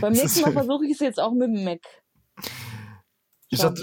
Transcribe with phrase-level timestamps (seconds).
[0.00, 1.80] Beim nächsten Mal versuche ich es jetzt auch mit dem Mac.
[3.50, 3.82] Ich dachte,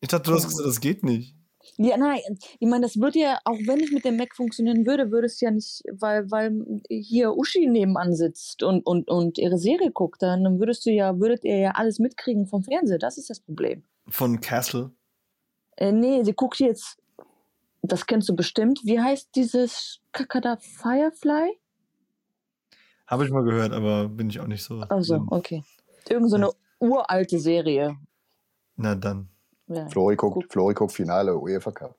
[0.00, 1.34] ich dachte, du hast gesagt, das geht nicht.
[1.76, 2.20] Ja, nein,
[2.58, 5.40] ich meine, das würde ja, auch wenn es mit dem Mac funktionieren würde, würde es
[5.40, 10.58] ja nicht, weil, weil hier Uschi nebenan sitzt und, und, und ihre Serie guckt, dann
[10.58, 12.98] würdest du ja, würdet ihr ja alles mitkriegen vom Fernseher.
[12.98, 13.82] Das ist das Problem.
[14.08, 14.92] Von Castle?
[15.76, 16.98] Äh, nee, sie guckt jetzt,
[17.82, 18.80] das kennst du bestimmt.
[18.84, 21.59] Wie heißt dieses Kakada Firefly?
[23.10, 24.82] Habe ich mal gehört, aber bin ich auch nicht so.
[24.88, 25.64] Also, okay.
[26.08, 26.52] Irgend so eine ja.
[26.78, 27.96] uralte Serie.
[28.76, 29.28] Na dann.
[29.66, 29.88] Ja.
[29.88, 31.96] Flori, guckt, Flori guckt Finale UEFA Cup.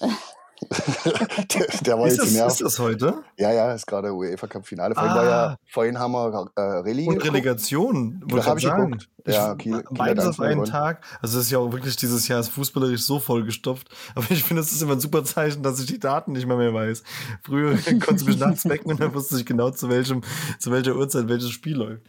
[0.60, 3.22] der, der war ist, jetzt das, ist das heute?
[3.38, 4.94] Ja, ja, ist gerade UEFA Cup Finale.
[4.94, 5.16] Vorhin, ah.
[5.16, 7.06] war ja, vorhin haben wir äh, Rallye.
[7.06, 8.90] Und Relegation, das habe ich sagen.
[8.90, 9.08] geguckt.
[9.26, 11.04] Ja, Kiel, Beides auf einen Tag.
[11.22, 13.88] Also, es ist ja auch wirklich dieses Jahr ist fußballerisch so vollgestopft.
[14.14, 16.56] Aber ich finde, es ist immer ein super Zeichen, dass ich die Daten nicht mehr,
[16.56, 17.02] mehr weiß.
[17.42, 20.22] Früher konntest du mich nachts wecken und dann wusste ich genau, zu, welchem,
[20.58, 22.02] zu welcher Uhrzeit welches Spiel läuft.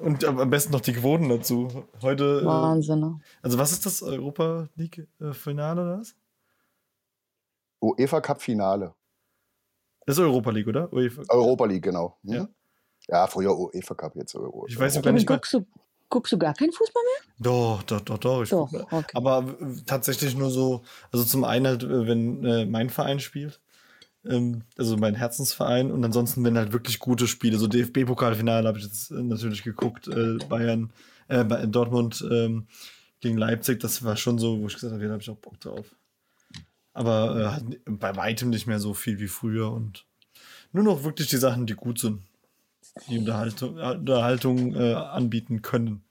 [0.00, 1.84] Und am besten noch die Quoten dazu.
[2.02, 2.40] Heute.
[2.42, 3.02] Äh, Wahnsinn.
[3.02, 6.14] Äh, also, was ist das Europa League-Finale äh, oder was?
[7.80, 8.94] UEFA Cup Finale.
[10.06, 10.92] Das ist Europa League, oder?
[10.92, 11.22] UEFA.
[11.28, 12.18] Europa League, genau.
[12.24, 12.34] Hm?
[12.34, 12.48] Ja.
[13.08, 14.66] ja, früher UEFA Cup, jetzt Euro.
[14.68, 15.26] Ich weiß gar nicht.
[15.26, 15.66] Guckst du,
[16.08, 17.34] guckst du gar keinen Fußball mehr?
[17.38, 18.42] Doch, doch, doch, doch.
[18.42, 19.04] Ich doch okay.
[19.14, 19.56] Aber
[19.86, 23.60] tatsächlich nur so, also zum einen halt, wenn äh, mein Verein spielt
[24.28, 25.90] ähm, also mein Herzensverein.
[25.90, 30.08] Und ansonsten, wenn halt wirklich gute Spiele, so DFB-Pokalfinale habe ich jetzt äh, natürlich geguckt,
[30.08, 30.92] äh, Bayern,
[31.28, 32.66] äh, Dortmund ähm,
[33.20, 35.58] gegen Leipzig, das war schon so, wo ich gesagt habe, da habe ich auch Bock
[35.60, 35.94] drauf.
[36.92, 40.04] Aber äh, bei weitem nicht mehr so viel wie früher und
[40.72, 42.22] nur noch wirklich die Sachen, die gut sind,
[43.08, 46.02] die Unterhaltung, Unterhaltung äh, anbieten können.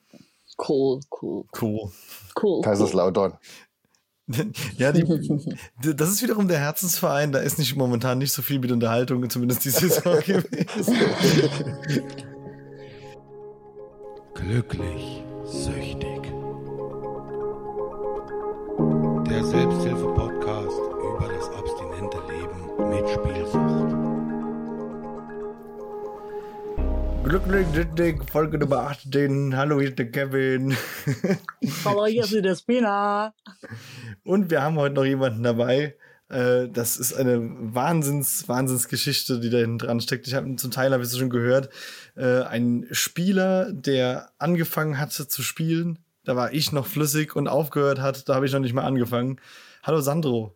[0.57, 1.45] Cool, cool.
[1.61, 1.91] Cool.
[2.41, 2.61] Cool.
[2.61, 3.37] Kaiserslautern.
[4.77, 5.05] ja, die,
[5.95, 7.31] das ist wiederum der Herzensverein.
[7.31, 10.95] Da ist nicht momentan nicht so viel mit Unterhaltung, zumindest die Saison gewesen.
[14.33, 16.33] Glücklich, süchtig.
[19.29, 20.06] Der Selbsthilfe-Podcast
[23.07, 23.95] Spielsucht.
[27.23, 29.55] Glücklich, Folge Nummer 18.
[29.55, 30.75] Hallo, hier ist der Kevin.
[31.85, 33.33] Hallo, hier ist der Spina.
[34.23, 35.95] Und wir haben heute noch jemanden dabei.
[36.29, 40.27] Äh, das ist eine Wahnsinns, Wahnsinnsgeschichte, die da hinten dran steckt.
[40.27, 41.69] Ich habe zum Teil, habe ich es schon gehört,
[42.15, 45.99] äh, ein Spieler, der angefangen hatte zu spielen.
[46.25, 48.27] Da war ich noch flüssig und aufgehört hat.
[48.27, 49.39] Da habe ich noch nicht mal angefangen.
[49.83, 50.55] Hallo Sandro.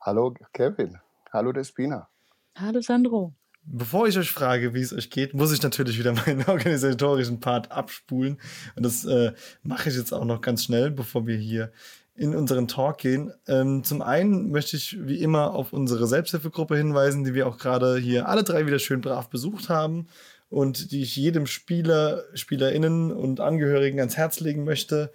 [0.00, 0.98] Hallo Kevin.
[1.32, 2.08] Hallo Despina.
[2.54, 3.34] Hallo Sandro.
[3.64, 7.72] Bevor ich euch frage, wie es euch geht, muss ich natürlich wieder meinen organisatorischen Part
[7.72, 8.38] abspulen.
[8.76, 9.32] Und das äh,
[9.62, 11.72] mache ich jetzt auch noch ganz schnell, bevor wir hier
[12.14, 13.32] in unseren Talk gehen.
[13.46, 17.98] Ähm, zum einen möchte ich wie immer auf unsere Selbsthilfegruppe hinweisen, die wir auch gerade
[17.98, 20.06] hier alle drei wieder schön brav besucht haben
[20.48, 25.12] und die ich jedem Spieler, SpielerInnen und Angehörigen ans Herz legen möchte.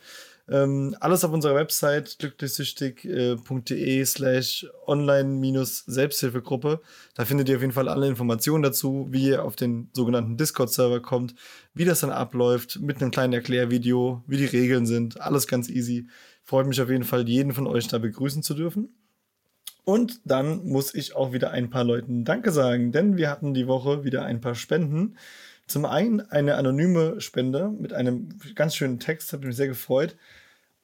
[0.51, 6.81] Ähm, alles auf unserer Website glücklichsüchtig.de slash online-selbsthilfegruppe.
[7.15, 10.99] Da findet ihr auf jeden Fall alle Informationen dazu, wie ihr auf den sogenannten Discord-Server
[10.99, 11.35] kommt,
[11.73, 15.21] wie das dann abläuft, mit einem kleinen Erklärvideo, wie die Regeln sind.
[15.21, 16.09] Alles ganz easy.
[16.43, 18.89] Freut mich auf jeden Fall, jeden von euch da begrüßen zu dürfen.
[19.85, 23.67] Und dann muss ich auch wieder ein paar Leuten Danke sagen, denn wir hatten die
[23.67, 25.15] Woche wieder ein paar Spenden.
[25.65, 30.17] Zum einen eine anonyme Spende mit einem ganz schönen Text, hat mich sehr gefreut.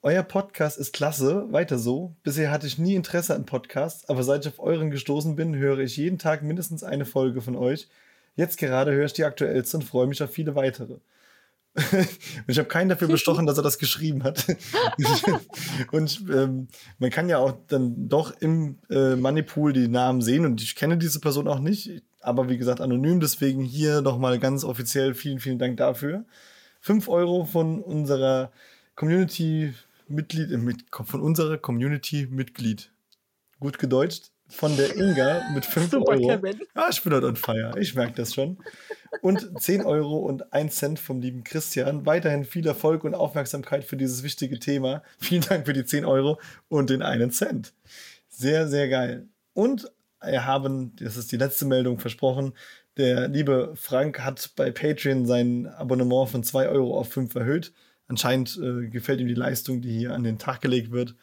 [0.03, 2.16] Euer Podcast ist klasse, weiter so.
[2.22, 5.80] Bisher hatte ich nie Interesse an Podcasts, aber seit ich auf euren gestoßen bin, höre
[5.80, 7.90] ich jeden Tag mindestens eine Folge von euch.
[8.35, 10.97] Jetzt gerade höre ich die aktuellste und freue mich auf viele weitere.
[11.91, 14.46] und ich habe keinen dafür bestochen, dass er das geschrieben hat.
[15.91, 16.68] und ähm,
[17.00, 20.97] man kann ja auch dann doch im äh, Moneypool die Namen sehen und ich kenne
[20.97, 25.59] diese Person auch nicht, aber wie gesagt anonym, deswegen hier nochmal ganz offiziell vielen, vielen
[25.59, 26.24] Dank dafür.
[26.81, 28.52] Fünf Euro von unserer
[28.96, 32.91] Community-Mitglied, äh, mit, von unserer Community-Mitglied.
[33.59, 36.28] Gut gedeutscht von der Inga mit 5 Super, Euro.
[36.28, 36.59] Kevin.
[36.75, 37.73] Ja, ich bin heute on fire.
[37.78, 38.57] Ich merke das schon.
[39.22, 42.06] Und 10 Euro und 1 Cent vom lieben Christian.
[42.06, 45.03] Weiterhin viel Erfolg und Aufmerksamkeit für dieses wichtige Thema.
[45.17, 46.40] Vielen Dank für die 10 Euro
[46.70, 47.73] und den 1 Cent.
[48.29, 49.28] Sehr, sehr geil.
[49.53, 49.91] Und
[50.22, 52.53] wir haben, das ist die letzte Meldung versprochen,
[52.97, 57.73] der liebe Frank hat bei Patreon sein Abonnement von 2 Euro auf 5 erhöht.
[58.08, 61.16] Anscheinend äh, gefällt ihm die Leistung, die hier an den Tag gelegt wird.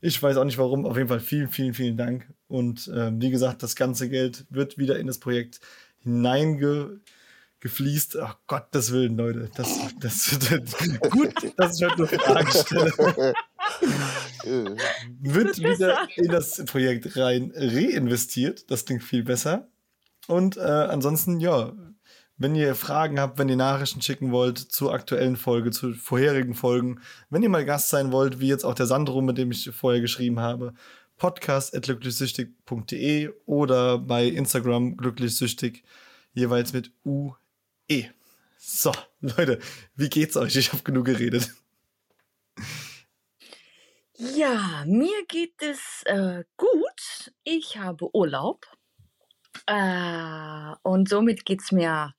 [0.00, 0.84] Ich weiß auch nicht warum.
[0.84, 2.26] Auf jeden Fall vielen, vielen, vielen Dank.
[2.48, 5.60] Und äh, wie gesagt, das ganze Geld wird wieder in das Projekt
[6.00, 8.18] hineingefließt.
[8.18, 9.50] Ach Gottes Willen, Leute.
[9.56, 13.34] Das, das, das gut, dass ich heute nur Fragen stelle.
[15.20, 18.70] wird wieder in das Projekt rein reinvestiert.
[18.70, 19.68] Das klingt viel besser.
[20.26, 21.72] Und äh, ansonsten, ja,
[22.36, 27.00] Wenn ihr Fragen habt, wenn ihr Nachrichten schicken wollt zur aktuellen Folge, zu vorherigen Folgen,
[27.30, 30.00] wenn ihr mal Gast sein wollt, wie jetzt auch der Sandro, mit dem ich vorher
[30.00, 30.74] geschrieben habe,
[31.16, 35.84] podcast.glücklichsüchtig.de oder bei Instagram glücklichsüchtig,
[36.32, 37.36] jeweils mit UE.
[38.58, 38.90] So,
[39.20, 39.60] Leute,
[39.94, 40.56] wie geht's euch?
[40.56, 41.54] Ich habe genug geredet.
[44.16, 47.32] Ja, mir geht es äh, gut.
[47.44, 48.66] Ich habe Urlaub.
[49.66, 52.14] Äh, und somit geht es mir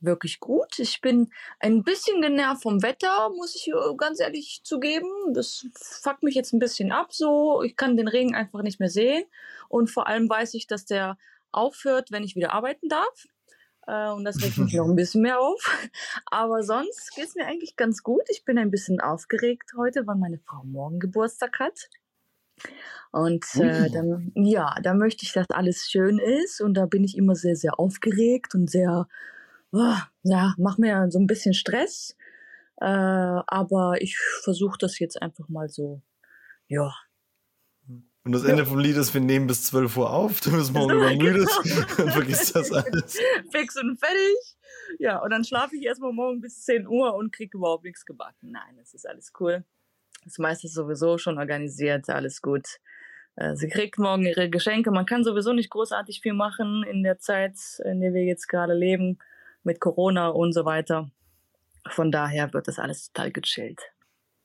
[0.00, 0.78] wirklich gut.
[0.78, 1.30] Ich bin
[1.60, 5.08] ein bisschen genervt vom Wetter, muss ich äh, ganz ehrlich zugeben.
[5.34, 7.62] Das fuckt mich jetzt ein bisschen ab so.
[7.62, 9.24] Ich kann den Regen einfach nicht mehr sehen.
[9.68, 11.18] Und vor allem weiß ich, dass der
[11.52, 13.26] aufhört, wenn ich wieder arbeiten darf.
[13.86, 15.88] Äh, und das regt mich noch ein bisschen mehr auf.
[16.26, 18.22] Aber sonst geht es mir eigentlich ganz gut.
[18.28, 21.88] Ich bin ein bisschen aufgeregt heute, weil meine Frau morgen Geburtstag hat.
[23.12, 26.60] Und äh, dann, ja, da möchte ich, dass alles schön ist.
[26.60, 29.08] Und da bin ich immer sehr, sehr aufgeregt und sehr,
[29.72, 32.16] oh, ja, mach mir so ein bisschen Stress.
[32.80, 36.00] Äh, aber ich versuche das jetzt einfach mal so,
[36.68, 36.92] ja,
[38.28, 40.98] und das Ende vom Lied ist, wir nehmen bis 12 Uhr auf, du bist morgen
[40.98, 42.02] übermüdet genau.
[42.02, 43.18] und vergisst das alles.
[43.50, 44.56] Fix und fertig.
[44.98, 48.50] Ja, und dann schlafe ich erstmal morgen bis 10 Uhr und kriege überhaupt nichts gebacken.
[48.50, 49.64] Nein, es ist alles cool.
[50.24, 52.66] Das meiste ist sowieso schon organisiert, alles gut.
[53.36, 54.90] Äh, sie kriegt morgen ihre Geschenke.
[54.90, 57.56] Man kann sowieso nicht großartig viel machen in der Zeit,
[57.86, 59.18] in der wir jetzt gerade leben,
[59.68, 61.10] mit Corona und so weiter.
[61.90, 63.80] Von daher wird das alles total gechillt.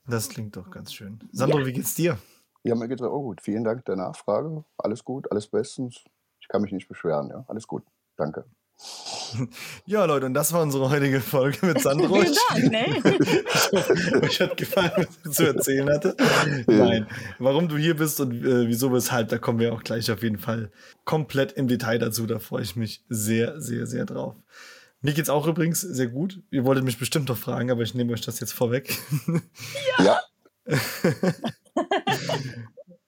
[0.06, 1.18] Das klingt doch ganz schön.
[1.32, 1.66] Sandro, ja.
[1.66, 2.18] wie geht's dir?
[2.62, 3.40] Ja, mir geht es auch gut.
[3.40, 4.64] Vielen Dank der Nachfrage.
[4.76, 6.04] Alles gut, alles bestens.
[6.40, 7.30] Ich kann mich nicht beschweren.
[7.30, 7.82] Ja, alles gut.
[8.16, 8.44] Danke.
[9.84, 12.14] Ja, Leute, und das war unsere heutige Folge mit Sandro.
[12.54, 14.22] Vielen Dank, ne?
[14.22, 16.16] Euch hat gefallen, was ich zu erzählen hatte.
[16.68, 17.08] Nein,
[17.40, 20.38] warum du hier bist und äh, wieso, weshalb, da kommen wir auch gleich auf jeden
[20.38, 20.70] Fall
[21.04, 22.26] komplett im Detail dazu.
[22.26, 24.36] Da freue ich mich sehr, sehr, sehr drauf.
[25.04, 26.42] Mir geht's auch übrigens sehr gut.
[26.50, 28.96] Ihr wolltet mich bestimmt noch fragen, aber ich nehme euch das jetzt vorweg.
[29.98, 30.18] Ja.
[30.66, 30.78] ja.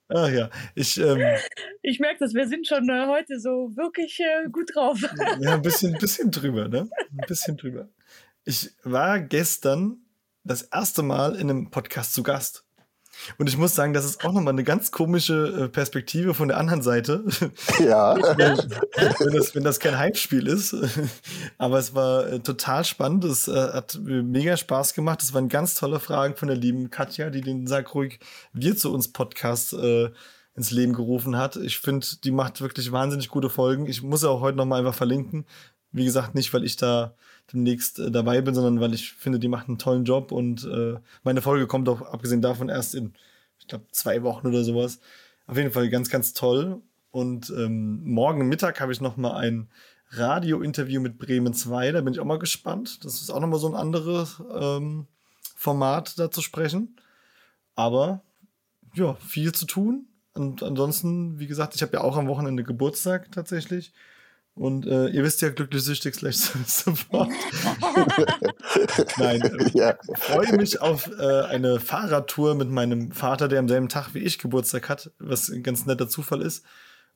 [0.08, 0.98] Ach ja, ich.
[0.98, 1.38] Ähm,
[1.80, 5.00] ich merke das, wir sind schon äh, heute so wirklich äh, gut drauf.
[5.40, 6.86] ja, ein bisschen, bisschen drüber, ne?
[7.12, 7.88] Ein bisschen drüber.
[8.44, 10.04] Ich war gestern
[10.44, 12.65] das erste Mal in einem Podcast zu Gast.
[13.38, 16.58] Und ich muss sagen, das ist auch nochmal eine ganz komische äh, Perspektive von der
[16.58, 17.24] anderen Seite.
[17.78, 18.16] Ja.
[18.36, 20.74] wenn, das, wenn das kein Hype-Spiel ist.
[21.58, 23.24] Aber es war äh, total spannend.
[23.24, 25.22] Es äh, hat mega Spaß gemacht.
[25.22, 28.18] Es waren ganz tolle Fragen von der lieben Katja, die den Sag ruhig
[28.52, 30.10] wir zu uns Podcast äh,
[30.54, 31.56] ins Leben gerufen hat.
[31.56, 33.86] Ich finde, die macht wirklich wahnsinnig gute Folgen.
[33.86, 35.46] Ich muss sie auch heute nochmal einfach verlinken.
[35.92, 37.14] Wie gesagt, nicht, weil ich da
[37.52, 40.94] demnächst äh, dabei bin, sondern weil ich finde, die macht einen tollen Job und äh,
[41.22, 43.14] meine Folge kommt auch abgesehen davon erst in,
[43.58, 45.00] ich glaube, zwei Wochen oder sowas.
[45.46, 46.80] Auf jeden Fall ganz, ganz toll.
[47.10, 49.68] Und ähm, morgen Mittag habe ich noch mal ein
[50.10, 51.92] Radio-Interview mit Bremen 2.
[51.92, 53.04] Da bin ich auch mal gespannt.
[53.04, 55.06] Das ist auch noch mal so ein anderes ähm,
[55.54, 56.96] Format, da zu sprechen.
[57.74, 58.22] Aber
[58.94, 60.06] ja, viel zu tun.
[60.34, 63.92] Und ansonsten, wie gesagt, ich habe ja auch am Wochenende Geburtstag tatsächlich.
[64.56, 66.36] Und äh, ihr wisst ja, glücklich süchtig slash
[66.66, 67.28] sofort.
[69.18, 69.98] Nein, äh, ja.
[70.10, 74.20] ich freue mich auf äh, eine Fahrradtour mit meinem Vater, der am selben Tag wie
[74.20, 76.64] ich Geburtstag hat, was ein ganz netter Zufall ist.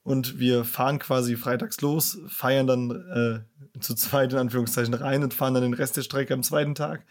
[0.03, 5.33] Und wir fahren quasi freitags los, feiern dann äh, zu zweit in Anführungszeichen rein und
[5.33, 7.07] fahren dann den Rest der Strecke am zweiten Tag.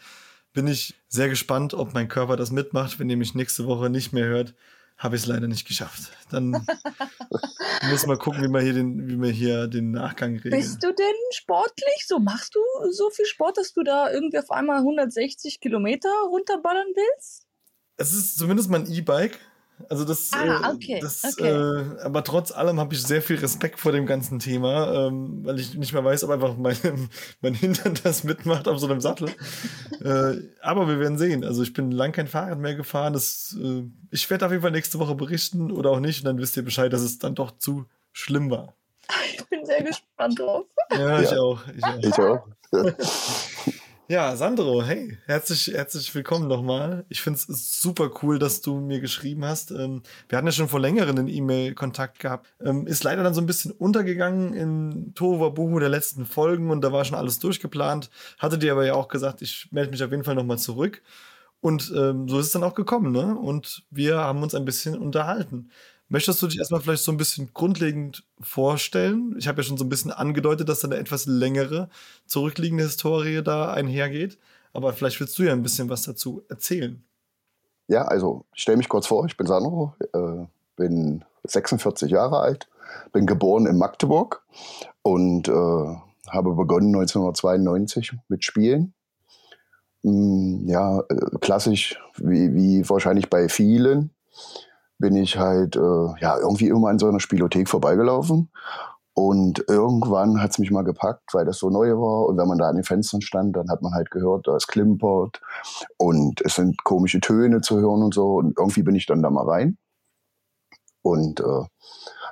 [0.52, 4.12] Bin ich sehr gespannt, ob mein Körper das mitmacht, wenn ihr mich nächste Woche nicht
[4.12, 4.54] mehr hört
[5.00, 6.12] habe ich es leider nicht geschafft.
[6.30, 6.50] Dann
[7.90, 10.54] muss man gucken, wie man hier den, wie man hier den Nachgang regelt.
[10.54, 12.06] Bist du denn sportlich?
[12.06, 16.86] So machst du so viel Sport, dass du da irgendwie auf einmal 160 Kilometer runterballern
[16.94, 17.46] willst?
[17.96, 19.38] Es ist zumindest mein E-Bike.
[19.88, 20.98] Also das, ah, äh, okay.
[21.00, 21.48] das okay.
[21.48, 25.58] Äh, aber trotz allem habe ich sehr viel Respekt vor dem ganzen Thema, ähm, weil
[25.58, 26.76] ich nicht mehr weiß, ob einfach mein,
[27.40, 29.30] mein Hintern das mitmacht auf so einem Sattel.
[30.00, 31.44] äh, aber wir werden sehen.
[31.44, 33.12] Also ich bin lang kein Fahrrad mehr gefahren.
[33.12, 36.20] Das, äh, ich werde auf jeden Fall nächste Woche berichten oder auch nicht.
[36.20, 38.74] Und dann wisst ihr Bescheid, dass es dann doch zu schlimm war.
[39.34, 40.66] Ich bin sehr gespannt drauf.
[40.92, 41.40] Ja, ich ja.
[41.40, 41.60] auch.
[41.76, 41.98] Ich auch.
[42.02, 43.74] Ich auch.
[44.10, 47.04] Ja, Sandro, hey, herzlich, herzlich willkommen nochmal.
[47.08, 49.70] Ich finde es super cool, dass du mir geschrieben hast.
[49.70, 52.52] Ähm, wir hatten ja schon vor längerem einen E-Mail-Kontakt gehabt.
[52.60, 56.80] Ähm, ist leider dann so ein bisschen untergegangen in Tova Buhu der letzten Folgen und
[56.80, 58.10] da war schon alles durchgeplant.
[58.40, 61.02] Hatte dir aber ja auch gesagt, ich melde mich auf jeden Fall nochmal zurück.
[61.60, 63.36] Und ähm, so ist es dann auch gekommen, ne?
[63.38, 65.70] Und wir haben uns ein bisschen unterhalten.
[66.12, 69.36] Möchtest du dich erstmal vielleicht so ein bisschen grundlegend vorstellen?
[69.38, 71.88] Ich habe ja schon so ein bisschen angedeutet, dass da eine etwas längere
[72.26, 74.36] zurückliegende Historie da einhergeht.
[74.72, 77.00] Aber vielleicht willst du ja ein bisschen was dazu erzählen.
[77.86, 82.68] Ja, also ich stelle mich kurz vor, ich bin Sandro, äh, bin 46 Jahre alt,
[83.12, 84.42] bin geboren in Magdeburg
[85.02, 88.94] und äh, habe begonnen 1992 mit Spielen.
[90.02, 94.10] Mm, ja, äh, klassisch, wie, wie wahrscheinlich bei vielen,
[95.00, 98.50] bin ich halt äh, ja irgendwie immer an so einer Spielothek vorbeigelaufen.
[99.12, 102.26] Und irgendwann hat es mich mal gepackt, weil das so neu war.
[102.26, 104.66] Und wenn man da an den Fenstern stand, dann hat man halt gehört, da es
[104.66, 105.40] klimpert
[105.98, 108.36] und es sind komische Töne zu hören und so.
[108.36, 109.78] Und irgendwie bin ich dann da mal rein
[111.02, 111.64] und äh,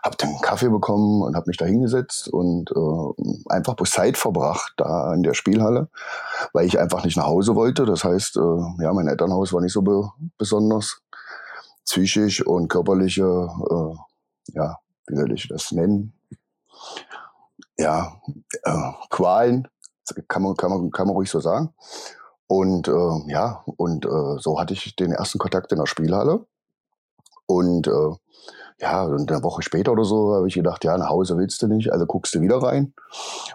[0.04, 4.74] habe dann Kaffee bekommen und habe mich da hingesetzt und äh, einfach bloß Zeit verbracht
[4.76, 5.88] da in der Spielhalle,
[6.52, 7.86] weil ich einfach nicht nach Hause wollte.
[7.86, 11.02] Das heißt, äh, ja, mein Elternhaus war nicht so be besonders
[11.88, 14.76] psychisch und körperliche, äh, ja,
[15.06, 16.12] wie soll ich das nennen?
[17.78, 18.20] Ja,
[18.64, 19.68] äh, Qualen,
[20.28, 21.74] kann man, kann, man, kann man ruhig so sagen.
[22.46, 26.46] Und äh, ja, und äh, so hatte ich den ersten Kontakt in der Spielhalle.
[27.46, 28.14] Und äh,
[28.80, 31.66] ja, und eine Woche später oder so habe ich gedacht, ja, nach Hause willst du
[31.66, 32.92] nicht, also guckst du wieder rein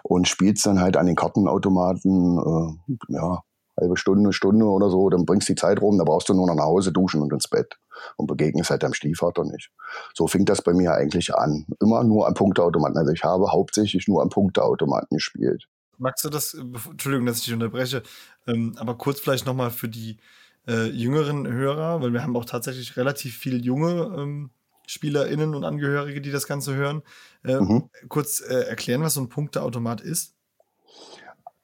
[0.02, 3.42] und spielst dann halt an den Kartenautomaten, äh, ja,
[3.80, 6.54] halbe Stunde, Stunde oder so, dann bringst die Zeit rum, da brauchst du nur noch
[6.54, 7.78] nach Hause duschen und ins Bett
[8.16, 9.70] und begegnest halt deinem Stiefvater nicht.
[10.14, 11.66] So fing das bei mir eigentlich an.
[11.80, 12.98] Immer nur am Punkteautomaten.
[12.98, 15.66] Also ich habe hauptsächlich nur am Punkteautomaten gespielt.
[15.98, 18.02] Magst du das, Entschuldigung, dass ich dich unterbreche,
[18.46, 20.18] ähm, aber kurz vielleicht nochmal für die
[20.66, 24.50] äh, jüngeren Hörer, weil wir haben auch tatsächlich relativ viel junge ähm,
[24.86, 27.02] SpielerInnen und Angehörige, die das Ganze hören,
[27.44, 27.90] äh, mhm.
[28.08, 30.34] kurz äh, erklären, was so ein Punkteautomat ist?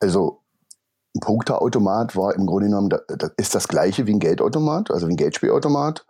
[0.00, 0.39] Also,
[1.14, 5.12] ein Punkteautomat war im Grunde genommen, das ist das gleiche wie ein Geldautomat, also wie
[5.12, 6.06] ein Geldspielautomat.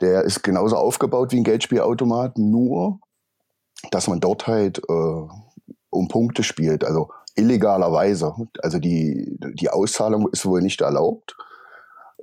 [0.00, 3.00] Der ist genauso aufgebaut wie ein Geldspielautomat, nur
[3.90, 5.28] dass man dort halt äh,
[5.90, 8.34] um Punkte spielt, also illegalerweise.
[8.62, 11.36] Also die, die Auszahlung ist wohl nicht erlaubt.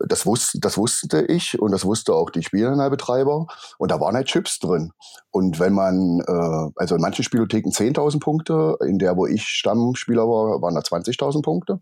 [0.08, 3.48] Das wusste, das wusste ich und das wusste auch die Spielernalbetreiber.
[3.80, 4.92] Und da waren halt Chips drin.
[5.32, 10.28] Und wenn man, äh, also in manchen Spielotheken 10.000 Punkte, in der, wo ich Stammspieler
[10.28, 11.82] war, waren da 20.000 Punkte.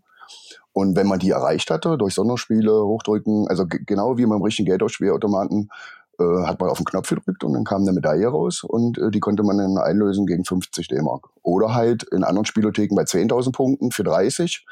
[0.72, 5.70] Und wenn man die erreicht hatte, durch Sonderspiele, Hochdrücken, also genau wie beim richtigen Geldausspielautomaten,
[6.18, 9.10] äh, hat man auf den Knopf gedrückt und dann kam eine Medaille raus und äh,
[9.10, 11.28] die konnte man dann einlösen gegen 50 D-Mark.
[11.42, 14.64] Oder halt in anderen Spielotheken bei 10.000 Punkten für 30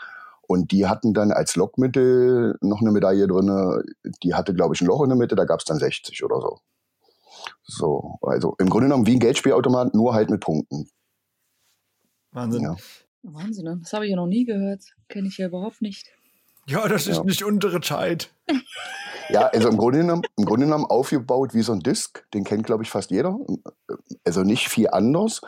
[0.47, 3.83] und die hatten dann als Lockmittel noch eine Medaille drin.
[4.23, 6.41] Die hatte, glaube ich, ein Loch in der Mitte, da gab es dann 60 oder
[6.41, 6.59] so.
[7.63, 10.89] So, also im Grunde genommen wie ein Geldspielautomat, nur halt mit Punkten.
[12.33, 12.63] Wahnsinn.
[12.63, 12.77] Ja.
[13.25, 13.79] Wahnsinn, ne?
[13.81, 14.83] das habe ich ja noch nie gehört.
[15.09, 16.07] Kenne ich ja überhaupt nicht.
[16.67, 17.25] Ja, das ist ja.
[17.25, 18.31] nicht unsere Zeit.
[19.31, 22.31] Ja, also im Grunde, genommen, im Grunde genommen aufgebaut wie so ein Disk.
[22.35, 23.39] Den kennt, glaube ich, fast jeder.
[24.25, 25.41] Also nicht viel anders.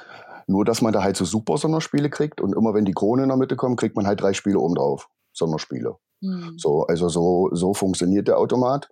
[0.47, 3.29] Nur, dass man da halt so super Sonderspiele kriegt und immer wenn die Krone in
[3.29, 5.09] der Mitte kommt, kriegt man halt drei Spiele oben drauf.
[5.33, 5.97] Sonderspiele.
[6.21, 6.55] Mhm.
[6.57, 8.89] So, also so, so funktioniert der Automat.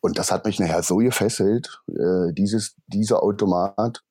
[0.00, 4.04] Und das hat mich nachher so gefesselt, äh, dieses, dieser Automat,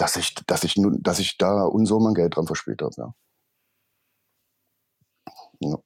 [0.00, 3.14] dass ich, dass ich, dass ich da Unsummen Geld dran verspielt habe, ja.
[5.60, 5.78] ja.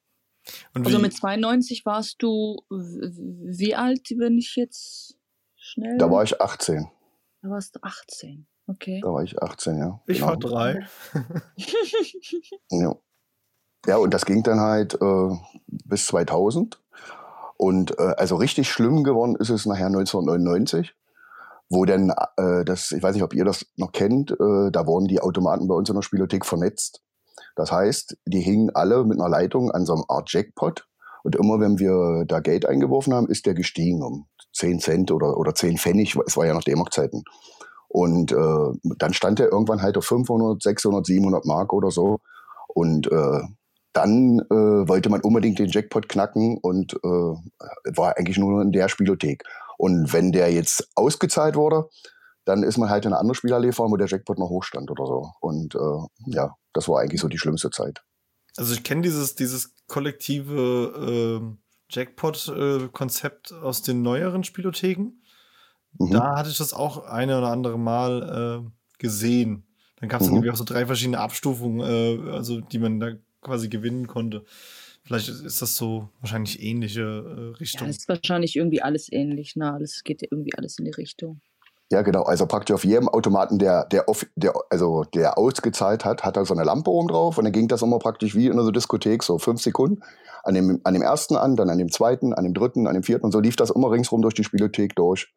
[0.73, 5.19] also mit 92 warst du wie alt, wenn ich jetzt
[5.57, 5.99] schnell.
[5.99, 6.89] Da war ich 18.
[7.43, 8.47] Da warst du 18.
[8.69, 9.01] Okay.
[9.03, 10.01] Da war ich 18, ja.
[10.07, 10.29] Ich genau.
[10.29, 10.87] war drei.
[12.71, 12.97] ja.
[13.87, 16.81] ja, und das ging dann halt äh, bis 2000.
[17.57, 20.95] Und äh, also richtig schlimm geworden ist es nachher 1999,
[21.75, 25.09] wo dann äh, das, ich weiß nicht, ob ihr das noch kennt, äh, da wurden
[25.09, 27.03] die Automaten bei uns in der Spielothek vernetzt.
[27.57, 30.87] Das heißt, die hingen alle mit einer Leitung an so einem Art Jackpot.
[31.23, 35.37] Und immer wenn wir da Geld eingeworfen haben, ist der gestiegen um 10 Cent oder,
[35.37, 36.17] oder 10 Pfennig.
[36.27, 37.25] Es war ja noch D-Mark-Zeiten.
[37.89, 42.19] Und äh, dann stand er irgendwann halt auf 500, 600, 700 Mark oder so.
[42.69, 43.41] Und äh,
[43.93, 47.09] dann äh, wollte man unbedingt den Jackpot knacken und äh,
[47.97, 49.45] war eigentlich nur in der Spielothek.
[49.85, 51.91] Und wenn der jetzt ausgezahlt wurde,
[52.47, 54.91] dann ist man halt in eine andere Spielallee gefahren, wo der Jackpot noch hoch stand
[54.91, 55.33] oder so.
[55.41, 58.03] Und äh, ja, das war eigentlich so die schlimmste Zeit.
[58.57, 61.57] Also ich kenne dieses, dieses kollektive äh,
[61.91, 65.21] Jackpot-Konzept aus den neueren Spielotheken.
[65.99, 66.13] Mhm.
[66.13, 69.67] Da hatte ich das auch eine oder andere Mal äh, gesehen.
[69.97, 70.37] Dann gab es mhm.
[70.37, 73.11] irgendwie auch so drei verschiedene Abstufungen, äh, also die man da
[73.43, 74.47] quasi gewinnen konnte.
[75.05, 77.87] Vielleicht ist das so wahrscheinlich ähnliche äh, Richtung.
[77.87, 79.73] Ja, es ist wahrscheinlich irgendwie alles ähnlich, ne?
[79.73, 81.41] Alles geht irgendwie alles in die Richtung.
[81.93, 82.23] Ja, genau.
[82.23, 84.07] Also praktisch auf jedem Automaten, der, der,
[84.37, 87.69] der, also der ausgezahlt hat, hat er so eine Lampe oben drauf und dann ging
[87.69, 90.03] das immer praktisch wie in einer Diskothek, so fünf Sekunden.
[90.43, 93.03] An dem, an dem ersten an, dann an dem zweiten, an dem dritten, an dem
[93.03, 95.29] vierten und so lief das immer ringsrum durch die Spielothek durch.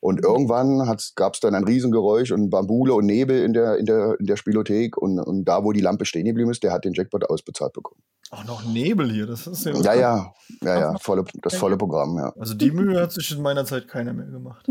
[0.00, 0.78] Und irgendwann
[1.14, 4.34] gab es dann ein Riesengeräusch und Bambule und Nebel in der, in der, in der
[4.34, 4.96] Spielothek.
[4.96, 8.02] Und, und da, wo die Lampe stehen geblieben ist, der hat den Jackpot ausbezahlt bekommen.
[8.32, 9.74] Auch noch Nebel hier, das ist ja.
[9.82, 12.32] Ja, ja, ja, ja volle, das volle Programm, ja.
[12.38, 14.66] Also die Mühe hat sich in meiner Zeit keiner mehr gemacht.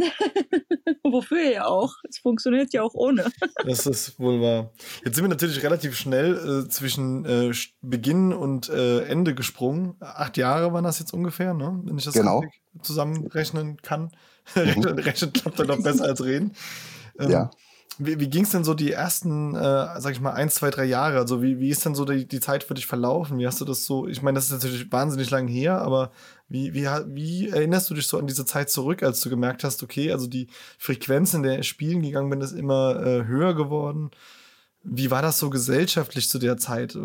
[1.04, 1.94] Wofür ja auch?
[2.10, 3.26] Es funktioniert ja auch ohne.
[3.64, 4.72] Das ist wohl wahr.
[5.06, 9.94] Jetzt sind wir natürlich relativ schnell äh, zwischen äh, Beginn und äh, Ende gesprungen.
[10.00, 11.80] Acht Jahre waren das jetzt ungefähr, ne?
[11.84, 12.44] wenn ich das genau.
[12.82, 14.10] zusammenrechnen kann.
[14.56, 16.54] rechnen, rechnen klappt dann doch besser als reden.
[17.20, 17.52] Ähm, ja.
[17.98, 20.86] Wie, wie ging es denn so die ersten, äh, sag ich mal, eins, zwei, drei
[20.86, 21.18] Jahre?
[21.18, 23.38] Also wie, wie ist denn so die, die Zeit für dich verlaufen?
[23.38, 26.12] Wie hast du das so, ich meine, das ist natürlich wahnsinnig lang her, aber
[26.48, 29.84] wie, wie, wie erinnerst du dich so an diese Zeit zurück, als du gemerkt hast,
[29.84, 34.12] okay, also die Frequenz, in der ich spielen gegangen bin, ist immer äh, höher geworden?
[34.84, 36.98] Wie war das so gesellschaftlich zu der Zeit?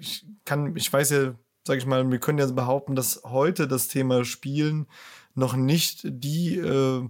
[0.00, 1.34] Ich kann, ich weiß ja,
[1.66, 4.86] sag ich mal, wir können ja behaupten, dass heute das Thema Spielen
[5.34, 7.06] noch nicht die äh,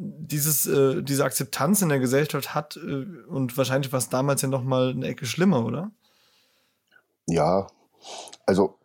[0.00, 4.48] dieses, äh, diese Akzeptanz in der Gesellschaft hat äh, und wahrscheinlich war es damals ja
[4.48, 5.90] noch mal eine Ecke schlimmer, oder?
[7.26, 7.66] Ja,
[8.46, 8.78] also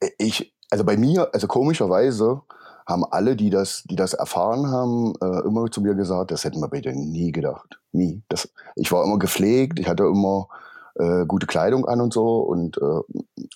[0.00, 2.42] äh, ich, also bei mir, also komischerweise
[2.86, 6.60] haben alle, die das, die das erfahren haben, äh, immer zu mir gesagt, das hätten
[6.60, 7.80] wir denen nie gedacht.
[7.92, 8.22] Nie.
[8.28, 10.48] Das, ich war immer gepflegt, ich hatte immer
[10.96, 13.46] äh, gute Kleidung an und so und äh,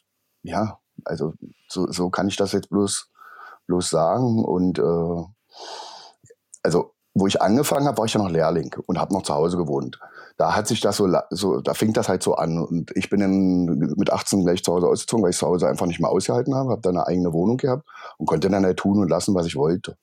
[0.43, 1.35] ja, also
[1.69, 3.11] so, so kann ich das jetzt bloß,
[3.67, 5.25] bloß sagen und äh,
[6.63, 9.57] also wo ich angefangen habe, war ich ja noch Lehrling und habe noch zu Hause
[9.57, 9.99] gewohnt.
[10.37, 12.59] Da hat sich das so, so, da fing das halt so an.
[12.59, 13.65] Und ich bin dann
[13.97, 16.71] mit 18 gleich zu Hause ausgezogen, weil ich zu Hause einfach nicht mehr ausgehalten habe,
[16.71, 17.85] habe dann eine eigene Wohnung gehabt
[18.19, 19.97] und konnte dann halt tun und lassen, was ich wollte.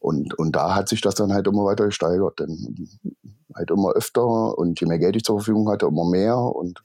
[0.00, 2.38] Und, und da hat sich das dann halt immer weiter gesteigert.
[2.38, 2.88] Dann
[3.54, 6.38] halt immer öfter und je mehr Geld ich zur Verfügung hatte, immer mehr.
[6.38, 6.84] Und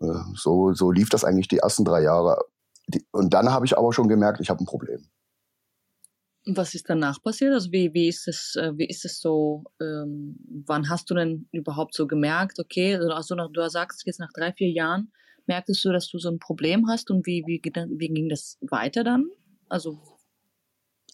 [0.00, 2.38] äh, so, so lief das eigentlich die ersten drei Jahre.
[2.88, 5.06] Die, und dann habe ich aber schon gemerkt, ich habe ein Problem.
[6.46, 7.52] Was ist danach passiert?
[7.52, 11.48] Also wie, wie ist es, äh, wie ist es so, ähm, wann hast du denn
[11.52, 15.12] überhaupt so gemerkt, okay, also nach, du sagst jetzt nach drei, vier Jahren,
[15.46, 19.04] merktest du, dass du so ein Problem hast und wie, wie, wie ging das weiter
[19.04, 19.26] dann?
[19.68, 20.00] Also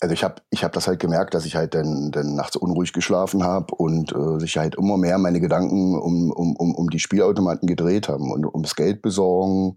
[0.00, 2.92] also ich habe ich hab das halt gemerkt, dass ich halt dann, dann nachts unruhig
[2.92, 7.00] geschlafen habe und äh, sich halt immer mehr meine Gedanken um, um, um, um die
[7.00, 9.76] Spielautomaten gedreht haben und ums Geld besorgen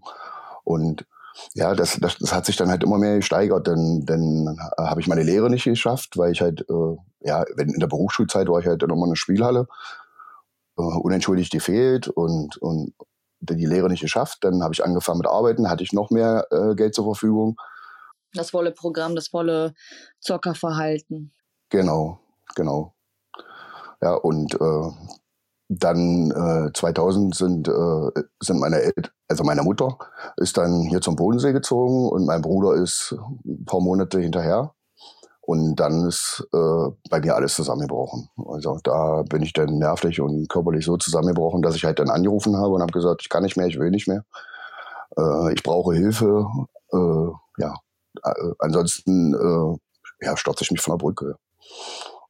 [0.64, 1.06] und
[1.54, 3.66] ja, das, das, das hat sich dann halt immer mehr gesteigert.
[3.66, 7.80] Dann, dann habe ich meine Lehre nicht geschafft, weil ich halt, äh, ja, wenn in
[7.80, 9.66] der Berufsschulzeit war ich halt immer in der Spielhalle,
[10.78, 12.94] äh, unentschuldigt gefehlt und, und
[13.40, 14.38] die Lehre nicht geschafft.
[14.42, 17.56] Dann habe ich angefangen mit Arbeiten, hatte ich noch mehr äh, Geld zur Verfügung.
[18.34, 19.74] Das volle Programm, das volle
[20.20, 21.32] Zockerverhalten.
[21.68, 22.18] Genau,
[22.54, 22.94] genau.
[24.00, 24.90] Ja, und äh,
[25.78, 29.96] dann äh, 2000 sind, äh, sind meine Eltern, also meine Mutter
[30.36, 34.74] ist dann hier zum Bodensee gezogen und mein Bruder ist ein paar Monate hinterher.
[35.44, 38.28] Und dann ist äh, bei mir alles zusammengebrochen.
[38.46, 42.56] Also da bin ich dann nervlich und körperlich so zusammengebrochen, dass ich halt dann angerufen
[42.56, 44.24] habe und habe gesagt, ich kann nicht mehr, ich will nicht mehr.
[45.16, 46.46] Äh, ich brauche Hilfe.
[46.92, 47.74] Äh, ja,
[48.22, 51.36] äh, ansonsten äh, ja, stürze ich mich von der Brücke.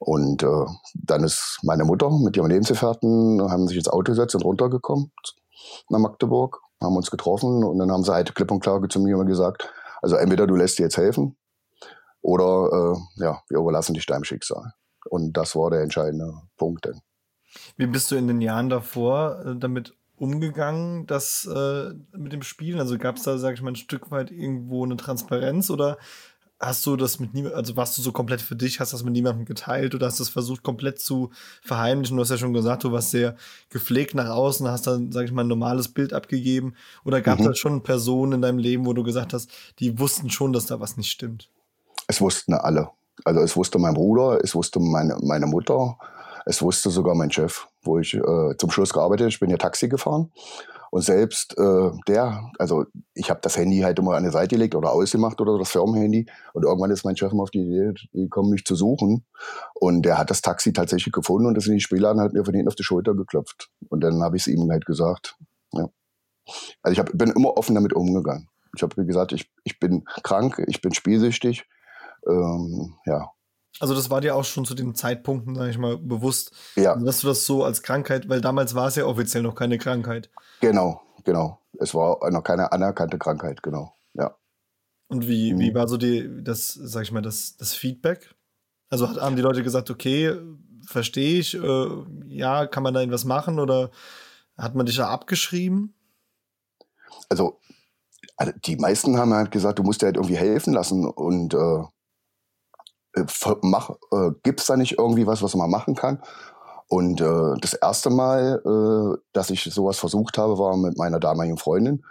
[0.05, 4.45] Und äh, dann ist meine Mutter mit ihrem Lebensgefährten, haben sich ins Auto gesetzt und
[4.45, 5.13] runtergekommen
[5.91, 9.25] nach Magdeburg, haben uns getroffen und dann haben sie halt klipp und klar zu mir
[9.25, 11.37] gesagt, also entweder du lässt dir jetzt helfen
[12.21, 14.73] oder äh, ja, wir überlassen dich deinem Schicksal.
[15.09, 16.85] Und das war der entscheidende Punkt.
[16.85, 17.01] Denn.
[17.77, 22.81] Wie bist du in den Jahren davor äh, damit umgegangen, das äh, mit dem Spielen?
[22.81, 25.99] Also gab es da, sag ich mal, ein Stück weit irgendwo eine Transparenz oder
[26.63, 29.13] hast du das mit niemandem, also warst du so komplett für dich, hast das mit
[29.13, 32.17] niemandem geteilt oder hast das versucht komplett zu verheimlichen?
[32.17, 33.35] Du hast ja schon gesagt, du warst sehr
[33.69, 36.75] gepflegt nach außen, hast dann, sag ich mal, ein normales Bild abgegeben.
[37.05, 37.49] Oder gab es mhm.
[37.49, 40.79] da schon Personen in deinem Leben, wo du gesagt hast, die wussten schon, dass da
[40.79, 41.51] was nicht stimmt?
[42.07, 42.91] Es wussten alle.
[43.25, 45.99] Also es wusste mein Bruder, es wusste meine, meine Mutter,
[46.47, 49.31] es wusste sogar mein Chef, wo ich äh, zum Schluss gearbeitet habe.
[49.31, 50.31] Ich bin ja Taxi gefahren
[50.93, 54.75] und selbst äh, der, also ich habe das Handy halt immer an die Seite gelegt
[54.75, 56.27] oder ausgemacht oder das Firmenhandy.
[56.53, 59.25] Und irgendwann ist mein Chef mal auf die Idee gekommen, mich zu suchen.
[59.73, 62.45] Und der hat das Taxi tatsächlich gefunden und das sind die Spieler und hat mir
[62.45, 63.71] von hinten auf die Schulter geklopft.
[63.89, 65.39] Und dann habe ich es ihm halt gesagt.
[65.73, 65.89] Ja.
[66.83, 68.51] Also ich hab, bin immer offen damit umgegangen.
[68.77, 71.65] Ich habe gesagt, ich, ich bin krank, ich bin spielsüchtig.
[72.29, 73.31] Ähm, ja,
[73.81, 76.97] also das war dir auch schon zu den Zeitpunkten, sag ich mal, bewusst, ja.
[76.97, 80.31] dass du das so als Krankheit, weil damals war es ja offiziell noch keine Krankheit.
[80.61, 81.59] Genau, genau.
[81.79, 83.95] Es war noch keine anerkannte Krankheit, genau.
[84.15, 84.37] Ja.
[85.09, 85.59] Und wie, mhm.
[85.59, 88.35] wie war so die, das, sag ich mal, das, das Feedback?
[88.91, 90.37] Also haben die Leute gesagt, okay,
[90.87, 91.89] verstehe ich, äh,
[92.27, 93.91] ja, kann man da irgendwas machen oder
[94.57, 95.95] hat man dich da abgeschrieben?
[97.29, 97.59] Also,
[98.37, 101.83] also die meisten haben halt gesagt, du musst dir halt irgendwie helfen lassen und äh,
[103.15, 103.25] äh,
[103.63, 106.21] mach, äh, gibt's da nicht irgendwie was, was man machen kann?
[106.89, 111.57] Und äh, das erste Mal, äh, dass ich sowas versucht habe, war mit meiner damaligen
[111.57, 112.05] Freundin.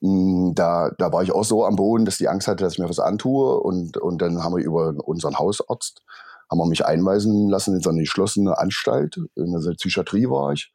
[0.00, 2.78] Mm, da, da war ich auch so am Boden, dass die Angst hatte, dass ich
[2.78, 3.60] mir was antue.
[3.60, 6.02] Und, und dann haben wir über unseren Hausarzt
[6.50, 9.20] haben wir mich einweisen lassen in so eine geschlossene Anstalt.
[9.36, 10.72] In der Psychiatrie war ich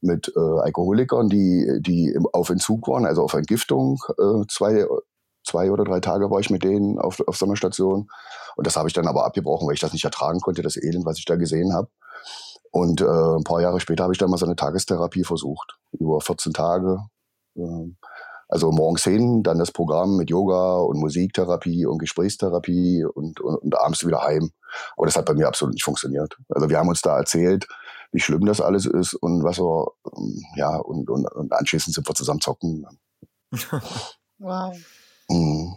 [0.00, 4.00] mit äh, Alkoholikern, die, die auf Entzug waren, also auf Entgiftung.
[4.16, 4.86] Äh, zwei,
[5.48, 8.08] zwei oder drei Tage war ich mit denen auf, auf so einer Station.
[8.56, 11.06] Und das habe ich dann aber abgebrochen, weil ich das nicht ertragen konnte, das Elend,
[11.06, 11.88] was ich da gesehen habe.
[12.70, 16.20] Und äh, ein paar Jahre später habe ich dann mal so eine Tagestherapie versucht, über
[16.20, 16.98] 14 Tage.
[17.56, 17.92] Äh,
[18.48, 23.78] also morgens hin, dann das Programm mit Yoga und Musiktherapie und Gesprächstherapie und, und, und
[23.78, 24.50] abends wieder heim.
[24.96, 26.36] Aber das hat bei mir absolut nicht funktioniert.
[26.48, 27.66] Also wir haben uns da erzählt,
[28.10, 29.92] wie schlimm das alles ist und was wir,
[30.56, 32.86] ja, und, und, und anschließend sind wir zusammen zocken.
[34.40, 34.76] Wow.
[35.28, 35.76] Mhm.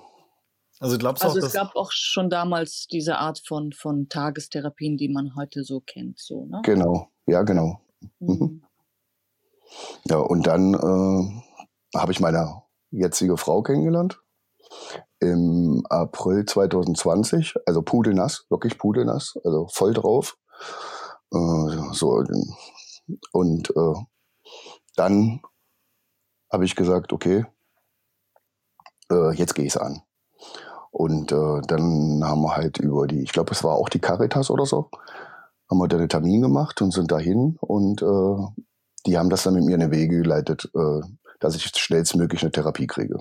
[0.79, 4.97] Also glaubst du Also auch, es gab auch schon damals diese Art von, von Tagestherapien,
[4.97, 6.61] die man heute so kennt, so, ne?
[6.63, 7.79] Genau, ja, genau.
[8.19, 8.63] Mhm.
[10.05, 14.19] Ja, und dann äh, habe ich meine jetzige Frau kennengelernt
[15.19, 20.37] im April 2020, also pudelnass, wirklich pudelnass, also voll drauf.
[21.31, 22.23] Äh, so,
[23.31, 23.93] und äh,
[24.95, 25.41] dann
[26.51, 27.45] habe ich gesagt, okay,
[29.11, 30.01] äh, jetzt gehe ich es an.
[30.91, 34.49] Und äh, dann haben wir halt über die, ich glaube, es war auch die Caritas
[34.49, 34.89] oder so,
[35.69, 38.63] haben wir dann einen Termin gemacht und sind dahin und äh,
[39.05, 41.01] die haben das dann mit mir in den Wege geleitet, äh,
[41.39, 43.19] dass ich schnellstmöglich eine Therapie kriege.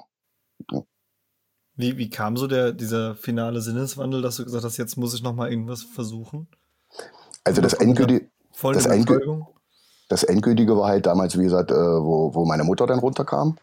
[1.75, 5.23] wie, wie kam so der, dieser finale Sinneswandel, dass du gesagt hast, jetzt muss ich
[5.23, 6.49] noch mal irgendwas versuchen?
[7.45, 8.29] Also das endgültige,
[8.63, 9.47] Das Endgü-
[10.09, 13.57] das Endgültige war halt damals, wie gesagt, äh, wo, wo meine Mutter dann runterkam.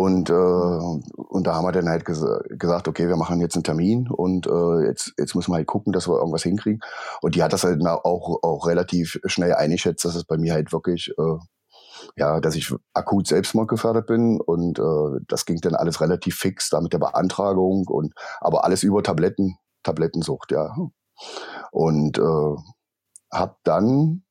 [0.00, 3.64] Und, äh, und da haben wir dann halt ges gesagt, okay, wir machen jetzt einen
[3.64, 6.80] Termin und äh, jetzt, jetzt müssen wir halt gucken, dass wir irgendwas hinkriegen.
[7.20, 10.72] Und die hat das halt auch, auch relativ schnell eingeschätzt, dass es bei mir halt
[10.72, 11.36] wirklich, äh,
[12.16, 14.40] ja, dass ich akut selbstmordgefährdet bin.
[14.40, 18.82] Und äh, das ging dann alles relativ fix, da mit der Beantragung und aber alles
[18.82, 20.74] über Tabletten, Tablettensucht, ja.
[21.72, 22.56] Und äh,
[23.30, 24.22] habe dann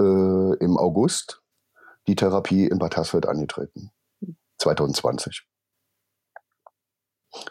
[0.00, 1.42] äh, im August
[2.06, 3.90] die Therapie in Bad Hersfeld angetreten.
[4.60, 5.46] 2020.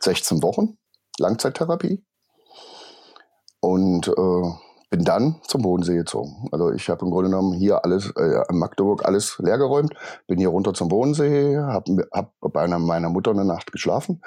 [0.01, 0.77] 16 Wochen
[1.19, 2.03] Langzeittherapie
[3.61, 4.51] und äh,
[4.89, 6.47] bin dann zum Bodensee gezogen.
[6.51, 9.93] Also ich habe im Grunde genommen hier alles, äh, in Magdeburg alles leergeräumt,
[10.27, 14.21] bin hier runter zum Bodensee, habe hab bei einer, meiner Mutter eine Nacht geschlafen.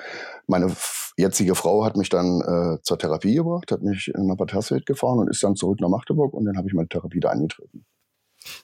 [0.47, 0.73] Meine
[1.17, 5.29] jetzige Frau hat mich dann äh, zur Therapie gebracht, hat mich Bad Hersfeld gefahren und
[5.29, 7.85] ist dann zurück nach Magdeburg und dann habe ich meine Therapie da angetreten.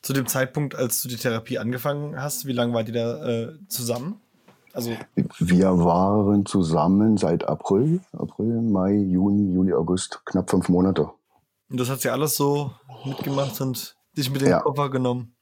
[0.03, 3.53] Zu dem Zeitpunkt, als du die Therapie angefangen hast, wie lange wart ihr da äh,
[3.69, 4.21] zusammen?
[4.73, 4.93] Also,
[5.39, 11.11] Wir waren zusammen seit April, April, Mai, Juni, Juli, August, knapp fünf Monate.
[11.71, 12.71] und das hat ja alles so
[13.05, 14.61] mitgemacht und dich mit in den Ja.
[14.61, 15.35] Koffer genommen.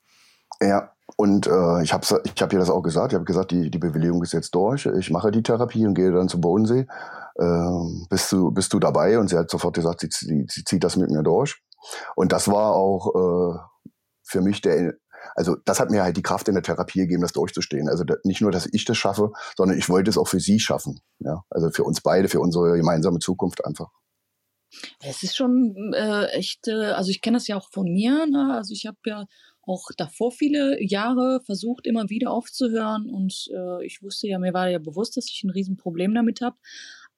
[0.63, 3.13] Ja, und äh, ich habe ich hab ihr das auch gesagt.
[3.13, 4.87] Ich habe gesagt, die, die Bewilligung ist jetzt durch.
[4.87, 6.87] Ich mache die Therapie und gehe dann zum Bodensee.
[7.39, 9.19] Ähm, bist, du, bist du dabei?
[9.19, 11.61] Und sie hat sofort gesagt, sie, sie, sie zieht das mit mir durch.
[12.15, 13.59] Und das war auch äh,
[14.27, 14.95] für mich der,
[15.35, 17.89] also das hat mir halt die Kraft in der Therapie gegeben, das durchzustehen.
[17.89, 21.01] Also nicht nur, dass ich das schaffe, sondern ich wollte es auch für sie schaffen.
[21.21, 23.91] Ja, also für uns beide, für unsere gemeinsame Zukunft einfach.
[25.03, 28.55] Es ist schon äh, echt, äh, also ich kenne das ja auch von mir, ne?
[28.55, 29.27] also ich habe ja
[29.63, 34.69] auch davor viele Jahre versucht, immer wieder aufzuhören und äh, ich wusste ja, mir war
[34.69, 36.57] ja bewusst, dass ich ein Riesenproblem damit habe,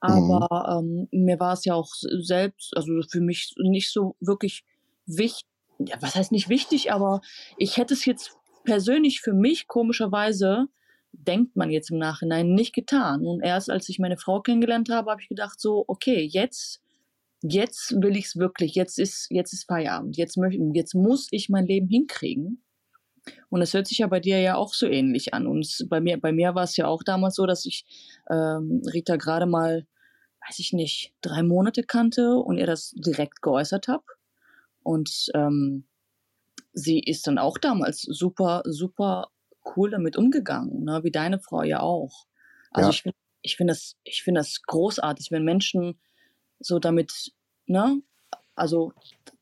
[0.01, 4.64] aber ähm, mir war es ja auch selbst, also für mich nicht so wirklich
[5.07, 5.47] wichtig,
[5.79, 7.21] ja, was heißt nicht wichtig, aber
[7.57, 10.67] ich hätte es jetzt persönlich für mich komischerweise,
[11.12, 13.25] denkt man jetzt im Nachhinein, nicht getan.
[13.27, 16.83] Und erst als ich meine Frau kennengelernt habe, habe ich gedacht so, okay, jetzt
[17.43, 21.49] jetzt will ich es wirklich, jetzt ist, jetzt ist Feierabend, jetzt, möchte, jetzt muss ich
[21.49, 22.62] mein Leben hinkriegen.
[23.51, 25.47] Und es hört sich ja bei dir ja auch so ähnlich an.
[25.47, 27.85] Und bei mir, bei mir war es ja auch damals so, dass ich
[28.31, 29.87] ähm, Rita gerade mal,
[30.47, 34.05] weiß ich nicht, drei Monate kannte und ihr das direkt geäußert habe.
[34.88, 35.87] Und ähm,
[36.72, 39.31] sie ist dann auch damals super, super
[39.77, 41.01] cool damit umgegangen, ne?
[41.05, 42.24] wie deine Frau ja auch.
[42.70, 42.94] Also Ja.
[42.94, 46.01] ich finde ich finde das, ich finde das großartig, wenn Menschen
[46.59, 47.33] so damit,
[47.66, 48.03] ne?
[48.55, 48.94] Also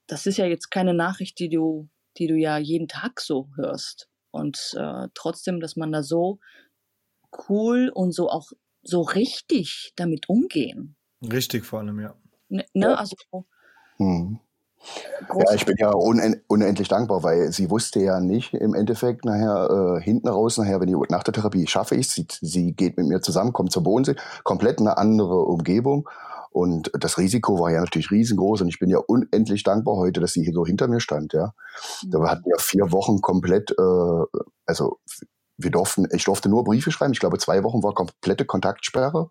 [0.09, 4.09] das ist ja jetzt keine Nachricht, die du, die du ja jeden Tag so hörst.
[4.33, 6.41] Und äh, trotzdem, dass man da so
[7.49, 8.51] cool und so auch
[8.83, 10.97] so richtig damit umgehen.
[11.23, 12.17] Richtig vor allem, ja.
[12.49, 12.99] Ne, ne?
[12.99, 13.15] Also
[13.99, 14.41] Mhm.
[15.29, 19.97] Ja, ich bin ja unen unendlich dankbar, weil sie wusste ja nicht im Endeffekt nachher,
[19.99, 23.07] äh, hinten raus, nachher, wenn die nach der Therapie schaffe ich sie, sie geht mit
[23.07, 26.09] mir zusammen, kommt zum Bodensee, komplett eine andere Umgebung.
[26.51, 30.33] Und das Risiko war ja natürlich riesengroß und ich bin ja unendlich dankbar heute, dass
[30.33, 31.53] sie hier so hinter mir stand, ja.
[32.09, 34.99] Da hatten wir vier Wochen komplett, äh, also
[35.59, 37.13] wir durften, ich durfte nur Briefe schreiben.
[37.13, 39.31] Ich glaube, zwei Wochen war komplette Kontaktsperre.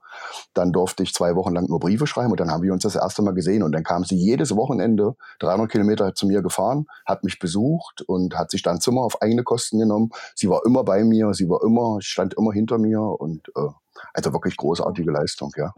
[0.54, 2.96] Dann durfte ich zwei Wochen lang nur Briefe schreiben und dann haben wir uns das
[2.96, 3.62] erste Mal gesehen.
[3.64, 8.36] Und dann kam sie jedes Wochenende 300 Kilometer zu mir gefahren, hat mich besucht und
[8.38, 10.10] hat sich dann Zimmer auf eigene Kosten genommen.
[10.34, 13.70] Sie war immer bei mir, sie war immer, stand immer hinter mir und äh,
[14.14, 15.74] also wirklich großartige Leistung, ja.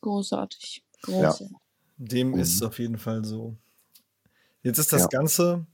[0.00, 0.84] Großartig.
[1.02, 1.44] Große.
[1.44, 1.58] Ja.
[1.96, 2.38] Dem mhm.
[2.38, 3.56] ist auf jeden Fall so.
[4.62, 5.08] Jetzt ist das ja.
[5.08, 5.66] Ganze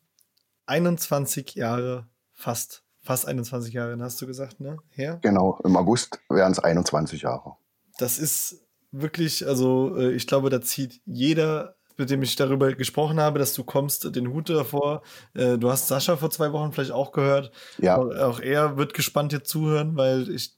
[0.66, 4.78] 21 Jahre fast Fast 21 Jahre, hast du gesagt, ne?
[4.90, 5.20] Her?
[5.22, 7.54] Genau, im August wären es 21 Jahre.
[7.98, 13.20] Das ist wirklich, also äh, ich glaube, da zieht jeder, mit dem ich darüber gesprochen
[13.20, 15.02] habe, dass du kommst, den Hut davor.
[15.34, 17.52] Äh, du hast Sascha vor zwei Wochen vielleicht auch gehört.
[17.78, 17.96] Ja.
[17.96, 20.56] Auch er wird gespannt hier zuhören, weil ich,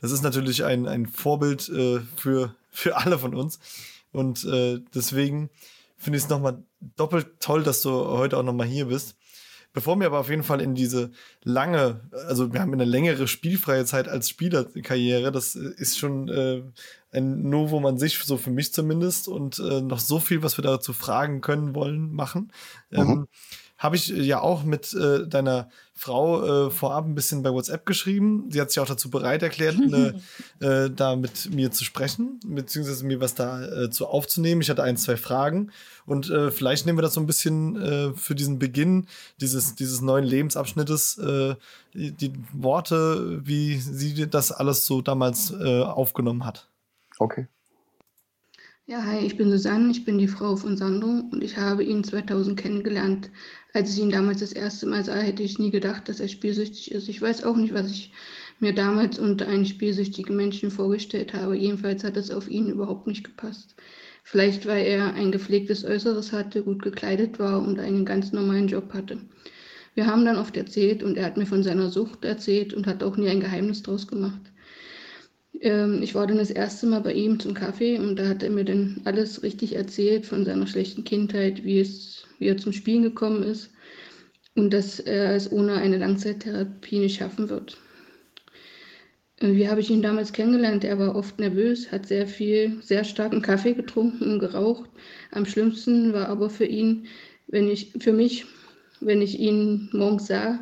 [0.00, 3.58] das ist natürlich ein, ein Vorbild äh, für, für alle von uns.
[4.10, 5.50] Und deswegen
[5.96, 6.64] finde ich es nochmal
[6.96, 9.14] doppelt toll, dass du heute auch nochmal hier bist.
[9.72, 11.12] Bevor wir aber auf jeden Fall in diese
[11.44, 16.62] lange, also wir haben eine längere spielfreie Zeit als Spielerkarriere, das ist schon äh,
[17.12, 20.62] ein Novum an sich, so für mich zumindest, und äh, noch so viel, was wir
[20.62, 22.52] dazu fragen können wollen, machen.
[22.90, 22.98] Mhm.
[22.98, 23.28] Ähm,
[23.80, 28.44] habe ich ja auch mit äh, deiner Frau äh, vorab ein bisschen bei WhatsApp geschrieben.
[28.50, 30.20] Sie hat sich auch dazu bereit erklärt, ne,
[30.60, 34.60] äh, da mit mir zu sprechen, beziehungsweise mir was da äh, zu aufzunehmen.
[34.60, 35.72] Ich hatte ein, zwei Fragen
[36.04, 39.06] und äh, vielleicht nehmen wir das so ein bisschen äh, für diesen Beginn
[39.40, 41.54] dieses, dieses neuen Lebensabschnittes, äh,
[41.94, 46.68] die, die Worte, wie sie das alles so damals äh, aufgenommen hat.
[47.18, 47.48] Okay.
[48.90, 52.02] Ja, hi, ich bin Susanne, ich bin die Frau von Sandro und ich habe ihn
[52.02, 53.30] 2000 kennengelernt.
[53.72, 56.90] Als ich ihn damals das erste Mal sah, hätte ich nie gedacht, dass er spielsüchtig
[56.90, 57.08] ist.
[57.08, 58.12] Ich weiß auch nicht, was ich
[58.58, 61.56] mir damals unter einen spielsüchtigen Menschen vorgestellt habe.
[61.56, 63.74] Jedenfalls hat es auf ihn überhaupt nicht gepasst.
[64.22, 68.92] Vielleicht, weil er ein gepflegtes Äußeres hatte, gut gekleidet war und einen ganz normalen Job
[68.92, 69.18] hatte.
[69.94, 73.02] Wir haben dann oft erzählt und er hat mir von seiner Sucht erzählt und hat
[73.02, 74.40] auch nie ein Geheimnis draus gemacht.
[75.60, 78.50] Ähm, ich war dann das erste Mal bei ihm zum Kaffee und da hat er
[78.50, 83.04] mir dann alles richtig erzählt von seiner schlechten Kindheit, wie, es, wie er zum Spielen
[83.04, 83.70] gekommen ist
[84.56, 87.78] und dass er es ohne eine Langzeittherapie nicht schaffen wird.
[89.42, 90.84] Wie habe ich ihn damals kennengelernt?
[90.84, 94.90] Er war oft nervös, hat sehr viel, sehr starken Kaffee getrunken und geraucht.
[95.30, 97.06] Am schlimmsten war aber für ihn,
[97.46, 98.44] wenn ich, für mich,
[99.00, 100.60] wenn ich ihn morgens sah,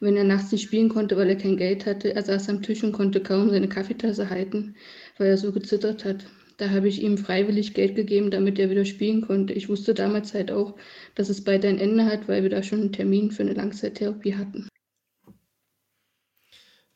[0.00, 2.12] wenn er nachts nicht spielen konnte, weil er kein Geld hatte.
[2.12, 4.74] Er saß am Tisch und konnte kaum seine Kaffeetasse halten,
[5.18, 6.26] weil er so gezittert hat.
[6.58, 9.52] Da habe ich ihm freiwillig Geld gegeben, damit er wieder spielen konnte.
[9.52, 10.74] Ich wusste damals halt auch,
[11.14, 14.34] dass es bald ein Ende hat, weil wir da schon einen Termin für eine Langzeittherapie
[14.34, 14.68] hatten.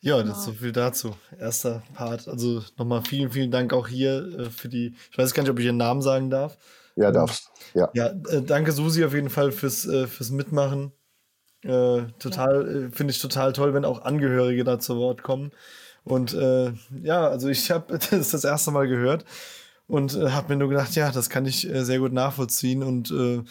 [0.01, 1.15] Ja, das ist so viel dazu.
[1.39, 2.27] Erster Part.
[2.27, 4.95] Also nochmal vielen, vielen Dank auch hier äh, für die.
[5.09, 6.57] Ich weiß gar nicht, ob ich Ihren Namen sagen darf.
[6.97, 7.49] Ja, darfst.
[7.73, 7.89] Ja.
[7.93, 10.91] Ja, äh, danke Susi auf jeden Fall fürs, äh, fürs Mitmachen.
[11.61, 12.89] Äh, total, ja.
[12.91, 15.51] Finde ich total toll, wenn auch Angehörige da zu Wort kommen.
[16.03, 19.25] Und äh, ja, also ich habe das das erste Mal gehört
[19.87, 23.11] und äh, habe mir nur gedacht, ja, das kann ich äh, sehr gut nachvollziehen und
[23.11, 23.43] äh,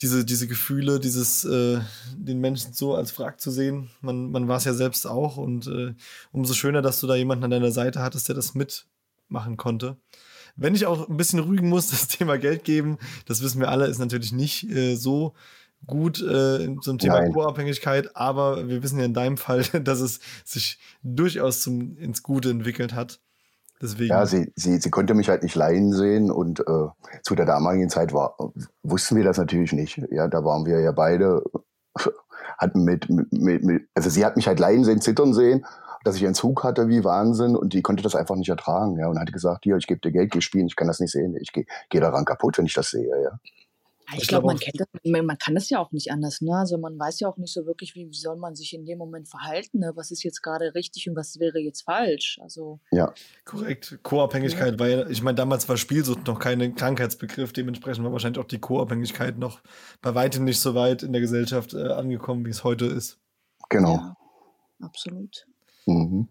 [0.00, 4.64] diese, diese Gefühle, dieses, den Menschen so als Wrack zu sehen, man, man war es
[4.64, 5.68] ja selbst auch und
[6.30, 9.96] umso schöner, dass du da jemanden an deiner Seite hattest, der das mitmachen konnte.
[10.54, 13.86] Wenn ich auch ein bisschen rügen muss, das Thema Geld geben, das wissen wir alle,
[13.86, 15.34] ist natürlich nicht so
[15.86, 17.32] gut äh, zum Thema Nein.
[17.32, 22.50] Co-Abhängigkeit, aber wir wissen ja in deinem Fall, dass es sich durchaus zum, ins Gute
[22.50, 23.20] entwickelt hat.
[23.80, 24.10] Deswegen.
[24.10, 26.88] Ja, sie, sie, sie konnte mich halt nicht leiden sehen und äh,
[27.22, 28.36] zu der damaligen Zeit war,
[28.82, 30.02] wussten wir das natürlich nicht.
[30.10, 31.44] Ja, da waren wir ja beide,
[32.58, 35.64] hatten mit, mit, mit, also sie hat mich halt leiden sehen, zittern sehen,
[36.02, 38.98] dass ich einen Zug hatte wie Wahnsinn und die konnte das einfach nicht ertragen.
[38.98, 41.12] Ja, und hat gesagt, hier, ich gebe dir Geld, geh spielen, ich kann das nicht
[41.12, 43.08] sehen, ich gehe geh daran kaputt, wenn ich das sehe.
[43.22, 43.38] Ja.
[44.14, 46.56] Ich, ich glaube, man kennt das, man kann das ja auch nicht anders, ne?
[46.56, 49.28] Also man weiß ja auch nicht so wirklich, wie soll man sich in dem Moment
[49.28, 49.92] verhalten, ne?
[49.96, 52.38] Was ist jetzt gerade richtig und was wäre jetzt falsch?
[52.42, 52.80] Also.
[52.90, 53.12] Ja.
[53.44, 53.98] Korrekt.
[54.02, 54.78] Co-Abhängigkeit, ja.
[54.78, 59.38] weil, ich meine, damals war Spielsucht noch kein Krankheitsbegriff, dementsprechend war wahrscheinlich auch die Co-Abhängigkeit
[59.38, 59.60] noch
[60.00, 63.18] bei weitem nicht so weit in der Gesellschaft äh, angekommen, wie es heute ist.
[63.68, 63.92] Genau.
[63.92, 64.16] Ja,
[64.80, 65.46] absolut.
[65.86, 66.28] Mhm.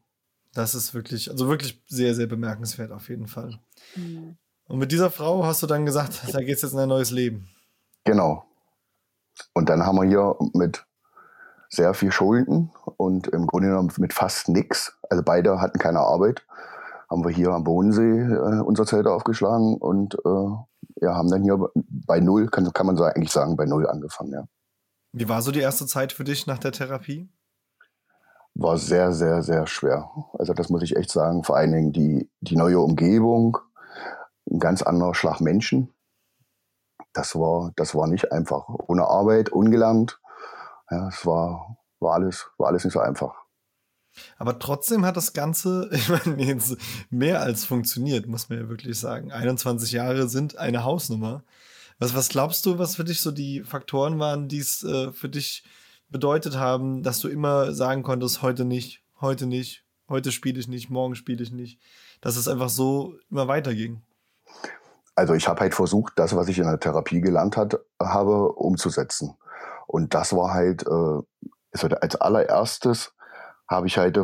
[0.53, 3.59] Das ist wirklich, also wirklich sehr, sehr bemerkenswert auf jeden Fall.
[3.95, 4.37] Mhm.
[4.67, 7.11] Und mit dieser Frau hast du dann gesagt, da geht es jetzt in ein neues
[7.11, 7.49] Leben.
[8.07, 8.45] Genau.
[9.53, 10.85] Und dann haben wir hier mit
[11.69, 14.97] sehr viel Schulden und im Grunde genommen mit fast nichts.
[15.09, 16.45] Also beide hatten keine Arbeit.
[17.09, 21.69] Haben wir hier am Bodensee äh, unser Zelt aufgeschlagen und äh, ja, haben dann hier
[21.75, 24.43] bei Null, kann, kann man so eigentlich sagen, bei Null angefangen, ja.
[25.13, 27.29] Wie war so die erste Zeit für dich nach der Therapie?
[28.55, 30.09] War sehr, sehr, sehr schwer.
[30.33, 31.43] Also das muss ich echt sagen.
[31.43, 33.57] Vor allen Dingen die, die neue Umgebung,
[34.49, 35.93] ein ganz anderer Schlag Menschen
[37.17, 38.69] das war, das war nicht einfach.
[38.87, 40.19] Ohne Arbeit, ungelernt.
[40.91, 43.33] Ja, es war, war alles, war alles nicht so einfach.
[44.37, 46.77] Aber trotzdem hat das Ganze, ich meine, jetzt
[47.09, 49.31] mehr als funktioniert, muss man ja wirklich sagen.
[49.31, 51.43] 21 Jahre sind eine Hausnummer.
[51.97, 55.29] Was, was glaubst du, was für dich so die Faktoren waren, die es äh, für
[55.29, 55.63] dich
[56.09, 60.91] bedeutet haben, dass du immer sagen konntest, heute nicht, heute nicht, heute spiele ich nicht,
[60.91, 61.79] morgen spiele ich nicht,
[62.21, 64.03] dass es einfach so immer weiterging?
[65.17, 69.33] Also ich habe halt versucht, das, was ich in der Therapie gelernt hat, habe, umzusetzen.
[69.87, 73.13] Und das war halt, äh, als allererstes
[73.67, 74.19] habe ich halt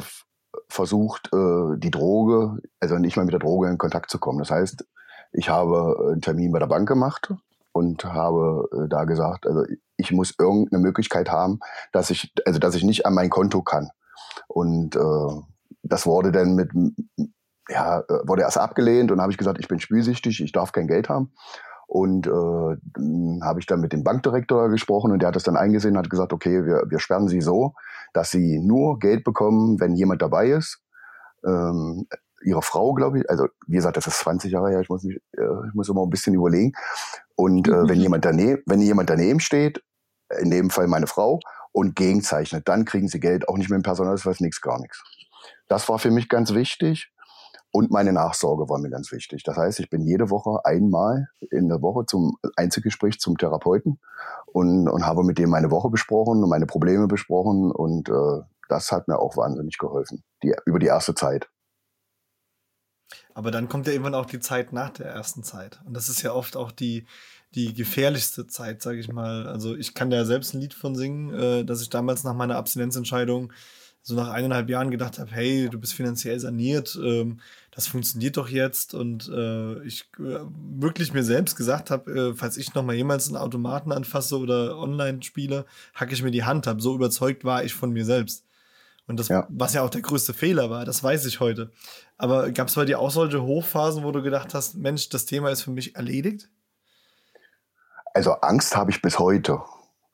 [0.70, 4.38] versucht, äh, die Droge, also nicht mal mit der Droge in Kontakt zu kommen.
[4.38, 4.86] Das heißt,
[5.32, 7.34] ich habe einen Termin bei der Bank gemacht
[7.72, 9.64] und habe äh, da gesagt, also
[9.98, 11.60] ich muss irgendeine Möglichkeit haben,
[11.92, 13.90] dass ich, also dass ich nicht an mein Konto kann.
[14.48, 15.42] Und äh,
[15.82, 16.70] das wurde dann mit,
[17.70, 20.88] ja, äh, wurde erst abgelehnt und habe ich gesagt, ich bin spielsüchtig, ich darf kein
[20.88, 21.34] Geld haben.
[21.88, 25.58] Und äh, dann habe ich dann mit dem Bankdirektor gesprochen und der hat das dann
[25.58, 27.74] eingesehen und hat gesagt, okay, wir, wir sperren sie so,
[28.14, 30.82] dass sie nur Geld bekommen, wenn jemand dabei ist.
[31.46, 32.08] Ähm,
[32.44, 35.18] ihre Frau, glaube ich, also wie gesagt, das ist 20 Jahre her, ich muss, mich,
[35.38, 36.74] äh, ich muss immer ein bisschen überlegen.
[37.36, 39.84] Und äh, wenn, jemand daneben, wenn jemand daneben steht,
[40.40, 41.40] in dem Fall meine Frau,
[41.74, 45.04] und gegenzeichnet, dann kriegen sie Geld, auch nicht mit dem Personalausweis, nichts, gar nichts.
[45.68, 47.12] Das war für mich ganz wichtig.
[47.76, 49.42] Und meine Nachsorge war mir ganz wichtig.
[49.42, 54.00] Das heißt, ich bin jede Woche einmal in der Woche zum Einzelgespräch zum Therapeuten
[54.46, 57.72] und, und habe mit dem meine Woche besprochen und meine Probleme besprochen.
[57.72, 61.50] Und äh, das hat mir auch wahnsinnig geholfen, die, über die erste Zeit.
[63.34, 65.82] Aber dann kommt ja irgendwann auch die Zeit nach der ersten Zeit.
[65.84, 67.08] Und das ist ja oft auch die,
[67.56, 69.48] die gefährlichste Zeit, sage ich mal.
[69.48, 72.58] Also ich kann da selbst ein Lied von singen, äh, dass ich damals nach meiner
[72.58, 73.52] Abstinenzentscheidung
[74.04, 77.40] so nach eineinhalb Jahren gedacht habe, hey, du bist finanziell saniert, ähm,
[77.72, 80.40] das funktioniert doch jetzt und äh, ich äh,
[80.78, 84.78] wirklich mir selbst gesagt habe, äh, falls ich noch mal jemals einen Automaten anfasse oder
[84.78, 86.82] online spiele, hacke ich mir die Hand ab.
[86.82, 88.44] So überzeugt war ich von mir selbst.
[89.08, 89.48] Und das, ja.
[89.50, 91.72] was ja auch der größte Fehler war, das weiß ich heute.
[92.18, 95.50] Aber gab es bei dir auch solche Hochphasen, wo du gedacht hast, Mensch, das Thema
[95.50, 96.50] ist für mich erledigt?
[98.14, 99.62] Also Angst habe ich bis heute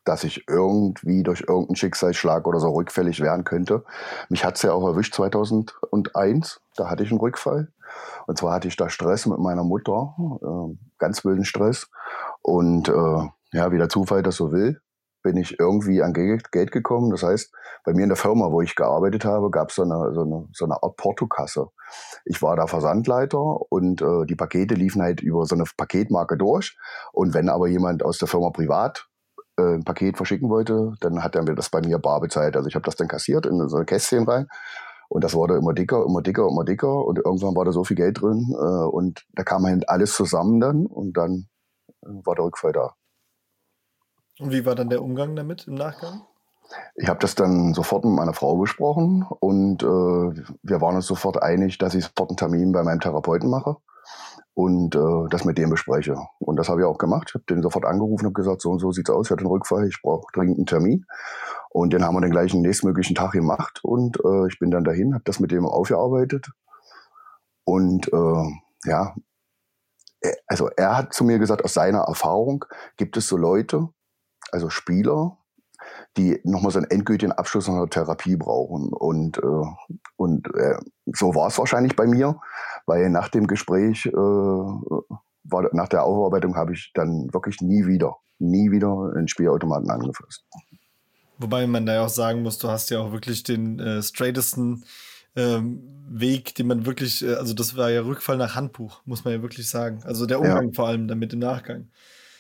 [0.10, 3.84] dass ich irgendwie durch irgendeinen Schicksalsschlag oder so rückfällig werden könnte.
[4.30, 7.72] Mich hat es ja auch erwischt 2001, da hatte ich einen Rückfall.
[8.26, 11.92] Und zwar hatte ich da Stress mit meiner Mutter, äh, ganz wilden Stress.
[12.42, 14.82] Und äh, ja, wie der Zufall das so will,
[15.22, 17.12] bin ich irgendwie an Geld gekommen.
[17.12, 20.12] Das heißt, bei mir in der Firma, wo ich gearbeitet habe, gab es so eine,
[20.16, 21.68] so, eine, so eine Art Portokasse.
[22.26, 26.76] Ich war da Versandleiter und äh, die Pakete liefen halt über so eine Paketmarke durch.
[27.14, 29.09] Und wenn aber jemand aus der Firma privat
[29.60, 32.56] äh, ein Paket verschicken wollte, dann hat er mir das bei mir bar bezahlt.
[32.56, 34.48] Also ich habe das dann kassiert in so ein Kästchen rein.
[35.10, 37.06] Und das wurde immer dicker, immer dicker, immer dicker.
[37.06, 38.54] Und irgendwann war da so viel Geld drin.
[38.54, 40.86] Äh, und da kam halt alles zusammen dann.
[40.86, 41.48] Und dann
[42.04, 42.94] äh, war der Rückfall da.
[44.40, 46.22] Und wie war dann der Umgang damit im Nachgang?
[46.96, 51.42] Ich habe das dann sofort mit meiner Frau besprochen und äh, wir waren uns sofort
[51.42, 53.78] einig, dass ich sofort einen Termin bei meinem Therapeuten mache
[54.60, 56.18] und äh, das mit dem bespreche.
[56.40, 57.28] Und das habe ich auch gemacht.
[57.30, 59.52] Ich habe den sofort angerufen und gesagt, so und so sieht's aus, ich hatte einen
[59.52, 61.06] Rückfall, ich brauche dringend einen Termin.
[61.70, 65.14] Und den haben wir den gleichen nächstmöglichen Tag gemacht und äh, ich bin dann dahin,
[65.14, 66.52] habe das mit dem aufgearbeitet.
[67.64, 69.16] Und äh, ja,
[70.46, 72.66] also er hat zu mir gesagt, aus seiner Erfahrung
[72.98, 73.88] gibt es so Leute,
[74.52, 75.38] also Spieler,
[76.18, 78.92] die nochmal so einen endgültigen Abschluss einer Therapie brauchen.
[78.92, 79.68] Und, äh,
[80.18, 82.42] und äh, so war es wahrscheinlich bei mir,
[82.90, 88.18] weil nach dem Gespräch, äh, war, nach der Aufarbeitung habe ich dann wirklich nie wieder,
[88.40, 90.44] nie wieder einen Spielautomaten angefasst.
[91.38, 94.84] Wobei man da ja auch sagen muss, du hast ja auch wirklich den äh, straightesten
[95.36, 99.34] ähm, Weg, den man wirklich, äh, also das war ja Rückfall nach Handbuch, muss man
[99.36, 100.02] ja wirklich sagen.
[100.04, 100.74] Also der Umgang ja.
[100.74, 101.88] vor allem damit im Nachgang.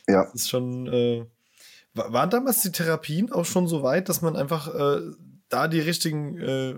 [0.07, 0.25] Ja.
[0.25, 1.25] Das ist schon, äh,
[1.93, 5.01] waren damals die Therapien auch schon so weit, dass man einfach äh,
[5.49, 6.75] da die richtigen äh,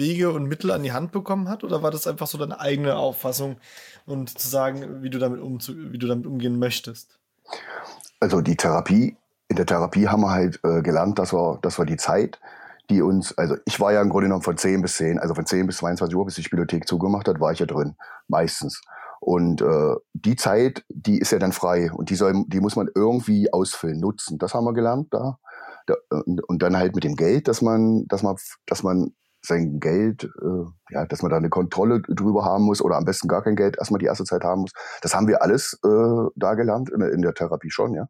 [0.00, 1.62] Wege und Mittel an die Hand bekommen hat?
[1.62, 3.58] Oder war das einfach so deine eigene Auffassung
[4.06, 7.16] und zu sagen, wie du damit, umzu wie du damit umgehen möchtest?
[8.18, 9.16] Also die Therapie,
[9.48, 12.40] in der Therapie haben wir halt äh, gelernt, dass wir, dass wir die Zeit,
[12.90, 15.46] die uns, also ich war ja im Grunde genommen von 10 bis 10, also von
[15.46, 17.94] 10 bis 22 Uhr, bis die Bibliothek zugemacht hat, war ich ja drin,
[18.26, 18.82] meistens.
[19.20, 22.88] Und äh, die Zeit, die ist ja dann frei und die soll, die muss man
[22.94, 24.38] irgendwie ausfüllen, nutzen.
[24.38, 25.38] Das haben wir gelernt da.
[25.86, 29.12] da und, und, dann halt mit dem Geld, dass man, dass man, dass man
[29.42, 33.28] sein Geld, äh, ja, dass man da eine Kontrolle drüber haben muss oder am besten
[33.28, 34.72] gar kein Geld erstmal die erste Zeit haben muss.
[35.02, 38.08] Das haben wir alles äh, da gelernt in, in der Therapie schon, ja.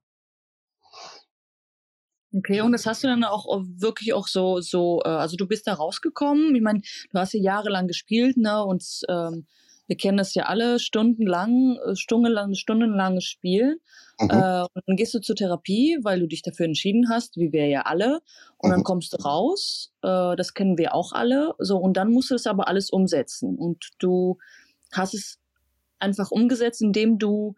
[2.32, 5.66] Okay, und das hast du dann auch wirklich auch so, so, äh, also du bist
[5.66, 6.54] da rausgekommen.
[6.54, 8.64] Ich meine, du hast ja jahrelang gespielt, ne?
[8.64, 9.46] Und ähm,
[9.90, 13.80] Wir kennen das ja alle stundenlang, äh, stundenlang, stundenlanges Spiel.
[14.20, 14.30] Mhm.
[14.30, 17.66] Äh, und dann gehst du zur Therapie, weil du dich dafür entschieden hast, wie wir
[17.66, 18.20] ja alle.
[18.56, 18.74] Und mhm.
[18.74, 19.92] dann kommst du raus.
[20.02, 21.54] Äh, das kennen wir auch alle.
[21.58, 23.58] So, und dann musst du es aber alles umsetzen.
[23.58, 24.38] Und du
[24.92, 25.40] hast es
[25.98, 27.56] einfach umgesetzt, indem du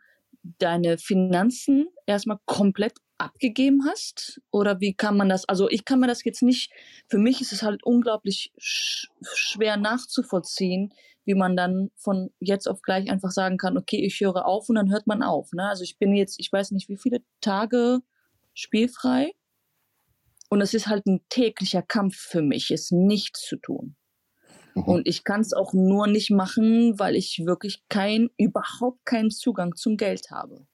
[0.58, 4.40] deine Finanzen erstmal komplett abgegeben hast?
[4.50, 5.48] Oder wie kann man das?
[5.48, 6.70] Also ich kann mir das jetzt nicht,
[7.08, 10.92] für mich ist es halt unglaublich sch schwer nachzuvollziehen,
[11.24, 14.74] wie man dann von jetzt auf gleich einfach sagen kann, okay, ich höre auf und
[14.74, 15.52] dann hört man auf.
[15.52, 15.68] Ne?
[15.68, 18.00] Also ich bin jetzt, ich weiß nicht, wie viele Tage
[18.54, 19.32] spielfrei.
[20.50, 23.96] Und es ist halt ein täglicher Kampf für mich, es nichts zu tun.
[24.74, 24.82] Mhm.
[24.82, 29.76] Und ich kann es auch nur nicht machen, weil ich wirklich kein, überhaupt keinen Zugang
[29.76, 30.66] zum Geld habe.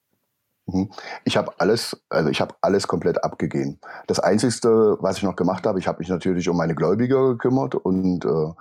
[0.71, 0.89] Mhm.
[1.23, 3.79] Ich habe alles, also ich habe alles komplett abgegeben.
[4.07, 7.75] Das Einzige, was ich noch gemacht habe, ich habe mich natürlich um meine Gläubiger gekümmert
[7.75, 8.53] und äh,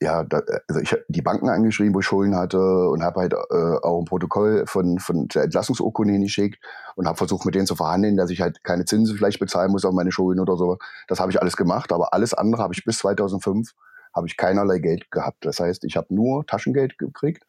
[0.00, 2.58] ja, da, also ich habe die Banken angeschrieben, wo ich Schulden hatte
[2.90, 6.58] und habe halt äh, auch ein Protokoll von, von der Entlassungsurkunde hingeschickt
[6.96, 9.84] und habe versucht, mit denen zu verhandeln, dass ich halt keine Zinsen vielleicht bezahlen muss
[9.84, 10.76] auf meine Schulden oder so.
[11.08, 13.72] Das habe ich alles gemacht, aber alles andere habe ich bis 2005
[14.14, 15.44] habe ich keinerlei Geld gehabt.
[15.44, 17.44] Das heißt, ich habe nur Taschengeld gekriegt.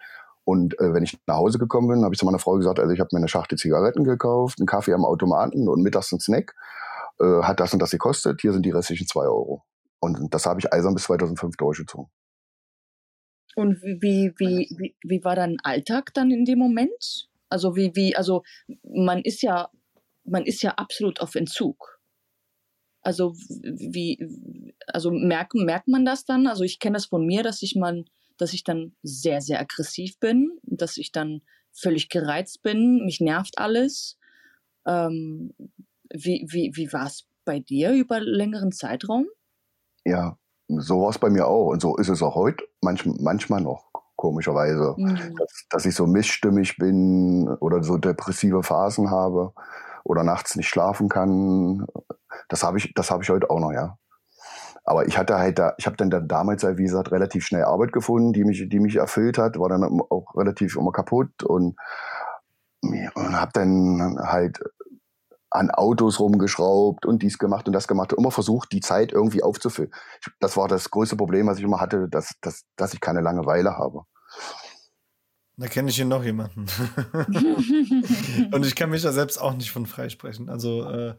[0.47, 2.93] Und äh, wenn ich nach Hause gekommen bin, habe ich zu meiner Frau gesagt, also
[2.93, 6.55] ich habe mir eine Schachtel Zigaretten gekauft, einen Kaffee am Automaten und mittags einen Snack.
[7.19, 8.39] Äh, hat das und das gekostet.
[8.39, 9.65] Hier sind die restlichen zwei Euro.
[9.99, 12.09] Und das habe ich eisern bis 2005 durchgezogen.
[13.57, 17.27] Und wie, wie, wie, wie war dein Alltag dann in dem Moment?
[17.49, 18.43] Also wie, wie, also
[18.83, 19.69] man ist ja,
[20.23, 21.99] man ist ja absolut auf Entzug.
[23.01, 26.47] Also wie, also merkt, merkt man das dann?
[26.47, 28.05] Also ich kenne das von mir, dass ich man,
[28.37, 31.41] dass ich dann sehr, sehr aggressiv bin, dass ich dann
[31.73, 34.17] völlig gereizt bin, mich nervt alles.
[34.85, 35.53] Ähm,
[36.11, 39.27] wie wie, wie war es bei dir über längeren Zeitraum?
[40.05, 43.61] Ja, so war es bei mir auch und so ist es auch heute manch, manchmal
[43.61, 45.35] noch komischerweise, mhm.
[45.37, 49.53] dass, dass, ich so missstimmig bin oder so depressive Phasen habe
[50.03, 51.85] oder nachts nicht schlafen kann.
[52.49, 53.97] Das habe ich, das habe ich heute auch noch, ja.
[54.87, 57.65] Aber ich hatte halt da, ich habe dann, dann damals halt, wie gesagt, relativ schnell
[57.65, 61.75] Arbeit gefunden, die mich, die mich erfüllt hat, war dann auch relativ immer kaputt und,
[62.81, 64.61] und habe dann halt
[65.49, 69.43] an Autos rumgeschraubt und dies gemacht und das gemacht und immer versucht, die Zeit irgendwie
[69.43, 69.91] aufzufüllen.
[70.39, 73.77] Das war das größte Problem, was ich immer hatte, dass, dass, dass ich keine Langeweile
[73.77, 74.03] habe.
[75.57, 76.67] Da kenne ich hier noch jemanden.
[78.53, 80.49] und ich kann mich da selbst auch nicht von freisprechen.
[80.49, 81.15] Also, äh,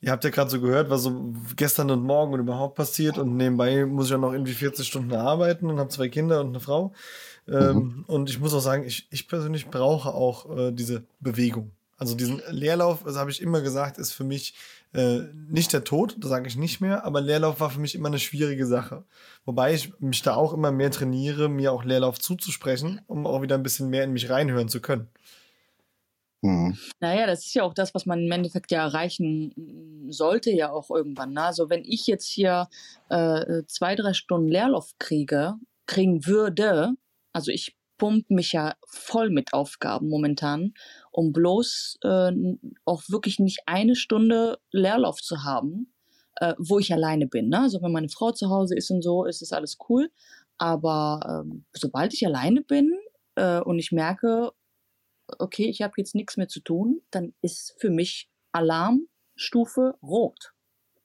[0.00, 3.18] ihr habt ja gerade so gehört, was so gestern und morgen und überhaupt passiert.
[3.18, 6.48] Und nebenbei muss ich ja noch irgendwie 40 Stunden arbeiten und habe zwei Kinder und
[6.48, 6.92] eine Frau.
[7.48, 8.04] Ähm, mhm.
[8.06, 11.72] Und ich muss auch sagen, ich, ich persönlich brauche auch äh, diese Bewegung.
[11.96, 14.54] Also diesen Leerlauf, das habe ich immer gesagt, ist für mich
[14.92, 18.06] äh, nicht der Tod, das sage ich nicht mehr, aber Leerlauf war für mich immer
[18.06, 19.04] eine schwierige Sache.
[19.44, 23.56] Wobei ich mich da auch immer mehr trainiere, mir auch Leerlauf zuzusprechen, um auch wieder
[23.56, 25.08] ein bisschen mehr in mich reinhören zu können.
[26.42, 26.78] Mhm.
[27.00, 30.90] Naja, das ist ja auch das, was man im Endeffekt ja erreichen sollte, ja auch
[30.90, 31.32] irgendwann.
[31.32, 31.42] Ne?
[31.42, 32.68] Also wenn ich jetzt hier
[33.08, 35.54] äh, zwei, drei Stunden Leerlauf kriege,
[35.86, 36.92] kriegen würde,
[37.32, 40.74] also ich pumpe mich ja voll mit Aufgaben momentan,
[41.10, 42.32] um bloß äh,
[42.84, 45.92] auch wirklich nicht eine Stunde Leerlauf zu haben,
[46.36, 47.48] äh, wo ich alleine bin.
[47.48, 47.62] Ne?
[47.62, 50.10] Also wenn meine Frau zu Hause ist und so, ist es alles cool.
[50.58, 52.92] Aber ähm, sobald ich alleine bin
[53.34, 54.52] äh, und ich merke,
[55.38, 60.52] okay, ich habe jetzt nichts mehr zu tun, dann ist für mich Alarmstufe rot.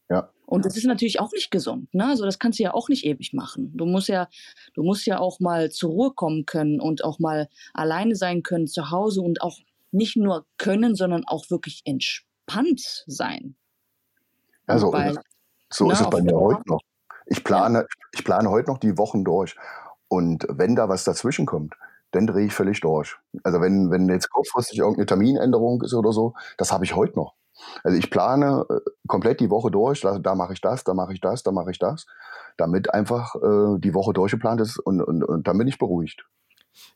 [0.09, 0.29] Ja.
[0.45, 2.05] Und das ist natürlich auch nicht gesund, ne?
[2.05, 3.71] Also das kannst du ja auch nicht ewig machen.
[3.75, 4.27] Du musst ja,
[4.73, 8.67] du musst ja auch mal zur Ruhe kommen können und auch mal alleine sein können
[8.67, 9.57] zu Hause und auch
[9.91, 13.55] nicht nur können, sondern auch wirklich entspannt sein.
[14.67, 15.17] Also Weil,
[15.71, 16.81] so ist ne, es bei mir heute noch.
[17.25, 17.85] Ich plane, ja.
[18.11, 19.55] ich plane heute noch die Wochen durch.
[20.07, 21.75] Und wenn da was dazwischen kommt,
[22.13, 23.17] dann drehe ich völlig durch.
[23.43, 27.33] Also wenn, wenn jetzt kurzfristig irgendeine Terminänderung ist oder so, das habe ich heute noch.
[27.83, 31.13] Also ich plane äh, komplett die Woche durch, da, da mache ich das, da mache
[31.13, 32.05] ich das, da mache ich das,
[32.57, 36.25] damit einfach äh, die Woche durchgeplant ist und, und, und dann bin ich beruhigt.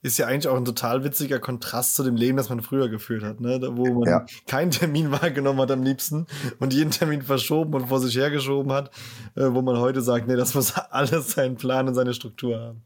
[0.02, 3.24] Ist ja eigentlich auch ein total witziger Kontrast zu dem Leben, das man früher geführt
[3.24, 3.60] hat, ne?
[3.72, 4.26] wo man ja.
[4.48, 6.28] keinen Termin wahrgenommen hat am liebsten
[6.60, 8.92] und jeden Termin verschoben und vor sich hergeschoben hat,
[9.36, 12.84] äh, wo man heute sagt, nee, das muss alles seinen Plan und seine Struktur haben.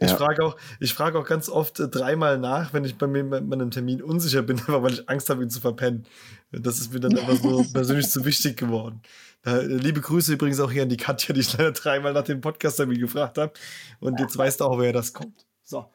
[0.00, 0.08] Ja.
[0.08, 3.24] Ich frage auch, ich frage auch ganz oft äh, dreimal nach, wenn ich bei mir
[3.24, 6.06] bei meinem Termin unsicher bin, aber weil ich Angst habe, ihn zu verpennen.
[6.52, 9.02] Das ist mir dann einfach so persönlich zu wichtig geworden.
[9.44, 12.40] Äh, liebe Grüße übrigens auch hier an die Katja, die ich leider dreimal nach dem
[12.40, 13.52] Podcast-Termin gefragt habe.
[14.00, 15.46] Und jetzt weißt du auch, wer das kommt.
[15.64, 15.90] So.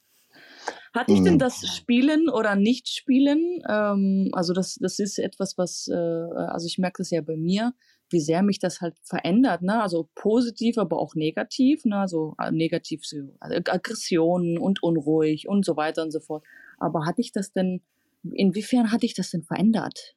[0.93, 1.39] Hat dich denn hm.
[1.39, 6.99] das Spielen oder Nicht-Spielen, ähm, also das, das ist etwas, was, äh, also ich merke
[6.99, 7.73] das ja bei mir,
[8.09, 9.81] wie sehr mich das halt verändert, ne?
[9.81, 11.97] Also positiv, aber auch negativ, ne?
[11.97, 16.45] Also äh, negativ, so also Aggressionen und unruhig und so weiter und so fort.
[16.77, 17.81] Aber hatte ich das denn,
[18.31, 20.15] inwiefern hatte ich das denn verändert?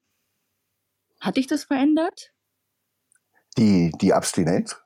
[1.20, 2.32] Hatte ich das verändert?
[3.56, 4.76] Die, die Abstinenz?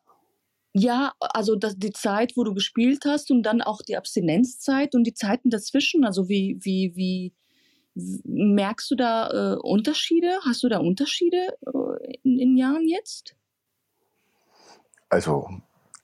[0.73, 5.05] Ja, also das, die Zeit, wo du gespielt hast und dann auch die Abstinenzzeit und
[5.05, 6.05] die Zeiten dazwischen.
[6.05, 7.35] Also wie, wie, wie,
[8.25, 10.39] merkst du da äh, Unterschiede?
[10.45, 13.37] Hast du da Unterschiede äh, in, in Jahren jetzt?
[15.09, 15.49] Also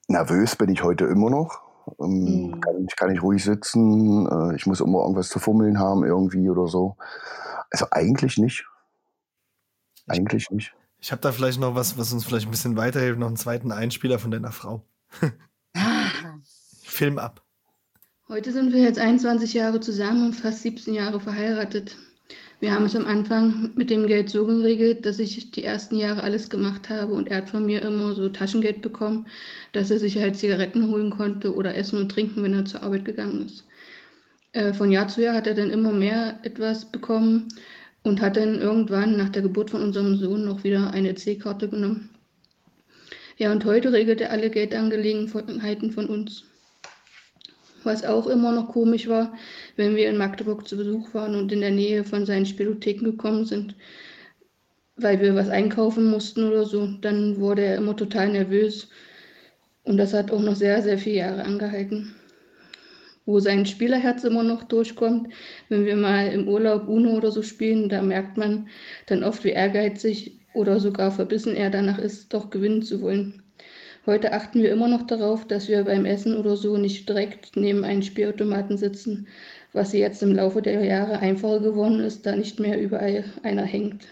[0.08, 1.60] nervös bin ich heute immer noch.
[2.00, 2.60] Ähm, mm.
[2.60, 4.26] kann, ich kann nicht ruhig sitzen.
[4.26, 6.96] Äh, ich muss immer irgendwas zu fummeln haben irgendwie oder so.
[7.70, 8.66] Also eigentlich nicht.
[10.08, 10.74] Eigentlich nicht.
[11.06, 13.70] Ich habe da vielleicht noch was, was uns vielleicht ein bisschen weiterhilft, noch einen zweiten
[13.70, 14.84] Einspieler von deiner Frau.
[16.82, 17.44] Film ab.
[18.28, 21.96] Heute sind wir jetzt 21 Jahre zusammen und fast 17 Jahre verheiratet.
[22.58, 26.24] Wir haben es am Anfang mit dem Geld so geregelt, dass ich die ersten Jahre
[26.24, 29.28] alles gemacht habe und er hat von mir immer so Taschengeld bekommen,
[29.74, 33.04] dass er sich halt Zigaretten holen konnte oder essen und trinken, wenn er zur Arbeit
[33.04, 33.64] gegangen ist.
[34.50, 37.46] Äh, von Jahr zu Jahr hat er dann immer mehr etwas bekommen
[38.06, 42.08] und hat dann irgendwann nach der Geburt von unserem Sohn noch wieder eine C-Karte genommen.
[43.36, 46.44] Ja, und heute regelt er alle Geldangelegenheiten von uns.
[47.82, 49.34] Was auch immer noch komisch war,
[49.74, 53.44] wenn wir in Magdeburg zu Besuch waren und in der Nähe von seinen Spielotheken gekommen
[53.44, 53.74] sind,
[54.94, 58.88] weil wir was einkaufen mussten oder so, dann wurde er immer total nervös.
[59.82, 62.14] Und das hat auch noch sehr, sehr viele Jahre angehalten
[63.26, 65.32] wo sein Spielerherz immer noch durchkommt.
[65.68, 68.68] Wenn wir mal im Urlaub Uno oder so spielen, da merkt man
[69.06, 73.42] dann oft, wie ehrgeizig oder sogar verbissen er danach ist, doch gewinnen zu wollen.
[74.06, 77.82] Heute achten wir immer noch darauf, dass wir beim Essen oder so nicht direkt neben
[77.82, 79.26] einem Spielautomaten sitzen,
[79.72, 84.04] was jetzt im Laufe der Jahre einfacher geworden ist, da nicht mehr überall einer hängt.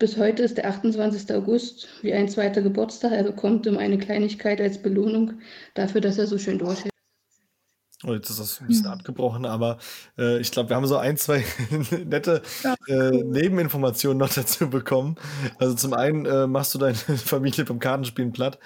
[0.00, 1.34] Bis heute ist der 28.
[1.34, 3.12] August wie ein zweiter Geburtstag.
[3.12, 5.34] Er bekommt immer eine Kleinigkeit als Belohnung
[5.74, 6.95] dafür, dass er so schön durchhält.
[8.04, 8.92] Oh, jetzt ist das ein bisschen mhm.
[8.92, 9.78] abgebrochen, aber
[10.18, 11.42] äh, ich glaube, wir haben so ein, zwei
[12.04, 12.42] nette
[12.88, 15.16] äh, Nebeninformationen noch dazu bekommen.
[15.58, 18.58] Also zum einen äh, machst du deine Familie beim Kartenspielen platt.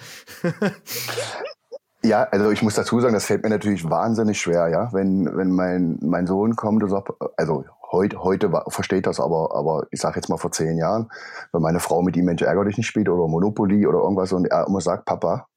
[2.03, 4.91] ja, also ich muss dazu sagen, das fällt mir natürlich wahnsinnig schwer, ja.
[4.91, 9.87] Wenn, wenn mein, mein Sohn kommt und sagt, also heute, heute versteht das aber, aber
[9.91, 11.09] ich sage jetzt mal vor zehn Jahren,
[11.53, 14.45] wenn meine Frau mit ihm Mensch ärger dich nicht spielt oder Monopoly oder irgendwas und
[14.47, 15.47] er immer sagt, Papa,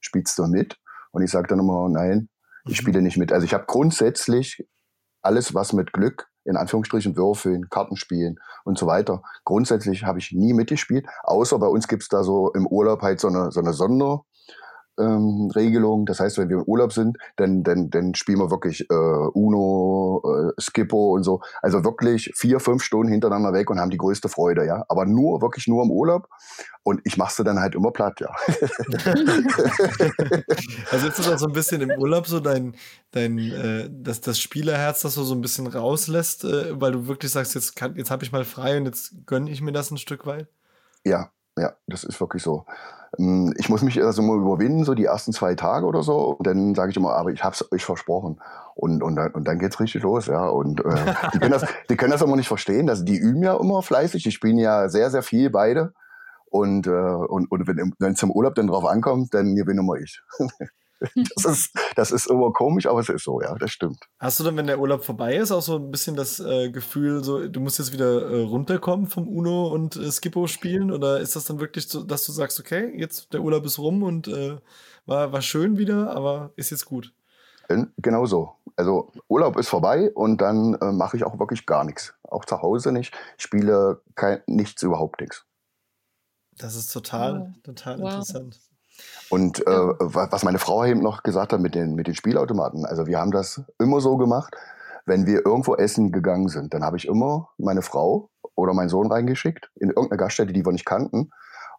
[0.00, 0.78] spielst du mit?
[1.10, 2.30] Und ich sage dann immer, nein,
[2.68, 3.32] ich spiele nicht mit.
[3.32, 4.66] Also ich habe grundsätzlich
[5.22, 10.52] alles, was mit Glück, in Anführungsstrichen Würfeln, Kartenspielen und so weiter, grundsätzlich habe ich nie
[10.52, 11.06] mitgespielt.
[11.24, 14.22] Außer bei uns gibt es da so im Urlaub halt so eine, so eine Sonder,
[14.98, 16.06] ähm, Regelung.
[16.06, 20.22] Das heißt, wenn wir im Urlaub sind, dann, dann, dann spielen wir wirklich äh, Uno,
[20.24, 21.40] äh, Skippo und so.
[21.62, 24.84] Also wirklich vier, fünf Stunden hintereinander weg und haben die größte Freude, ja.
[24.88, 26.28] Aber nur, wirklich nur im Urlaub.
[26.82, 28.30] Und ich mache sie dann halt immer platt, ja.
[30.90, 32.74] also ist das auch so ein bisschen im Urlaub so dein,
[33.10, 37.30] dein äh, das, das Spielerherz, das du so ein bisschen rauslässt, äh, weil du wirklich
[37.30, 39.98] sagst, jetzt, kann, jetzt habe ich mal frei und jetzt gönne ich mir das ein
[39.98, 40.48] Stück weit?
[41.04, 42.64] Ja, ja, das ist wirklich so.
[43.18, 46.36] Ähm, ich muss mich also immer überwinden, so die ersten zwei Tage oder so.
[46.36, 48.40] Und dann sage ich immer, aber ich habe es euch versprochen.
[48.74, 50.46] Und, und, dann, und dann geht's richtig los, ja.
[50.46, 52.86] Und äh, die, können das, die können das immer nicht verstehen.
[52.86, 54.22] dass die üben ja immer fleißig.
[54.22, 55.92] Die spielen ja sehr, sehr viel beide.
[56.50, 60.22] Und, äh, und, und wenn es zum Urlaub dann drauf ankommt, dann gewinne immer ich.
[61.36, 63.98] Das ist, das ist immer komisch, aber es ist so, ja, das stimmt.
[64.18, 67.22] Hast du dann, wenn der Urlaub vorbei ist, auch so ein bisschen das äh, Gefühl,
[67.22, 70.90] so, du musst jetzt wieder äh, runterkommen vom Uno und äh, Skippo spielen?
[70.90, 74.02] Oder ist das dann wirklich so, dass du sagst, okay, jetzt der Urlaub ist rum
[74.02, 74.56] und äh,
[75.06, 77.12] war, war schön wieder, aber ist jetzt gut?
[77.98, 78.54] Genau so.
[78.76, 82.14] Also Urlaub ist vorbei und dann äh, mache ich auch wirklich gar nichts.
[82.22, 83.14] Auch zu Hause nicht.
[83.36, 85.44] Ich spiele kein, nichts, überhaupt nichts.
[86.56, 88.10] Das ist total, total wow.
[88.10, 88.58] interessant.
[89.30, 93.06] Und äh, was meine Frau eben noch gesagt hat mit den, mit den Spielautomaten, also
[93.06, 94.56] wir haben das immer so gemacht,
[95.04, 99.10] wenn wir irgendwo essen gegangen sind, dann habe ich immer meine Frau oder meinen Sohn
[99.10, 101.30] reingeschickt in irgendeine Gaststätte, die wir nicht kannten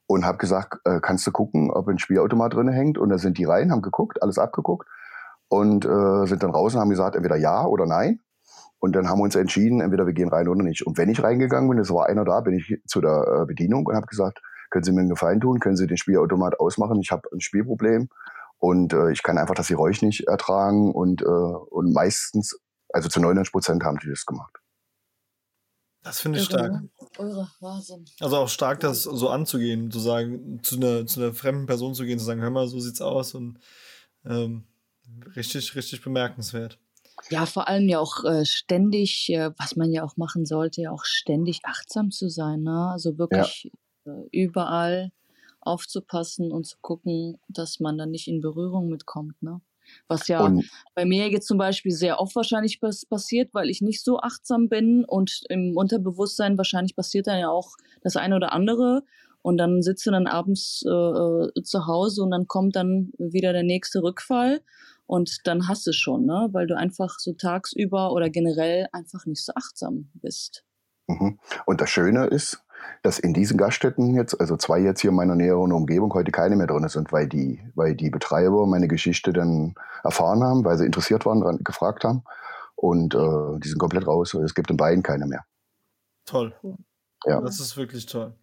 [0.08, 2.98] und habe gesagt, äh, kannst du gucken, ob ein Spielautomat drin hängt?
[2.98, 4.88] Und da sind die rein, haben geguckt, alles abgeguckt
[5.48, 8.20] und äh, sind dann raus und haben gesagt, entweder ja oder nein.
[8.80, 10.88] Und dann haben wir uns entschieden, entweder wir gehen rein oder nicht.
[10.88, 13.86] Und wenn ich reingegangen bin, es war einer da, bin ich zu der äh, Bedienung
[13.86, 15.60] und habe gesagt, können Sie mir einen Gefallen tun?
[15.60, 17.00] Können Sie den Spielautomat ausmachen?
[17.02, 18.10] Ich habe ein Spielproblem
[18.58, 22.60] und äh, ich kann einfach das Geräusch nicht ertragen und, äh, und meistens,
[22.92, 24.58] also zu 99 Prozent haben die das gemacht.
[26.04, 26.84] Das finde ich stark.
[27.18, 28.06] Eure Wahnsinn.
[28.20, 32.06] Also auch stark, das so anzugehen, zu sagen, zu einer, zu einer fremden Person zu
[32.06, 33.60] gehen, zu sagen, hör mal, so sieht's aus und
[34.26, 34.64] ähm,
[35.36, 36.80] richtig, richtig bemerkenswert.
[37.30, 40.92] Ja, vor allem ja auch äh, ständig, äh, was man ja auch machen sollte, ja
[40.92, 42.90] auch ständig achtsam zu sein, ne?
[42.92, 43.72] Also wirklich ja.
[44.32, 45.12] Überall
[45.62, 49.62] aufzupassen und zu gucken, dass man dann nicht in Berührung mitkommt, ne?
[50.08, 53.82] Was ja Und bei mir jetzt zum Beispiel sehr oft wahrscheinlich pass passiert, weil ich
[53.82, 58.54] nicht so achtsam bin und im Unterbewusstsein wahrscheinlich passiert dann ja auch das eine oder
[58.54, 59.04] andere.
[59.42, 63.54] Und dann sitzt du dann abends äh, äh, zu Hause und dann kommt dann wieder
[63.54, 64.62] der nächste Rückfall
[65.06, 66.50] und dann hast du es schon, ne?
[66.52, 70.66] Weil du einfach so tagsüber oder generell einfach nicht so achtsam bist.
[71.08, 71.40] Mhm.
[71.66, 72.64] Und das Schöne ist,
[73.02, 76.56] dass in diesen Gaststätten jetzt, also zwei jetzt hier in meiner näheren Umgebung, heute keine
[76.56, 80.86] mehr drin sind, weil die, weil die Betreiber meine Geschichte dann erfahren haben, weil sie
[80.86, 82.24] interessiert waren, dran, gefragt haben.
[82.76, 84.34] Und äh, die sind komplett raus.
[84.34, 85.44] Es gibt in beiden keine mehr.
[86.26, 86.56] Toll.
[87.26, 87.42] Ja.
[87.42, 88.34] Das ist wirklich toll.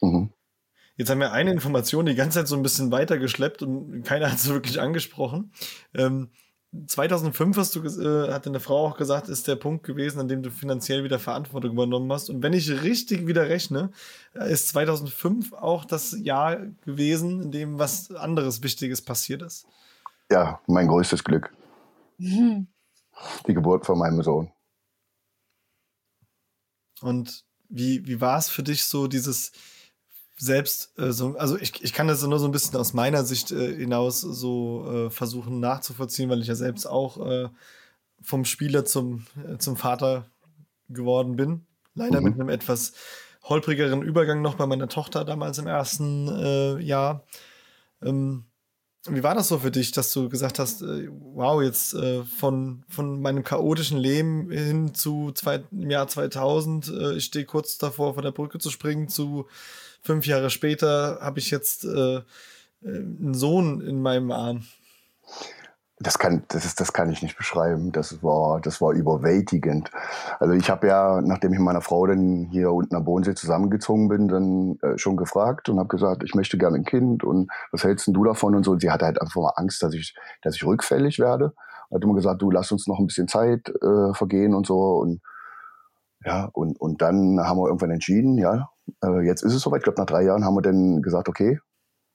[0.00, 0.30] Mhm.
[0.96, 4.38] Jetzt haben wir eine Information die ganze Zeit so ein bisschen weitergeschleppt und keiner hat
[4.38, 5.52] es wirklich angesprochen.
[5.94, 6.30] Ähm,
[6.86, 10.42] 2005 hast du, äh, hat deine Frau auch gesagt, ist der Punkt gewesen, an dem
[10.42, 12.28] du finanziell wieder Verantwortung übernommen hast.
[12.28, 13.90] Und wenn ich richtig wieder rechne,
[14.34, 19.66] äh, ist 2005 auch das Jahr gewesen, in dem was anderes Wichtiges passiert ist.
[20.30, 21.52] Ja, mein größtes Glück.
[22.18, 22.66] Mhm.
[23.46, 24.50] Die Geburt von meinem Sohn.
[27.00, 29.52] Und wie, wie war es für dich so, dieses
[30.38, 33.50] selbst, äh, so, also ich, ich kann das nur so ein bisschen aus meiner Sicht
[33.52, 37.48] äh, hinaus so äh, versuchen nachzuvollziehen, weil ich ja selbst auch äh,
[38.20, 40.26] vom Spieler zum, äh, zum Vater
[40.88, 41.66] geworden bin.
[41.94, 42.24] Leider Mhm.
[42.26, 42.92] mit einem etwas
[43.44, 47.24] holprigeren Übergang noch bei meiner Tochter damals im ersten äh, Jahr.
[48.02, 48.44] Ähm,
[49.08, 51.96] wie war das so für dich, dass du gesagt hast, wow, jetzt
[52.38, 57.78] von, von meinem chaotischen Leben hin zu zwei, im Jahr 2000, äh, ich stehe kurz
[57.78, 59.46] davor, von der Brücke zu springen, zu
[60.06, 62.22] fünf Jahre später habe ich jetzt äh, äh,
[62.82, 64.62] einen Sohn in meinem Arm.
[65.98, 67.90] Das kann, das ist, das kann ich nicht beschreiben.
[67.90, 69.90] Das war, das war überwältigend.
[70.38, 74.08] Also ich habe ja, nachdem ich mit meiner Frau dann hier unten am Bodensee zusammengezogen
[74.08, 77.82] bin, dann äh, schon gefragt und habe gesagt, ich möchte gerne ein Kind und was
[77.82, 78.72] hältst du davon und so.
[78.72, 81.54] Und sie hatte halt einfach mal Angst, dass ich, dass ich rückfällig werde.
[81.90, 85.22] Hat immer gesagt, du lass uns noch ein bisschen Zeit äh, vergehen und so und
[86.24, 88.68] ja und und dann haben wir irgendwann entschieden, ja,
[89.02, 89.80] äh, jetzt ist es soweit.
[89.80, 91.58] Ich glaube nach drei Jahren haben wir dann gesagt, okay,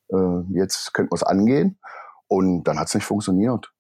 [0.10, 1.80] äh, jetzt könnten wir es angehen.
[2.28, 3.72] Und dann hat es nicht funktioniert.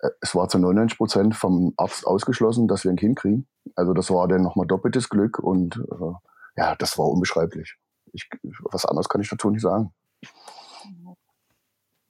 [0.00, 3.46] Äh, Es war zu 99 Prozent vom Arzt ausgeschlossen, dass wir ein Kind kriegen.
[3.74, 6.12] Also das war dann nochmal doppeltes Glück und äh,
[6.56, 7.76] ja, das war unbeschreiblich.
[8.12, 8.28] Ich,
[8.70, 9.92] was anderes kann ich dazu nicht sagen.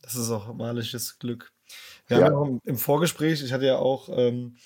[0.03, 1.53] Das ist auch wahrliches Glück.
[2.07, 2.27] Wir Ja.
[2.27, 4.57] haben ja auch im, im Vorgespräch, ich hatte ja auch, ähm,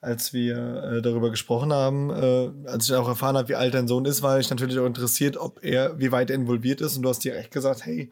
[0.00, 3.88] als wir äh, darüber gesprochen haben, äh, als ich auch erfahren habe, wie alt dein
[3.88, 6.96] Sohn ist, war ich natürlich auch interessiert, ob er, wie weit er involviert ist.
[6.96, 8.10] Und du hast direkt gesagt, hey,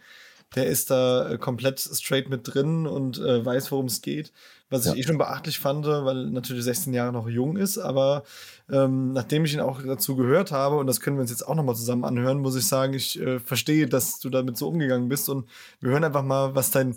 [0.55, 4.33] der ist da äh, komplett straight mit drin und äh, weiß, worum es geht.
[4.71, 4.99] Was ich Ja.
[4.99, 8.23] eh schon beachtlich fand, weil natürlich 16 Jahre noch jung ist, aber
[8.71, 11.55] ähm, nachdem ich ihn auch dazu gehört habe, und das können wir uns jetzt auch
[11.55, 15.29] nochmal zusammen anhören, muss ich sagen, ich äh, verstehe, dass du damit so umgegangen bist.
[15.29, 15.49] Und
[15.81, 16.97] wir hören einfach mal, was dein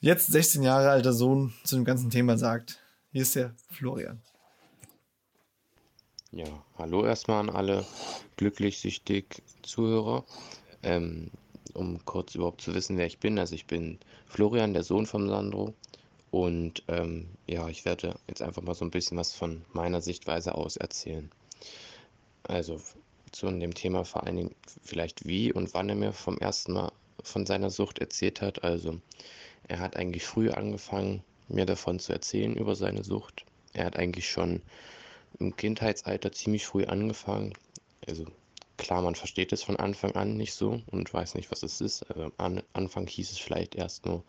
[0.00, 2.81] jetzt 16 Jahre alter Sohn zu dem ganzen Thema sagt.
[3.12, 4.22] Hier ist der Florian.
[6.30, 6.46] Ja,
[6.78, 7.84] hallo erstmal an alle
[8.36, 10.24] glücklich-süchtig Zuhörer.
[10.82, 11.30] Ähm,
[11.74, 13.38] um kurz überhaupt zu wissen, wer ich bin.
[13.38, 15.74] Also ich bin Florian, der Sohn von Sandro.
[16.30, 20.54] Und ähm, ja, ich werde jetzt einfach mal so ein bisschen was von meiner Sichtweise
[20.54, 21.30] aus erzählen.
[22.44, 22.80] Also
[23.30, 26.90] zu dem Thema vor allen Dingen vielleicht wie und wann er mir vom ersten Mal
[27.22, 28.64] von seiner Sucht erzählt hat.
[28.64, 29.02] Also
[29.68, 33.44] er hat eigentlich früh angefangen, mir davon zu erzählen über seine Sucht.
[33.72, 34.62] Er hat eigentlich schon
[35.38, 37.54] im Kindheitsalter ziemlich früh angefangen.
[38.06, 38.26] Also
[38.76, 42.02] klar, man versteht es von Anfang an nicht so und weiß nicht, was es ist.
[42.10, 44.24] Also am An Anfang hieß es vielleicht erst nur,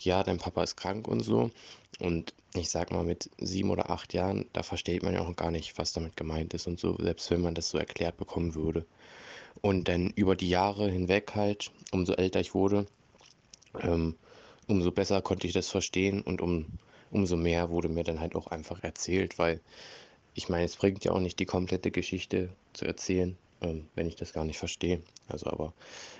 [0.00, 1.50] ja, dein Papa ist krank und so.
[2.00, 5.50] Und ich sag mal, mit sieben oder acht Jahren, da versteht man ja auch gar
[5.50, 8.84] nicht, was damit gemeint ist und so, selbst wenn man das so erklärt bekommen würde.
[9.60, 12.86] Und dann über die Jahre hinweg halt, umso älter ich wurde,
[13.80, 14.16] ähm,
[14.68, 16.66] umso besser konnte ich das verstehen und um,
[17.10, 19.60] umso mehr wurde mir dann halt auch einfach erzählt, weil
[20.34, 24.16] ich meine, es bringt ja auch nicht die komplette Geschichte zu erzählen, ähm, wenn ich
[24.16, 25.02] das gar nicht verstehe.
[25.28, 25.74] Also aber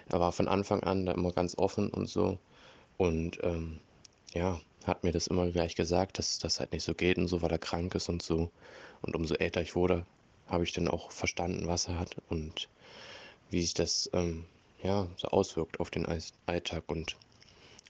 [0.08, 2.38] er war von Anfang an da immer ganz offen und so
[2.98, 3.80] und ähm,
[4.34, 7.42] ja, hat mir das immer gleich gesagt, dass das halt nicht so geht und so,
[7.42, 8.50] weil er krank ist und so.
[9.00, 10.06] Und umso älter ich wurde,
[10.46, 12.68] habe ich dann auch verstanden, was er hat und
[13.50, 14.44] wie sich das ähm,
[14.82, 16.06] ja so auswirkt auf den
[16.46, 16.84] Alltag.
[16.86, 17.16] Und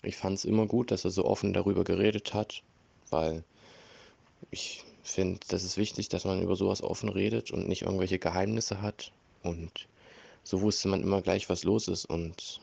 [0.03, 2.63] ich fand es immer gut, dass er so offen darüber geredet hat,
[3.11, 3.45] weil
[4.51, 8.83] ich finde, das ist wichtig, dass man über sowas offen redet und nicht irgendwelche Geheimnisse
[8.83, 9.13] hat.
[9.43, 9.87] Und
[10.45, 12.61] so wusste man immer gleich, was los ist und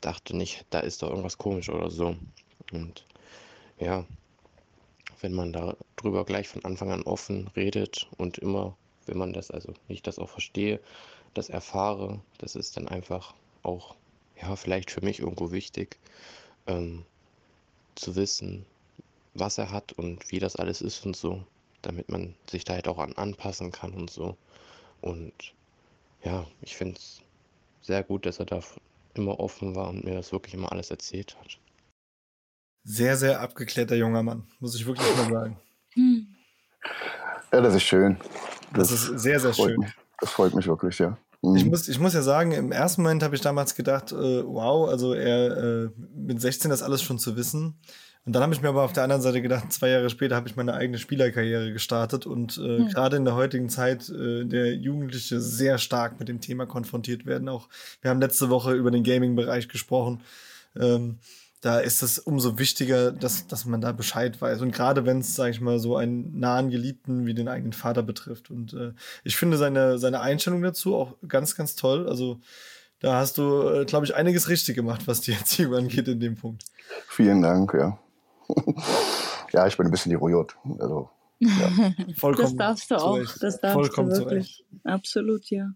[0.00, 2.16] dachte nicht, da ist doch irgendwas komisch oder so.
[2.72, 3.04] Und
[3.78, 4.04] ja,
[5.20, 9.72] wenn man darüber gleich von Anfang an offen redet und immer, wenn man das, also
[9.88, 10.80] ich das auch verstehe,
[11.34, 13.94] das erfahre, das ist dann einfach auch
[14.40, 15.98] ja, vielleicht für mich irgendwo wichtig,
[16.66, 17.04] ähm,
[17.94, 18.64] zu wissen,
[19.34, 21.44] was er hat und wie das alles ist und so,
[21.82, 24.36] damit man sich da halt auch an anpassen kann und so.
[25.00, 25.32] Und
[26.22, 27.20] ja, ich finde es
[27.82, 28.60] sehr gut, dass er da
[29.14, 31.58] immer offen war und mir das wirklich immer alles erzählt hat.
[32.84, 35.60] Sehr, sehr abgeklärter junger Mann, muss ich wirklich mal sagen.
[35.94, 36.26] Hm.
[37.52, 38.18] Ja, das ist schön.
[38.72, 39.80] Das, das ist sehr, sehr schön.
[39.80, 41.16] Mich, das freut mich wirklich, ja.
[41.50, 41.56] Mhm.
[41.56, 44.88] Ich, muss, ich muss ja sagen, im ersten Moment habe ich damals gedacht, äh, wow,
[44.88, 47.74] also er äh, mit 16 das alles schon zu wissen.
[48.26, 50.48] Und dann habe ich mir aber auf der anderen Seite gedacht, zwei Jahre später habe
[50.48, 52.88] ich meine eigene Spielerkarriere gestartet und äh, mhm.
[52.88, 57.50] gerade in der heutigen Zeit äh, der Jugendliche sehr stark mit dem Thema konfrontiert werden.
[57.50, 57.68] Auch
[58.00, 60.22] wir haben letzte Woche über den Gaming-Bereich gesprochen.
[60.74, 61.18] Ähm,
[61.64, 64.60] da ist es umso wichtiger, dass, dass man da Bescheid weiß.
[64.60, 68.02] Und gerade wenn es, sage ich mal, so einen nahen Geliebten wie den eigenen Vater
[68.02, 68.50] betrifft.
[68.50, 68.92] Und äh,
[69.22, 72.06] ich finde seine, seine Einstellung dazu auch ganz, ganz toll.
[72.06, 72.38] Also
[73.00, 76.36] da hast du, äh, glaube ich, einiges richtig gemacht, was die Erziehung angeht in dem
[76.36, 76.64] Punkt.
[77.08, 77.98] Vielen Dank, ja.
[79.52, 80.54] ja, ich bin ein bisschen eruiert.
[80.78, 81.08] Also,
[81.38, 81.50] ja.
[82.18, 82.58] Vollkommen.
[82.58, 83.18] Das darfst du auch.
[83.40, 84.66] Das darfst Vollkommen du wirklich.
[84.84, 85.70] Absolut, ja.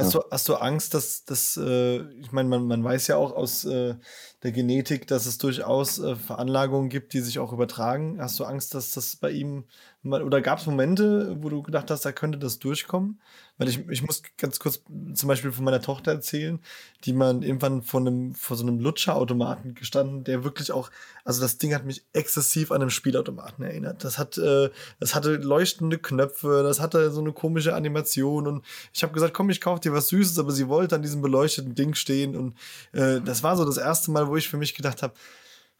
[0.00, 3.32] Hast, du, hast du Angst, dass das, äh, ich meine, man, man weiß ja auch
[3.32, 3.94] aus äh,
[4.42, 8.20] der Genetik, dass es durchaus äh, Veranlagungen gibt, die sich auch übertragen.
[8.20, 9.64] Hast du Angst, dass das bei ihm
[10.02, 13.20] oder gab es Momente, wo du gedacht hast, da könnte das durchkommen?
[13.58, 14.82] Weil ich, ich muss ganz kurz
[15.12, 16.58] zum Beispiel von meiner Tochter erzählen,
[17.04, 20.90] die man irgendwann vor einem, vor so einem Lutscherautomaten gestanden, der wirklich auch,
[21.26, 24.02] also das Ding hat mich exzessiv an einem Spielautomaten erinnert.
[24.02, 29.02] Das hat, äh, das hatte leuchtende Knöpfe, das hatte so eine komische Animation und ich
[29.02, 31.92] habe gesagt, komm, ich kaufe dir was Süßes, aber sie wollte an diesem beleuchteten Ding
[31.92, 32.54] stehen und
[32.92, 35.12] äh, das war so das erste Mal, wo ich für mich gedacht habe,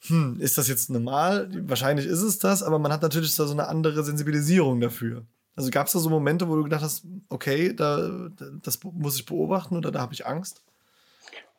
[0.07, 1.49] hm, ist das jetzt normal?
[1.69, 5.25] Wahrscheinlich ist es das, aber man hat natürlich da so eine andere Sensibilisierung dafür.
[5.57, 8.31] Also gab es da so Momente, wo du gedacht hast, okay, da,
[8.63, 10.63] das muss ich beobachten oder da habe ich Angst?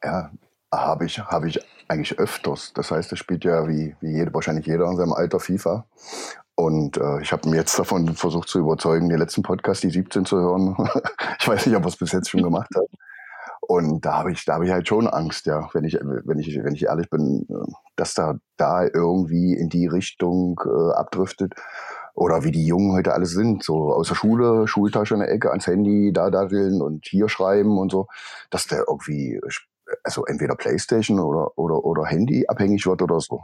[0.04, 0.32] Ja,
[0.74, 2.74] habe ich, habe ich eigentlich öfters.
[2.74, 5.86] Das heißt, er spielt ja wie, wie jede, wahrscheinlich jeder in seinem Alter FIFA.
[6.56, 10.26] Und äh, ich habe mir jetzt davon versucht zu überzeugen, den letzten Podcast, die 17
[10.26, 10.76] zu hören.
[11.39, 12.86] ich weiß nicht, ob er es bis jetzt schon gemacht hat.
[13.62, 16.59] Und da habe ich, da habe ich halt schon Angst, ja, wenn ich, wenn ich,
[16.64, 17.47] wenn ich ehrlich bin,
[17.95, 21.53] dass da, da irgendwie in die Richtung äh, abdriftet.
[22.14, 25.49] Oder wie die Jungen heute alle sind, so aus der Schule, Schultasche in der Ecke,
[25.51, 28.07] ans Handy, da daddeln und hier schreiben und so,
[28.49, 29.39] dass der irgendwie,
[30.03, 33.43] also entweder Playstation oder, oder, oder Handy abhängig wird oder so.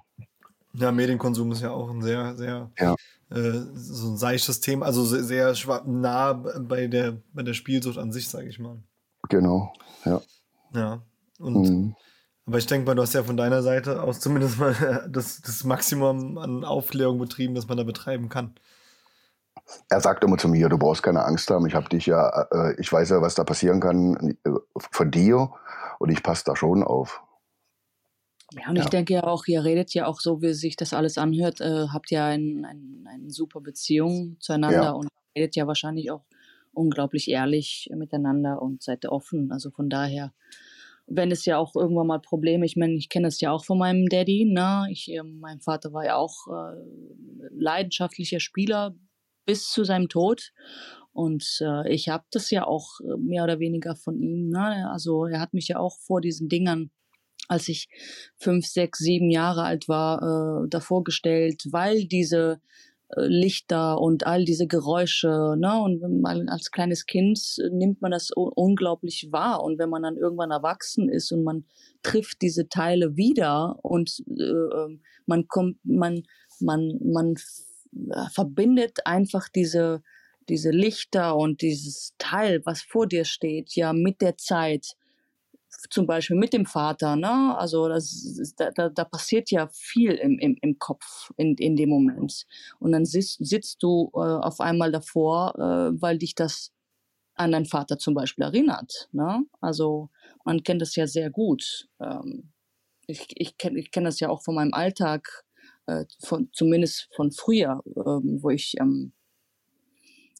[0.73, 2.95] Ja, Medienkonsum ist ja auch ein sehr, sehr ja.
[3.29, 8.11] äh, so ein seichtes Thema, also sehr, sehr nah bei der, bei der Spielsucht an
[8.11, 8.77] sich, sage ich mal.
[9.29, 9.73] Genau,
[10.05, 10.21] ja.
[10.73, 11.01] Ja.
[11.39, 11.95] Und mhm.
[12.45, 15.63] aber ich denke mal, du hast ja von deiner Seite aus zumindest mal das, das
[15.63, 18.55] Maximum an Aufklärung betrieben, das man da betreiben kann.
[19.89, 22.79] Er sagt immer zu mir, du brauchst keine Angst haben, ich habe dich ja, äh,
[22.79, 25.51] ich weiß ja, was da passieren kann äh, von dir
[25.99, 27.21] und ich passe da schon auf.
[28.53, 28.83] Ja, und ja.
[28.83, 31.87] ich denke ja auch, ihr redet ja auch so, wie sich das alles anhört, äh,
[31.91, 34.91] habt ja eine ein, ein super Beziehung zueinander ja.
[34.91, 36.23] und redet ja wahrscheinlich auch
[36.77, 39.51] unglaublich ehrlich miteinander und seid offen.
[39.51, 40.33] Also von daher,
[41.07, 43.77] wenn es ja auch irgendwann mal Probleme, ich meine, ich kenne es ja auch von
[43.77, 44.87] meinem Daddy, ne?
[44.91, 46.75] Ich, äh, mein Vater war ja auch äh,
[47.51, 48.95] leidenschaftlicher Spieler
[49.45, 50.51] bis zu seinem Tod.
[51.13, 54.49] Und äh, ich habe das ja auch äh, mehr oder weniger von ihm.
[54.49, 54.87] Ne?
[54.91, 56.91] Also er hat mich ja auch vor diesen Dingern
[57.47, 57.87] als ich
[58.35, 62.59] fünf, sechs, sieben Jahre alt war, äh, davor gestellt, weil diese
[63.15, 65.81] Lichter und all diese Geräusche, ne?
[65.81, 67.39] Und als kleines Kind
[67.71, 69.63] nimmt man das unglaublich wahr.
[69.63, 71.65] Und wenn man dann irgendwann erwachsen ist und man
[72.03, 76.23] trifft diese Teile wieder und äh, ähm, man kommt, man,
[76.59, 77.35] man, man
[78.31, 80.01] verbindet einfach diese,
[80.49, 84.95] diese Lichter und dieses Teil, was vor dir steht, ja, mit der Zeit
[85.89, 87.57] zum Beispiel mit dem Vater, ne?
[87.57, 92.45] Also das, da, da, passiert ja viel im, im, im Kopf in, in dem Moment.
[92.79, 96.71] Und dann sitzt, sitzt du äh, auf einmal davor, äh, weil dich das
[97.35, 99.09] an deinen Vater zum Beispiel erinnert.
[99.11, 99.45] Ne?
[99.61, 100.09] Also
[100.43, 101.87] man kennt das ja sehr gut.
[101.99, 102.51] Ähm,
[103.05, 105.45] ich ich kenne ich kenn das ja auch von meinem Alltag,
[105.85, 109.13] äh, von, zumindest von früher, ähm, wo ich ähm,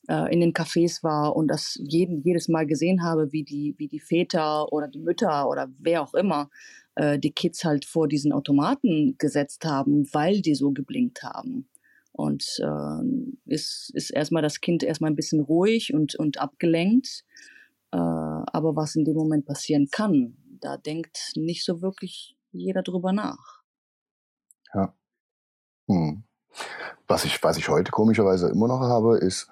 [0.07, 3.87] äh, in den Cafés war und das jeden, jedes Mal gesehen habe, wie die, wie
[3.87, 6.49] die Väter oder die Mütter oder wer auch immer
[6.95, 11.69] äh, die Kids halt vor diesen Automaten gesetzt haben, weil die so geblinkt haben.
[12.11, 17.23] Und äh, ist, ist erstmal das Kind erstmal ein bisschen ruhig und, und abgelenkt.
[17.91, 23.13] Äh, aber was in dem Moment passieren kann, da denkt nicht so wirklich jeder drüber
[23.13, 23.61] nach.
[24.73, 24.95] Ja.
[25.87, 26.23] Hm.
[27.07, 29.47] Was ich, was ich heute komischerweise immer noch habe, ist,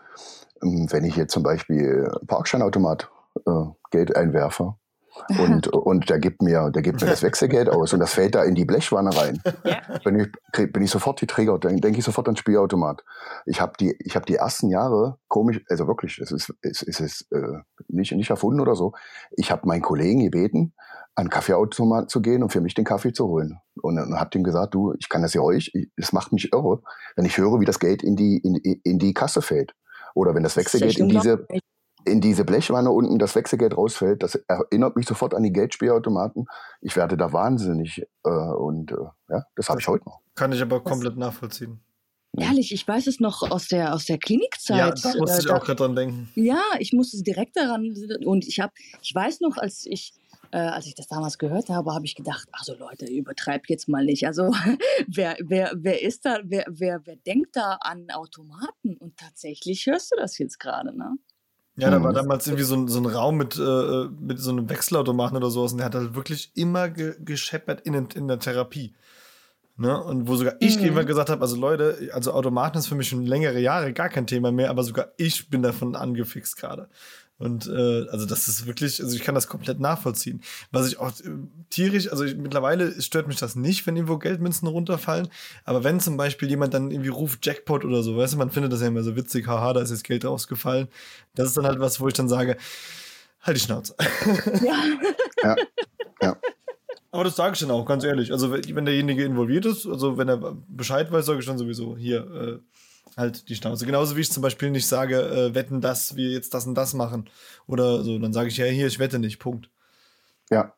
[0.62, 3.10] wenn ich jetzt zum Beispiel Parkscheinautomat
[3.46, 3.52] äh,
[3.92, 4.76] Geld einwerfe,
[5.40, 8.44] Und, und der gibt mir, der gibt mir das Wechselgeld aus und das fällt da
[8.44, 9.42] in die Blechwanne rein.
[9.64, 9.80] Ja.
[10.04, 13.02] Bin ich, krieg- bin ich sofort getriggert, dann denke ich sofort an Spielautomat.
[13.46, 17.00] Ich habe die, ich habe die ersten Jahre komisch, also wirklich, es ist, es ist,
[17.00, 18.92] ist äh, nicht, nicht erfunden oder so.
[19.38, 20.74] Ich habe meinen Kollegen gebeten,
[21.16, 23.58] an Kaffeeautomat zu gehen und für mich den Kaffee zu holen.
[23.82, 26.52] Und dann habe ihm gesagt, du, ich kann das ja euch, ich- es macht mich
[26.52, 26.82] irre,
[27.16, 29.74] wenn ich höre, wie das Geld in die, in, in die Kasse fällt.
[30.16, 31.46] Oder wenn das Wechselgeld in diese,
[32.06, 36.46] in diese Blechwanne unten das Wechselgeld rausfällt, das erinnert mich sofort an die Geldspielautomaten.
[36.82, 38.96] Ich werde da wahnsinnig äh, und äh,
[39.30, 40.22] ja, das habe ich heute noch.
[40.34, 41.80] Kann ich aber komplett nachvollziehen.
[42.38, 44.78] Ehrlich, ich weiß es noch aus der, aus der Klinikzeit.
[44.78, 46.30] Ja, da musste Äh, ich da- auch gerade dran denken.
[46.36, 47.94] Ja, ich musste direkt daran
[48.26, 50.14] und ich habe, ich weiß noch, als ich,
[50.56, 54.06] äh, als ich das damals gehört habe, habe ich gedacht, also Leute, übertreibt jetzt mal
[54.06, 54.26] nicht.
[54.26, 54.54] Also
[55.08, 58.96] wer, wer, wer ist da, wer, wer, wer denkt da an Automaten?
[58.98, 61.18] Und tatsächlich hörst du das jetzt gerade, ne?
[61.76, 64.70] Ja, da war damals irgendwie so ein, so ein Raum mit, äh, mit so einem
[64.70, 68.96] Wechselautomaten oder sowas und der hat halt wirklich immer ge gescheppert in, in der Therapie.
[69.76, 70.02] Ne?
[70.02, 70.88] Und wo sogar ich Mhm.
[70.88, 74.26] immer gesagt habe, also Leute, also Automaten ist für mich schon längere Jahre gar kein
[74.26, 76.88] Thema mehr, aber sogar ich bin davon angefixt gerade.
[77.38, 80.42] Und äh, also das ist wirklich, also ich kann das komplett nachvollziehen.
[80.72, 81.30] Was ich auch äh,
[81.70, 85.28] tierisch, also ich, mittlerweile stört mich das nicht, wenn irgendwo Geldmünzen runterfallen.
[85.66, 88.72] Aber wenn zum Beispiel jemand dann irgendwie ruft Jackpot oder so, weißt du, man findet
[88.72, 90.88] das ja immer so witzig, haha, da ist jetzt Geld rausgefallen.
[91.36, 92.56] Das ist dann halt was, wo ich dann sage,
[93.42, 93.96] halt die Schnauze.
[94.64, 94.84] Ja.
[95.44, 95.56] Ja,
[96.22, 96.38] ja.
[97.12, 98.32] Aber das sage ich dann auch, ganz ehrlich.
[98.32, 101.98] Also wenn wenn derjenige involviert ist, also wenn er Bescheid weiß, sage ich dann sowieso,
[101.98, 102.60] hier, äh,
[103.18, 103.86] halt die Schnauze.
[103.86, 106.94] Genauso wie ich zum Beispiel nicht sage, äh, wetten, dass wir jetzt das und das
[106.94, 107.30] machen.
[107.68, 109.70] Oder so, dann sage ich, ja, hier, ich wette nicht, Punkt.
[110.50, 110.74] ja.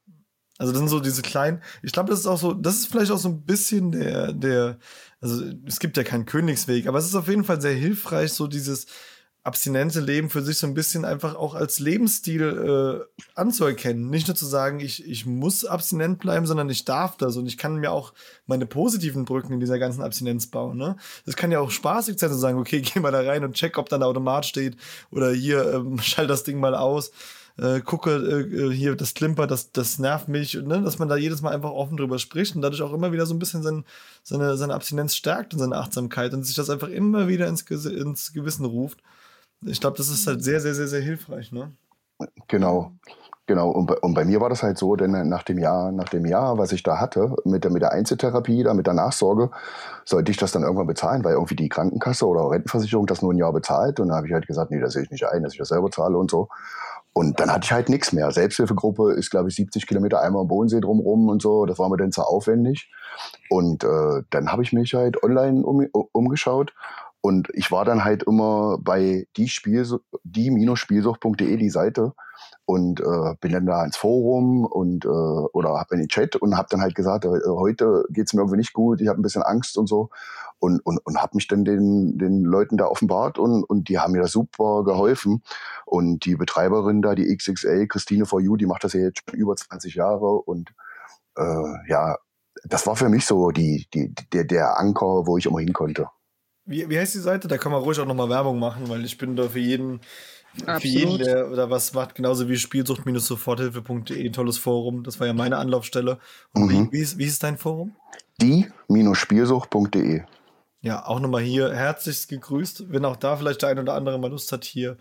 [0.59, 3.11] Also das sind so diese kleinen, ich glaube, das ist auch so, das ist vielleicht
[3.11, 4.79] auch so ein bisschen der, der,
[5.21, 8.47] also es gibt ja keinen Königsweg, aber es ist auf jeden Fall sehr hilfreich, so
[8.47, 8.87] dieses
[9.47, 14.09] abstinente Leben für sich so ein bisschen einfach auch als Lebensstil äh, anzuerkennen.
[14.09, 17.57] Nicht nur zu sagen, ich, ich muss abstinent bleiben, sondern ich darf das und ich
[17.57, 18.13] kann mir auch
[18.45, 20.77] meine positiven Brücken in dieser ganzen Abstinenz bauen.
[20.77, 20.97] Ne?
[21.25, 23.77] Das kann ja auch spaßig sein zu sagen, okay, geh mal da rein und check,
[23.77, 24.75] ob da ein Automat steht
[25.11, 27.11] oder hier, ähm, schalt das Ding mal aus
[27.57, 30.81] äh, gucke, äh, hier, das klimpert, das, das nervt mich, ne?
[30.81, 33.33] dass man da jedes Mal einfach offen drüber spricht und dadurch auch immer wieder so
[33.33, 33.83] ein bisschen sein,
[34.23, 38.33] seine, seine Abstinenz stärkt und seine Achtsamkeit und sich das einfach immer wieder ins, ins
[38.33, 38.99] Gewissen ruft.
[39.65, 41.73] Ich glaube, das ist halt sehr, sehr, sehr, sehr hilfreich, ne?
[42.47, 42.91] Genau.
[43.49, 46.09] Genau, und bei, und bei mir war das halt so, denn nach dem Jahr, nach
[46.09, 49.51] dem Jahr, was ich da hatte, mit der, mit der Einzeltherapie, da mit der Nachsorge,
[50.03, 53.37] sollte ich das dann irgendwann bezahlen, weil irgendwie die Krankenkasse oder Rentenversicherung das nur ein
[53.37, 54.01] Jahr bezahlt.
[54.01, 55.69] Und da habe ich halt gesagt, nee, das sehe ich nicht ein, dass ich das
[55.69, 56.49] selber zahle und so.
[57.13, 58.29] Und dann hatte ich halt nichts mehr.
[58.31, 61.65] Selbsthilfegruppe ist, glaube ich, 70 Kilometer einmal am Bodensee drumrum und so.
[61.65, 62.91] Das war mir dann zu aufwendig.
[63.49, 66.73] Und äh, dann habe ich mich halt online um, umgeschaut.
[67.21, 72.13] Und ich war dann halt immer bei die Spielsu- die-spielsucht.de, die Seite,
[72.65, 76.57] und äh, bin dann da ins Forum und äh, oder hab in den Chat und
[76.57, 79.41] habe dann halt gesagt, äh, heute geht's mir irgendwie nicht gut, ich habe ein bisschen
[79.41, 80.09] Angst und so.
[80.59, 84.11] Und und, und habe mich dann den den Leuten da offenbart und und die haben
[84.11, 85.43] mir da super geholfen.
[85.85, 89.39] Und die Betreiberin da, die XXL Christine for You, die macht das ja jetzt schon
[89.39, 90.27] über 20 Jahre.
[90.41, 90.73] Und
[91.37, 92.17] äh, ja,
[92.65, 96.09] das war für mich so die die der der Anker, wo ich immer hin konnte.
[96.67, 97.47] Wie, wie heißt die Seite?
[97.47, 100.01] Da kann man ruhig auch nochmal Werbung machen, weil ich bin da für jeden,
[100.53, 100.83] für Absolut.
[100.83, 105.03] jeden, der oder was macht, genauso wie Spielsucht-soforthilfe.de, ein tolles Forum.
[105.03, 106.19] Das war ja meine Anlaufstelle.
[106.53, 106.89] Und Mhm.
[106.91, 107.95] wie, wie, ist, wie ist dein Forum?
[108.41, 110.21] Die-spielsucht.de.
[110.81, 114.29] Ja, auch nochmal hier herzlichst gegrüßt, wenn auch da vielleicht der ein oder andere mal
[114.29, 114.97] Lust hat, hier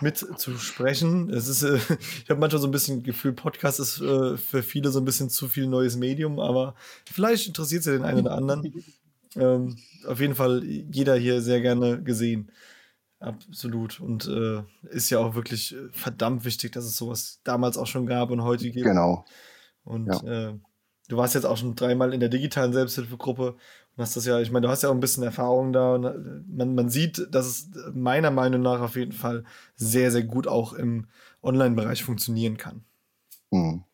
[0.00, 1.30] mitzusprechen.
[1.30, 1.76] Es ist, äh,
[2.24, 5.30] ich habe manchmal so ein bisschen Gefühl, Podcast ist äh, für viele so ein bisschen
[5.30, 6.74] zu viel neues Medium, aber
[7.10, 8.84] vielleicht interessiert es ja den einen oder anderen.
[9.36, 9.76] Ähm,
[10.06, 12.50] auf jeden Fall jeder hier sehr gerne gesehen.
[13.18, 14.00] Absolut.
[14.00, 18.06] Und äh, ist ja auch wirklich äh, verdammt wichtig, dass es sowas damals auch schon
[18.06, 18.84] gab und heute gibt.
[18.86, 19.24] Genau.
[19.84, 20.48] Und Ja.
[20.50, 20.54] äh,
[21.08, 24.50] du warst jetzt auch schon dreimal in der digitalen Selbsthilfegruppe und hast das ja, ich
[24.50, 26.14] meine, du hast ja auch ein bisschen Erfahrung da und äh,
[26.48, 29.44] man, man sieht, dass es meiner Meinung nach auf jeden Fall
[29.76, 31.06] sehr, sehr gut auch im
[31.42, 32.84] Online-Bereich funktionieren kann,
[33.50, 33.84] Mhm.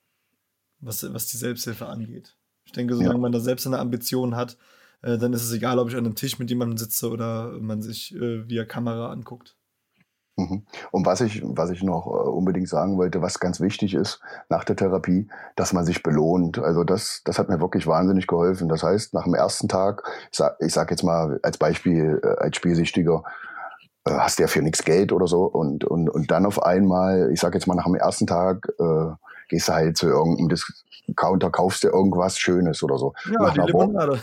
[0.81, 2.35] was, was die Selbsthilfe angeht.
[2.65, 4.57] Ich denke, solange man da selbst eine Ambition hat,
[5.03, 7.83] äh, dann ist es egal, ob ich an einem Tisch mit jemandem sitze oder man
[7.83, 9.57] sich äh, via Kamera anguckt.
[10.37, 10.65] Mhm.
[10.93, 14.65] Und was ich, was ich noch äh, unbedingt sagen wollte, was ganz wichtig ist nach
[14.65, 16.59] der Therapie, dass man sich belohnt.
[16.59, 18.69] Also das, das hat mir wirklich wahnsinnig geholfen.
[18.69, 22.43] Das heißt, nach dem ersten Tag, ich sag, ich sag jetzt mal als Beispiel, äh,
[22.43, 23.25] als Spielsüchtiger,
[24.05, 27.31] äh, hast du ja für nichts Geld oder so und, und, und dann auf einmal,
[27.33, 29.13] ich sag jetzt mal nach dem ersten Tag, äh,
[29.53, 33.13] gehst du halt zu irgendeinem Discounter, kaufst dir irgendwas Schönes oder so.
[33.27, 34.21] Ja, nach die einer Woche, Limonade.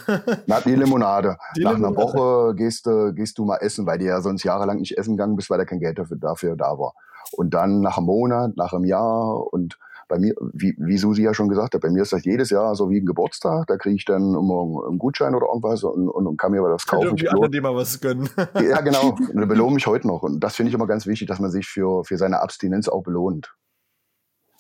[0.47, 1.37] na, die Limonade.
[1.55, 2.17] Die Nach einer Limonade.
[2.17, 5.35] Woche gehst du, gehst du mal essen, weil du ja sonst jahrelang nicht essen gegangen
[5.35, 6.93] bist, weil da kein Geld dafür, dafür da war.
[7.31, 9.77] Und dann nach einem Monat, nach einem Jahr und
[10.07, 12.73] bei mir, wie, wie Susi ja schon gesagt hat, bei mir ist das jedes Jahr
[12.73, 13.67] so wie ein Geburtstag.
[13.67, 16.87] Da kriege ich dann immer einen Gutschein oder irgendwas und, und, und kann mir was
[16.87, 17.05] kaufen.
[17.05, 18.27] Irgendwie anderen dir mal was gönnen.
[18.55, 19.11] ja, genau.
[19.33, 20.23] Und belohne mich heute noch.
[20.23, 23.03] Und das finde ich immer ganz wichtig, dass man sich für, für seine Abstinenz auch
[23.03, 23.53] belohnt.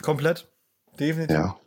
[0.03, 0.47] Komplett.
[0.99, 1.35] Definitiv.
[1.35, 1.57] Ja.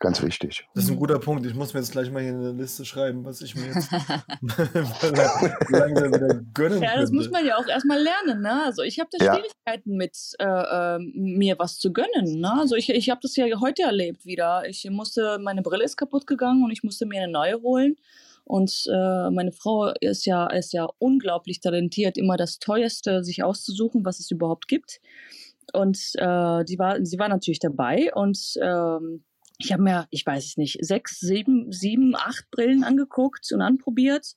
[0.00, 0.66] Ganz wichtig.
[0.74, 1.46] Das ist ein guter Punkt.
[1.46, 3.90] Ich muss mir jetzt gleich mal hier eine Liste schreiben, was ich mir jetzt
[5.70, 7.14] langsam wieder gönnen Ja, das könnte.
[7.14, 8.42] muss man ja auch erstmal lernen.
[8.42, 8.64] Ne?
[8.64, 9.34] Also ich habe da Ja.
[9.34, 12.40] Schwierigkeiten mit, äh, äh, mir was zu gönnen.
[12.40, 12.52] Ne?
[12.58, 14.68] Also ich, ich habe das ja heute erlebt wieder.
[14.68, 17.96] Ich musste, meine Brille ist kaputt gegangen und ich musste mir eine neue holen.
[18.44, 24.04] Und äh, meine Frau ist ja, ist ja unglaublich talentiert, immer das Teuerste sich auszusuchen,
[24.04, 25.00] was es überhaupt gibt.
[25.72, 29.24] Und äh, die war, sie war natürlich dabei und ähm,
[29.58, 34.34] ich habe mir, ich weiß es nicht, sechs, sieben, sieben, acht Brillen angeguckt und anprobiert.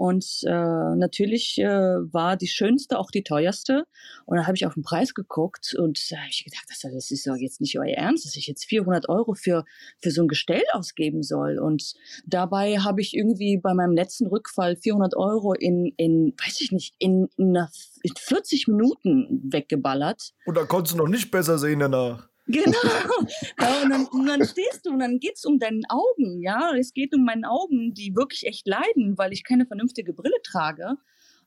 [0.00, 0.50] Und äh,
[0.96, 3.84] natürlich äh, war die schönste auch die teuerste.
[4.24, 7.10] Und da habe ich auf den Preis geguckt und da habe ich gedacht, das, das
[7.10, 9.66] ist doch jetzt nicht euer Ernst, dass ich jetzt 400 Euro für,
[10.00, 11.58] für so ein Gestell ausgeben soll.
[11.58, 11.92] Und
[12.24, 16.94] dabei habe ich irgendwie bei meinem letzten Rückfall 400 Euro in, in weiß ich nicht,
[16.98, 17.70] in, in, einer,
[18.02, 20.32] in 40 Minuten weggeballert.
[20.46, 22.29] Und da konntest du noch nicht besser sehen danach.
[22.50, 22.78] Genau.
[23.60, 26.74] Ja, und, dann, und dann stehst du und dann geht's um deine Augen, ja.
[26.78, 30.96] Es geht um meine Augen, die wirklich echt leiden, weil ich keine vernünftige Brille trage.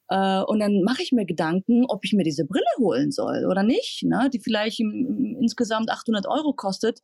[0.10, 3.64] Äh, und dann mache ich mir Gedanken, ob ich mir diese Brille holen soll oder
[3.64, 4.30] nicht, ne?
[4.32, 7.02] die vielleicht im, im, insgesamt 800 Euro kostet,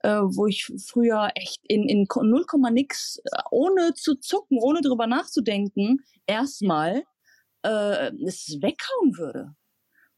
[0.00, 5.06] äh, wo ich früher echt in, in 0, nix, äh, ohne zu zucken, ohne drüber
[5.06, 7.02] nachzudenken, erstmal
[7.62, 9.54] äh, es weghauen würde.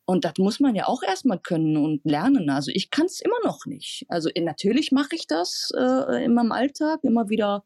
[0.07, 2.51] Und das muss man ja auch erstmal können und lernen.
[2.51, 4.05] Also ich kann es immer noch nicht.
[4.09, 7.65] Also äh, natürlich mache ich das äh, in meinem Alltag, immer wieder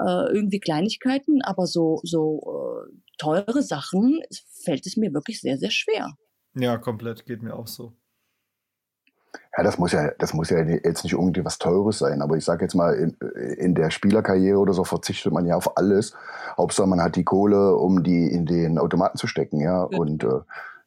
[0.00, 4.20] äh, irgendwie Kleinigkeiten, aber so, so äh, teure Sachen
[4.64, 6.12] fällt es mir wirklich sehr, sehr schwer.
[6.54, 7.26] Ja, komplett.
[7.26, 7.94] Geht mir auch so.
[9.56, 12.44] Ja, das muss ja, das muss ja jetzt nicht unbedingt was Teures sein, aber ich
[12.44, 13.16] sage jetzt mal, in,
[13.56, 16.14] in der Spielerkarriere oder so verzichtet man ja auf alles.
[16.56, 19.88] Hauptsache man hat die Kohle, um die in den Automaten zu stecken, ja.
[19.90, 19.98] Ja.
[19.98, 20.40] Und äh,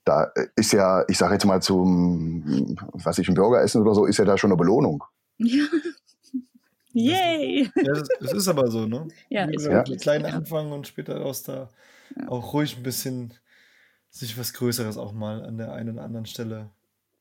[0.05, 4.17] da ist ja, ich sage jetzt mal zum, was ich, ein Burgeressen oder so, ist
[4.17, 5.03] ja da schon eine Belohnung.
[5.37, 5.65] Ja.
[6.93, 7.69] Yay!
[7.75, 9.09] Ja, es, es ist aber so, ne?
[9.29, 9.99] Ja, ist wirklich.
[9.99, 10.29] klein Ja.
[10.29, 11.69] anfangen und später aus da
[12.15, 12.29] Ja.
[12.29, 13.33] auch ruhig ein bisschen
[14.09, 16.69] sich was Größeres auch mal an der einen oder anderen Stelle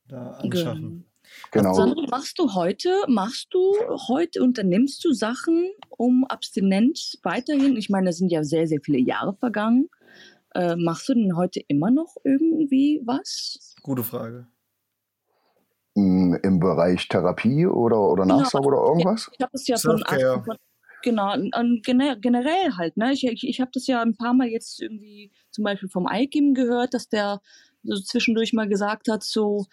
[0.07, 1.05] da anschaffen.
[1.51, 1.73] Genau.
[1.73, 3.73] Sandro, machst du heute, machst du
[4.07, 8.99] heute, unternimmst du Sachen, um abstinent weiterhin, ich meine, es sind ja sehr, sehr viele
[8.99, 9.89] Jahre vergangen,
[10.55, 13.75] äh, machst du denn heute immer noch irgendwie was?
[13.83, 14.47] Gute Frage.
[15.95, 18.39] Mm, Im Bereich Therapie oder, oder Genau.
[18.39, 19.29] Nachsorge oder irgendwas?
[19.31, 20.57] Ich habe das ja von,
[21.03, 23.13] genau, generell halt, ne?
[23.13, 26.53] Ich, ich, ich habe das ja ein paar Mal jetzt irgendwie zum Beispiel vom Aikim
[26.53, 27.41] gehört, dass der
[27.83, 29.65] so zwischendurch mal gesagt hat, so,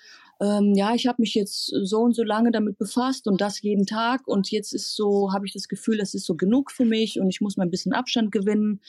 [0.42, 3.86] ähm, ja, ich habe mich jetzt so und so lange damit befasst und das jeden
[3.86, 7.20] Tag und jetzt ist so, habe ich das Gefühl, das ist so genug für mich
[7.20, 8.80] und ich muss mal ein bisschen Abstand gewinnen.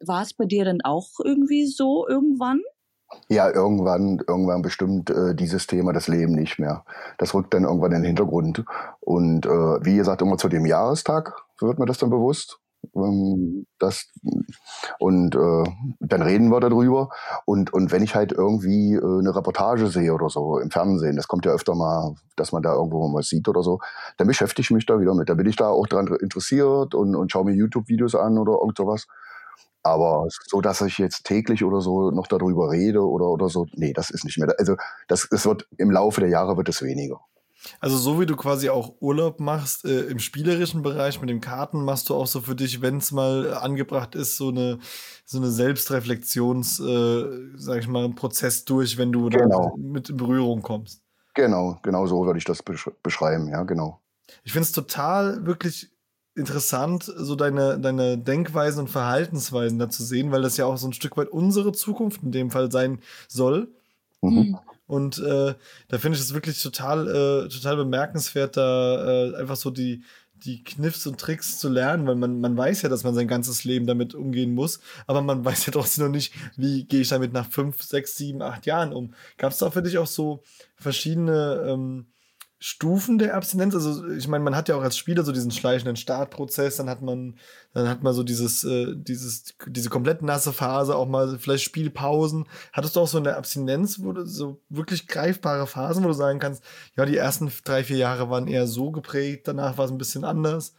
[0.00, 2.60] War es bei dir dann auch irgendwie so irgendwann?
[3.30, 6.84] Ja, irgendwann, irgendwann bestimmt äh, dieses Thema das Leben nicht mehr.
[7.16, 8.64] Das rückt dann irgendwann in den Hintergrund.
[9.00, 12.60] Und äh, wie gesagt, immer zu dem Jahrestag wird mir das dann bewusst.
[13.04, 14.10] Ähm, das,
[14.98, 15.64] und äh,
[16.00, 17.10] dann reden wir darüber.
[17.44, 21.28] Und, und wenn ich halt irgendwie äh, eine Reportage sehe oder so im Fernsehen, das
[21.28, 23.80] kommt ja öfter mal, dass man da irgendwo mal was sieht oder so,
[24.16, 25.28] dann beschäftige ich mich da wieder mit.
[25.28, 28.76] Da bin ich da auch dran interessiert und, und schaue mir YouTube-Videos an oder irgend
[28.76, 29.06] sowas.
[29.82, 33.92] Aber so, dass ich jetzt täglich oder so noch darüber rede oder, oder so, nee,
[33.92, 34.52] das ist nicht mehr.
[34.58, 34.76] Also
[35.06, 37.20] das, es wird im Laufe der Jahre wird es weniger.
[37.80, 41.84] Also so wie du quasi auch Urlaub machst äh, im spielerischen Bereich mit den Karten,
[41.84, 44.78] machst du auch so für dich, wenn es mal angebracht ist, so eine
[45.24, 47.24] so eine Selbstreflexions, äh,
[47.56, 49.76] sag ich mal, Prozess durch, wenn du Genau.
[49.76, 51.02] da mit in Berührung kommst.
[51.34, 54.00] Genau, genau so würde ich das besch beschreiben, ja, genau.
[54.42, 55.90] Ich finde es total wirklich
[56.34, 60.88] interessant, so deine, deine Denkweisen und Verhaltensweisen da zu sehen, weil das ja auch so
[60.88, 63.68] ein Stück weit unsere Zukunft in dem Fall sein soll.
[64.22, 64.58] Mhm.
[64.88, 65.54] Und äh,
[65.88, 70.02] da finde ich es wirklich total, äh, total bemerkenswert, da äh, einfach so die,
[70.34, 73.64] die Kniffs und Tricks zu lernen, weil man, man weiß ja, dass man sein ganzes
[73.64, 77.34] Leben damit umgehen muss, aber man weiß ja trotzdem noch nicht, wie gehe ich damit
[77.34, 79.14] nach fünf, sechs, sieben, acht Jahren um.
[79.36, 80.42] Gab es da für dich auch so
[80.76, 82.06] verschiedene ähm,
[82.60, 83.74] Stufen der Abstinenz?
[83.74, 87.02] Also ich meine, man hat ja auch als Spieler so diesen schleichenden Startprozess, dann hat
[87.02, 87.38] man,
[87.72, 92.46] dann hat man so dieses, äh, dieses, diese komplett nasse Phase, auch mal vielleicht Spielpausen.
[92.72, 96.40] Hattest du auch so eine Abstinenz, wo du so wirklich greifbare Phasen, wo du sagen
[96.40, 96.64] kannst,
[96.96, 100.24] ja, die ersten drei, vier Jahre waren eher so geprägt, danach war es ein bisschen
[100.24, 100.74] anders?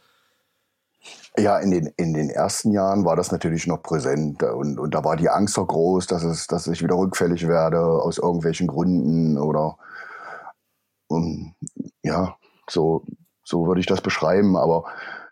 [1.38, 5.02] Ja, in den, in den ersten Jahren war das natürlich noch präsent und, und da
[5.02, 9.38] war die Angst so groß, dass, es, dass ich wieder rückfällig werde aus irgendwelchen Gründen
[9.38, 9.78] oder
[11.10, 11.54] um,
[12.02, 12.36] ja,
[12.68, 13.04] So,
[13.44, 14.56] so würde ich das beschreiben.
[14.56, 14.84] Aber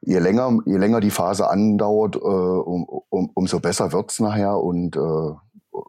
[0.02, 4.96] je länger, je länger die Phase andauert, äh, um, um, umso besser wird's nachher und
[4.96, 5.34] äh,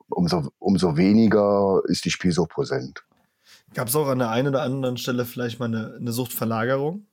[0.10, 3.04] umso, umso weniger ist die Spielsucht präsent.
[3.74, 7.06] Gab es auch an der einen oder anderen Stelle vielleicht mal eine, eine Suchtverlagerung?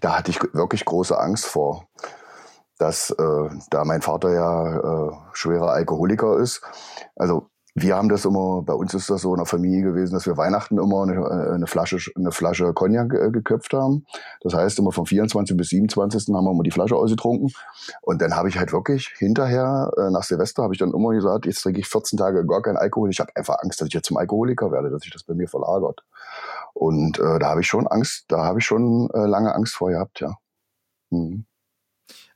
[0.00, 1.88] Da hatte ich wirklich große Angst vor,
[2.78, 6.62] dass äh, da mein Vater ja äh, schwerer Alkoholiker ist.
[7.16, 7.50] Also
[7.82, 10.36] wir haben das immer, bei uns ist das so in der Familie gewesen, dass wir
[10.36, 14.06] Weihnachten immer eine, äh, eine Flasche, eine Flasche Cognac äh, geköpft haben.
[14.40, 15.56] Das heißt, immer vom 24.
[15.56, 16.34] bis 27.
[16.34, 17.52] haben wir immer die Flasche ausgetrunken.
[18.02, 21.46] Und dann habe ich halt wirklich hinterher, äh, nach Silvester, habe ich dann immer gesagt,
[21.46, 23.10] jetzt trinke ich 14 Tage gar keinen Alkohol.
[23.10, 25.48] Ich habe einfach Angst, dass ich jetzt zum Alkoholiker werde, dass sich das bei mir
[25.48, 26.04] verlagert.
[26.74, 29.90] Und äh, da habe ich schon Angst, da habe ich schon äh, lange Angst vor
[29.90, 30.36] gehabt, ja.
[31.10, 31.44] Mhm.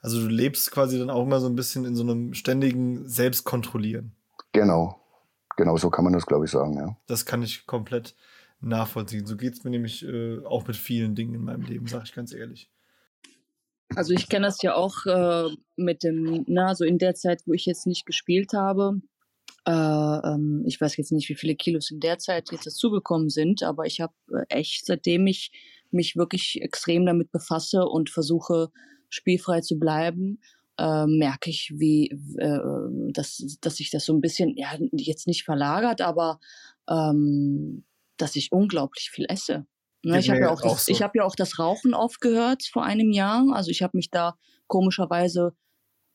[0.01, 4.16] Also du lebst quasi dann auch immer so ein bisschen in so einem ständigen Selbstkontrollieren.
[4.53, 5.01] Genau,
[5.57, 6.96] Genau so kann man das, glaube ich, sagen, ja.
[7.07, 8.14] Das kann ich komplett
[8.61, 9.26] nachvollziehen.
[9.26, 12.14] So geht es mir nämlich äh, auch mit vielen Dingen in meinem Leben, sage ich
[12.14, 12.70] ganz ehrlich.
[13.94, 17.53] Also ich kenne das ja auch äh, mit dem, na, so in der Zeit, wo
[17.53, 19.00] ich jetzt nicht gespielt habe.
[19.66, 23.62] Äh, ähm, ich weiß jetzt nicht, wie viele Kilos in der Zeit jetzt dazugekommen sind,
[23.62, 25.53] aber ich habe äh, echt, seitdem ich
[25.90, 28.70] mich wirklich extrem damit befasse und versuche,
[29.09, 30.40] spielfrei zu bleiben,
[30.78, 32.08] äh, merke ich, wie,
[32.38, 32.58] äh,
[33.12, 36.40] dass, dass sich das so ein bisschen, ja, jetzt nicht verlagert, aber
[36.88, 37.84] ähm,
[38.16, 39.66] dass ich unglaublich viel esse.
[40.04, 40.92] Ne, ich habe ja auch, das, so.
[40.92, 43.46] ich habe ja auch das Rauchen aufgehört vor einem Jahr.
[43.52, 45.54] Also ich habe mich da komischerweise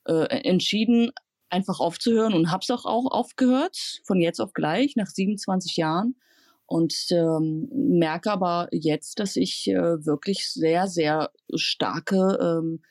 [0.06, 1.12] äh, entschieden,
[1.50, 6.16] einfach aufzuhören und habe es auch, auch aufgehört, von jetzt auf gleich, nach 27 Jahren.
[6.66, 12.82] Und ähm, merke aber jetzt, dass ich äh, wirklich sehr, sehr starke ähm,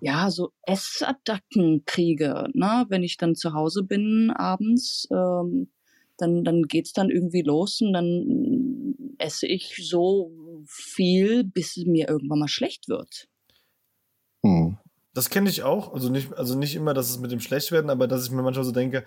[0.00, 2.86] ja, so Essattacken kriege, ne?
[2.88, 5.68] wenn ich dann zu Hause bin abends, ähm,
[6.16, 10.30] dann, dann geht's dann irgendwie los und dann esse ich so
[10.66, 13.28] viel, bis es mir irgendwann mal schlecht wird.
[15.14, 15.92] Das kenne ich auch.
[15.92, 18.64] Also nicht, also nicht immer, dass es mit dem Schlechtwerden, aber dass ich mir manchmal
[18.64, 19.04] so denke,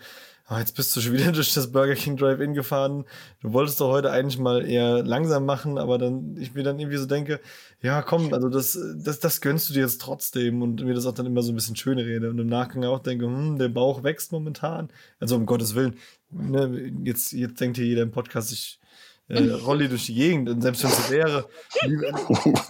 [0.50, 3.06] oh, jetzt bist du schon wieder durch das Burger King Drive-In gefahren.
[3.42, 6.98] Du wolltest doch heute eigentlich mal eher langsam machen, aber dann ich mir dann irgendwie
[6.98, 7.40] so denke,
[7.82, 11.14] ja, komm, also das, das, das gönnst du dir jetzt trotzdem und mir das auch
[11.14, 14.04] dann immer so ein bisschen schöne rede und im Nachgang auch denke, hm, der Bauch
[14.04, 14.90] wächst momentan.
[15.20, 15.96] Also um Gottes Willen,
[16.30, 18.80] ne, jetzt, jetzt denkt hier jeder im Podcast, ich
[19.28, 20.50] äh, Rolli durch die Gegend.
[20.50, 21.48] Und selbst wenn es wäre,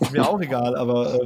[0.02, 0.76] ist mir auch egal.
[0.76, 1.26] Aber, äh,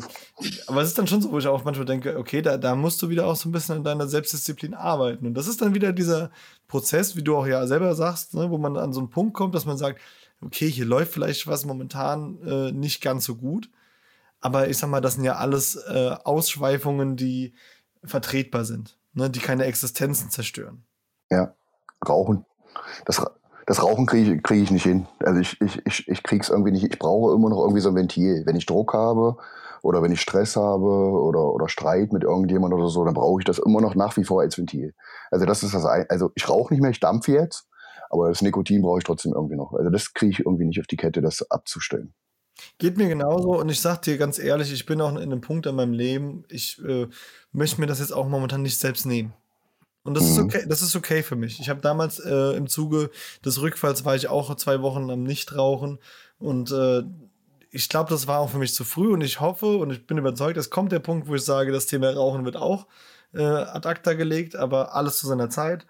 [0.67, 3.01] aber es ist dann schon so, wo ich auch manchmal denke, okay, da, da musst
[3.01, 5.27] du wieder auch so ein bisschen an deiner Selbstdisziplin arbeiten.
[5.27, 6.31] Und das ist dann wieder dieser
[6.67, 9.53] Prozess, wie du auch ja selber sagst, ne, wo man an so einen Punkt kommt,
[9.55, 9.99] dass man sagt,
[10.41, 13.69] okay, hier läuft vielleicht was momentan äh, nicht ganz so gut.
[14.41, 17.53] Aber ich sag mal, das sind ja alles äh, Ausschweifungen, die
[18.03, 20.83] vertretbar sind, ne, die keine Existenzen zerstören.
[21.29, 21.53] Ja,
[22.07, 22.45] rauchen.
[23.05, 23.21] Das,
[23.69, 25.05] das Rauchen kriege ich, krieg ich nicht hin.
[25.19, 26.85] Also ich, ich, ich, ich kriege es irgendwie nicht.
[26.91, 28.41] Ich brauche immer noch irgendwie so ein Ventil.
[28.47, 29.37] Wenn ich Druck habe
[29.83, 33.45] oder wenn ich Stress habe oder, oder Streit mit irgendjemandem oder so, dann brauche ich
[33.45, 34.95] das immer noch nach wie vor als Ventil.
[35.29, 37.67] Also das ist das ein, also ich rauche nicht mehr, ich dampfe jetzt,
[38.09, 39.73] aber das Nikotin brauche ich trotzdem irgendwie noch.
[39.73, 42.15] Also das kriege ich irgendwie nicht auf die Kette, das abzustellen.
[42.79, 45.67] Geht mir genauso und ich sag dir ganz ehrlich, ich bin auch in einem Punkt
[45.67, 47.05] in meinem Leben, ich äh,
[47.51, 49.31] möchte mir das jetzt auch momentan nicht selbst nehmen.
[50.03, 50.29] Und das mhm.
[50.29, 51.59] ist okay, das ist okay für mich.
[51.59, 53.11] Ich habe damals äh, im Zuge
[53.45, 55.99] des Rückfalls war ich auch zwei Wochen am Nichtrauchen
[56.37, 57.03] und äh,
[57.71, 60.17] ich glaube, das war auch für mich zu früh und ich hoffe und ich bin
[60.17, 62.87] überzeugt, es kommt der Punkt, wo ich sage, das Thema Rauchen wird auch
[63.33, 65.85] äh, ad acta gelegt, aber alles zu seiner Zeit.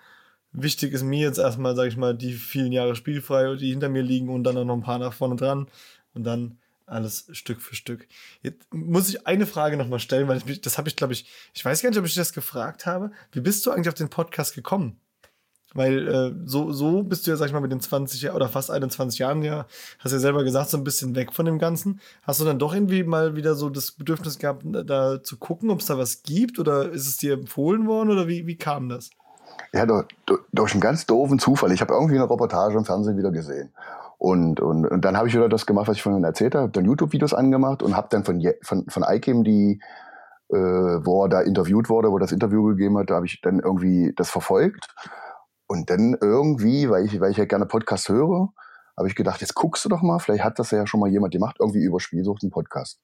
[0.52, 4.02] Wichtig ist mir jetzt erstmal, sage ich mal, die vielen Jahre spielfrei, die hinter mir
[4.02, 5.68] liegen und dann auch noch ein paar nach vorne dran
[6.14, 6.58] und dann
[6.90, 8.08] alles Stück für Stück.
[8.42, 11.64] Jetzt muss ich eine Frage nochmal stellen, weil ich das habe ich, glaube ich, ich
[11.64, 13.12] weiß gar nicht, ob ich das gefragt habe.
[13.32, 15.00] Wie bist du eigentlich auf den Podcast gekommen?
[15.76, 18.72] Weil äh, so, so bist du ja, sag ich mal, mit den 20 oder fast
[18.72, 19.68] 21 Jahren ja,
[20.00, 22.00] hast ja selber gesagt, so ein bisschen weg von dem Ganzen.
[22.24, 25.82] Hast du dann doch irgendwie mal wieder so das Bedürfnis gehabt, da zu gucken, ob
[25.82, 29.12] es da was gibt oder ist es dir empfohlen worden oder wie, wie kam das?
[29.72, 30.08] Ja, durch,
[30.52, 31.72] durch einen ganz doofen Zufall.
[31.72, 33.72] Ich habe irgendwie eine Reportage im Fernsehen wieder gesehen.
[34.20, 36.84] Und, und, und dann habe ich wieder das gemacht, was ich vorhin erzählt habe, dann
[36.84, 39.82] YouTube-Videos angemacht und habe dann von, von, von Ikem die,
[40.50, 43.40] äh, wo er da interviewt wurde, wo er das Interview gegeben hat, da habe ich
[43.40, 44.88] dann irgendwie das verfolgt.
[45.68, 48.50] Und dann irgendwie, weil ich, weil ich ja gerne Podcast höre,
[48.98, 51.32] habe ich gedacht, jetzt guckst du doch mal, vielleicht hat das ja schon mal jemand
[51.32, 53.00] gemacht, irgendwie über Spielsucht einen Podcast.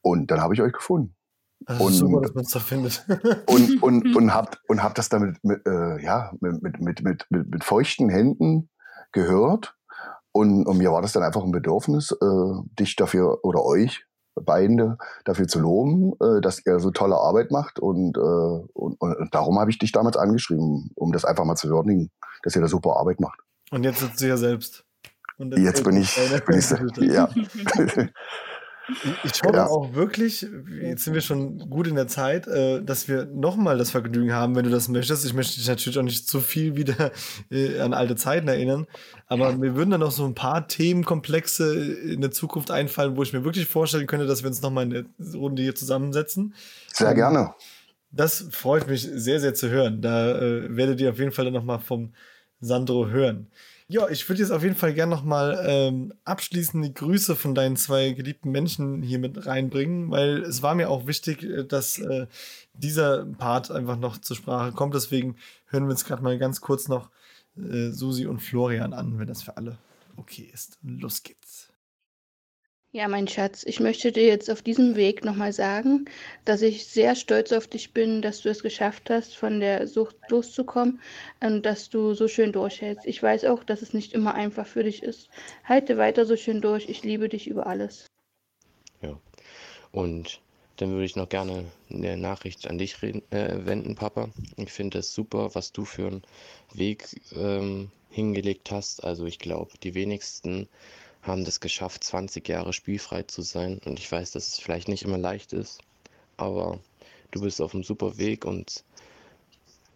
[0.00, 1.14] Und dann habe ich euch gefunden.
[1.60, 3.04] Das und, super, dass man es da findet.
[3.46, 7.26] und, und, und hab, und hab das damit mit, äh, ja, mit, mit, mit, mit,
[7.30, 8.70] mit feuchten Händen
[9.12, 9.75] gehört
[10.36, 14.04] und, und mir war das dann einfach ein Bedürfnis, äh, dich dafür oder euch
[14.34, 17.78] beide dafür zu loben, äh, dass ihr so tolle Arbeit macht.
[17.78, 21.68] Und, äh, und, und darum habe ich dich damals angeschrieben, um das einfach mal zu
[21.70, 22.10] würdigen,
[22.42, 23.40] dass ihr da super Arbeit macht.
[23.70, 24.84] Und jetzt sitzt du ja selbst.
[25.38, 26.14] jetzt bin ich,
[26.46, 27.28] bin ich ja.
[29.24, 29.66] Ich hoffe Ja.
[29.66, 30.46] auch wirklich,
[30.80, 34.54] jetzt sind wir schon gut in der Zeit, äh, dass wir nochmal das Vergnügen haben,
[34.54, 35.24] wenn du das möchtest.
[35.24, 37.10] Ich möchte dich natürlich auch nicht zu viel wieder
[37.50, 38.86] äh, an alte Zeiten erinnern,
[39.26, 43.32] aber mir würden dann noch so ein paar Themenkomplexe in der Zukunft einfallen, wo ich
[43.32, 45.04] mir wirklich vorstellen könnte, dass wir uns nochmal in der
[45.34, 46.54] Runde hier zusammensetzen.
[46.92, 47.54] Sehr Ähm, gerne.
[48.12, 50.00] Das freut mich sehr, sehr zu hören.
[50.00, 52.12] Da äh, werdet ihr auf jeden Fall dann nochmal vom
[52.60, 53.48] Sandro hören.
[53.88, 57.76] Ja, ich würde jetzt auf jeden Fall gerne nochmal ähm, abschließend die Grüße von deinen
[57.76, 62.26] zwei geliebten Menschen hier mit reinbringen, weil es war mir auch wichtig, äh, dass äh,
[62.72, 64.94] dieser Part einfach noch zur Sprache kommt.
[64.94, 65.36] Deswegen
[65.66, 67.10] hören wir uns gerade mal ganz kurz noch
[67.56, 69.78] äh, Susi und Florian an, wenn das für alle
[70.16, 70.78] okay ist.
[70.82, 71.45] Los geht's.
[72.96, 76.06] Ja, mein Schatz, ich möchte dir jetzt auf diesem Weg nochmal sagen,
[76.46, 80.16] dass ich sehr stolz auf dich bin, dass du es geschafft hast, von der Sucht
[80.30, 81.02] loszukommen
[81.40, 83.04] und dass du so schön durchhältst.
[83.04, 85.28] Ich weiß auch, dass es nicht immer einfach für dich ist.
[85.64, 86.88] Halte weiter so schön durch.
[86.88, 88.06] Ich liebe dich über alles.
[89.02, 89.20] Ja.
[89.92, 90.40] Und
[90.78, 94.30] dann würde ich noch gerne eine Nachricht an dich reden, äh, wenden, Papa.
[94.56, 96.22] Ich finde es super, was du für einen
[96.72, 97.04] Weg
[97.36, 99.04] ähm, hingelegt hast.
[99.04, 100.66] Also ich glaube, die wenigsten
[101.26, 103.80] haben das geschafft, 20 Jahre spielfrei zu sein.
[103.84, 105.80] Und ich weiß, dass es vielleicht nicht immer leicht ist,
[106.36, 106.78] aber
[107.30, 108.84] du bist auf einem super Weg und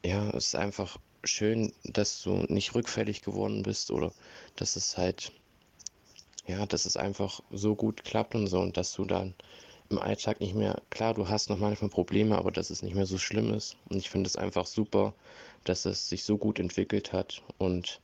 [0.05, 4.12] ja, es ist einfach schön, dass du nicht rückfällig geworden bist oder
[4.57, 5.32] dass es halt,
[6.47, 9.35] ja, dass es einfach so gut klappt und so und dass du dann
[9.90, 13.07] im Alltag nicht mehr, klar, du hast noch manchmal Probleme, aber dass es nicht mehr
[13.07, 13.77] so schlimm ist.
[13.89, 15.12] Und ich finde es einfach super,
[15.65, 18.01] dass es sich so gut entwickelt hat und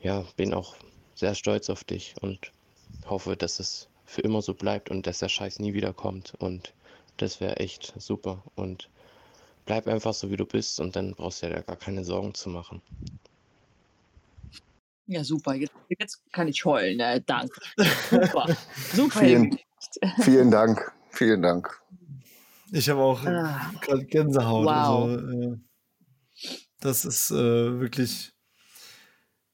[0.00, 0.76] ja, bin auch
[1.18, 2.52] sehr stolz auf dich und
[3.06, 6.34] hoffe, dass es für immer so bleibt und dass der Scheiß nie wieder kommt.
[6.38, 6.72] Und
[7.16, 8.42] das wäre echt super.
[8.54, 8.88] Und
[9.66, 12.48] bleib einfach so, wie du bist und dann brauchst du ja gar keine Sorgen zu
[12.48, 12.80] machen.
[15.06, 15.54] Ja, super.
[15.54, 17.00] Jetzt, jetzt kann ich heulen.
[17.00, 17.60] Äh, danke.
[18.10, 18.56] Super.
[18.94, 19.18] Super.
[19.20, 19.58] Vielen-.
[20.20, 20.92] Vielen Dank.
[21.10, 21.80] Vielen Dank.
[22.72, 23.72] Ich habe auch Ah.
[23.80, 24.66] gerade Gänsehaut.
[24.66, 25.08] Wow.
[25.08, 25.56] Also, äh,
[26.80, 28.32] das ist äh, wirklich.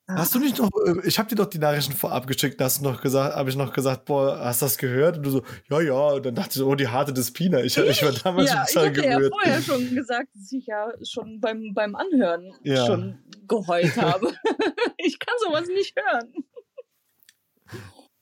[0.06, 2.80] Hast du nicht noch, äh, ich habe dir doch die Nachrichten vorab geschickt, da hast
[2.80, 5.16] du noch gesagt, habe ich noch gesagt, boah, hast du das gehört?
[5.16, 7.60] Und du so, ja, ja, und dann dachte ich, oh, die harte Despina.
[7.62, 9.32] Ich, ich war damals Ja, ich total hatte ja gerührt.
[9.32, 12.84] vorher schon gesagt, dass ich ja schon beim, beim Anhören Ja.
[12.86, 13.18] schon
[13.48, 14.32] geheult habe.
[14.98, 16.32] ich kann sowas nicht hören.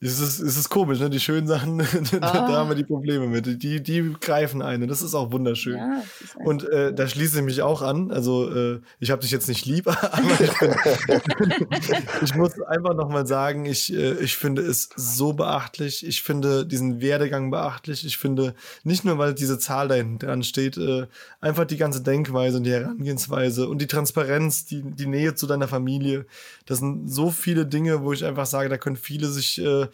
[0.05, 1.09] Es ist, es ist komisch, ne?
[1.11, 1.79] Die schönen Sachen,
[2.11, 2.49] da Ah.
[2.53, 3.63] haben wir die Probleme mit.
[3.63, 4.89] Die, die greifen einen.
[4.89, 5.77] Das ist auch wunderschön.
[5.77, 8.11] Ja, ist Und äh, da schließe ich mich auch an.
[8.11, 10.75] Also, äh, ich habe dich jetzt nicht lieb, aber ich, bin,
[12.23, 16.05] ich muss einfach nochmal sagen, ich, äh, ich finde es so beachtlich.
[16.05, 18.05] Ich finde diesen Werdegang beachtlich.
[18.05, 21.07] Ich finde, nicht nur, weil diese Zahl da hinten dran steht, äh,
[21.41, 25.69] einfach die ganze Denkweise und die Herangehensweise und die Transparenz, die, die Nähe zu deiner
[25.69, 26.27] Familie.
[26.67, 29.87] Das sind so viele Dinge, wo ich einfach sage, da können viele sich äh,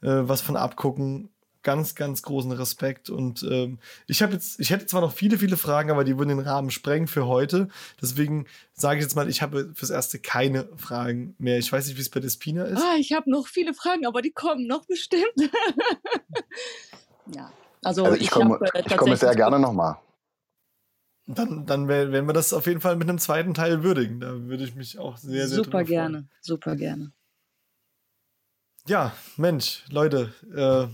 [0.00, 1.30] was von abgucken
[1.62, 3.10] ganz, ganz großen Respekt.
[3.10, 6.30] Und ähm, ich habe jetzt, ich hätte zwar noch viele, viele Fragen, aber die würden
[6.30, 7.68] den Rahmen sprengen für heute.
[8.00, 11.58] Deswegen sage ich jetzt mal, ich habe fürs Erste keine Fragen mehr.
[11.58, 12.82] Ich weiß nicht, wie es bei Despina ist.
[12.82, 15.22] Ah, ich habe noch viele Fragen, aber die kommen noch bestimmt.
[17.34, 17.52] ja,
[17.82, 19.98] also, Also ich komme, hab, äh, ich komme sehr gerne nochmal.
[21.26, 24.18] Dann, dann werden wir das auf jeden Fall mit einem zweiten Teil würdigen.
[24.18, 25.86] Da würde ich mich auch sehr, sehr Super drüber freuen.
[25.86, 27.12] gerne, super gerne.
[28.88, 30.86] Ja, Mensch, Leute, äh,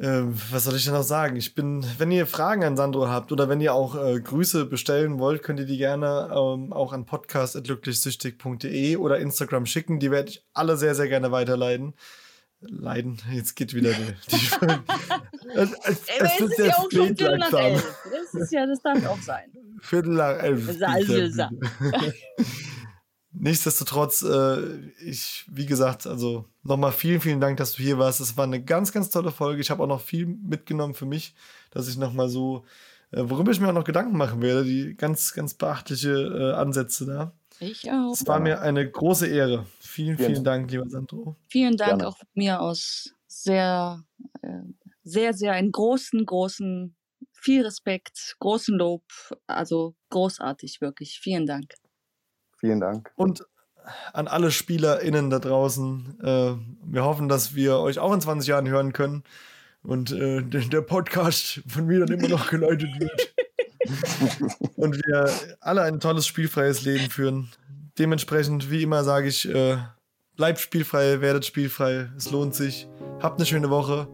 [0.00, 1.36] äh, was soll ich denn noch sagen?
[1.36, 5.18] Ich bin, wenn ihr Fragen an Sandro habt oder wenn ihr auch äh, Grüße bestellen
[5.18, 10.00] wollt, könnt ihr die gerne ähm, auch an podcast.glücklichsüchtig.de oder Instagram schicken.
[10.00, 11.92] Die werde ich alle sehr, sehr gerne weiterleiten.
[12.60, 14.14] Leiden, jetzt geht wieder die.
[14.30, 14.36] die
[15.54, 17.94] es, es, Ey, es ist ja auch schon Viertel nach elf.
[18.10, 19.52] Das ist ja, das darf auch sein.
[19.82, 20.66] Viertel nach elf.
[23.38, 28.20] Nichtsdestotrotz, äh, ich, wie gesagt, also nochmal vielen, vielen Dank, dass du hier warst.
[28.20, 29.60] Es war eine ganz, ganz tolle Folge.
[29.60, 31.34] Ich habe auch noch viel mitgenommen für mich,
[31.70, 32.64] dass ich nochmal so,
[33.10, 37.04] äh, worüber ich mir auch noch Gedanken machen werde, die ganz, ganz beachtliche äh, Ansätze
[37.04, 37.32] da.
[37.60, 38.12] Ich auch.
[38.12, 39.66] Es war mir eine große Ehre.
[39.80, 40.34] Vielen, Gerne.
[40.34, 41.36] vielen Dank, lieber Sandro.
[41.48, 42.08] Vielen Dank Gerne.
[42.08, 43.14] auch von mir aus.
[43.26, 44.02] Sehr,
[44.40, 44.62] äh,
[45.04, 46.94] sehr, sehr einen großen, großen,
[47.32, 49.04] viel Respekt, großen Lob.
[49.46, 51.18] Also großartig, wirklich.
[51.22, 51.74] Vielen Dank.
[52.56, 53.12] Vielen Dank.
[53.16, 53.44] Und
[54.12, 56.54] an alle SpielerInnen da draußen, äh,
[56.84, 59.22] wir hoffen, dass wir euch auch in 20 Jahren hören können
[59.82, 63.34] und äh, der, der Podcast von mir dann immer noch geleitet wird.
[64.76, 65.30] und wir
[65.60, 67.50] alle ein tolles spielfreies Leben führen.
[67.98, 69.78] Dementsprechend, wie immer, sage ich, äh,
[70.36, 72.10] bleibt spielfrei, werdet spielfrei.
[72.16, 72.88] Es lohnt sich.
[73.22, 74.08] Habt eine schöne Woche.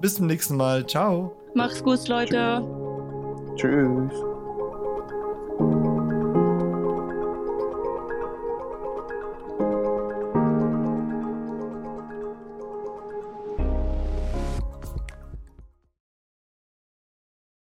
[0.00, 0.86] Bis zum nächsten Mal.
[0.86, 1.36] Ciao.
[1.54, 2.62] Macht's gut, Leute.
[3.56, 4.29] Tschüss.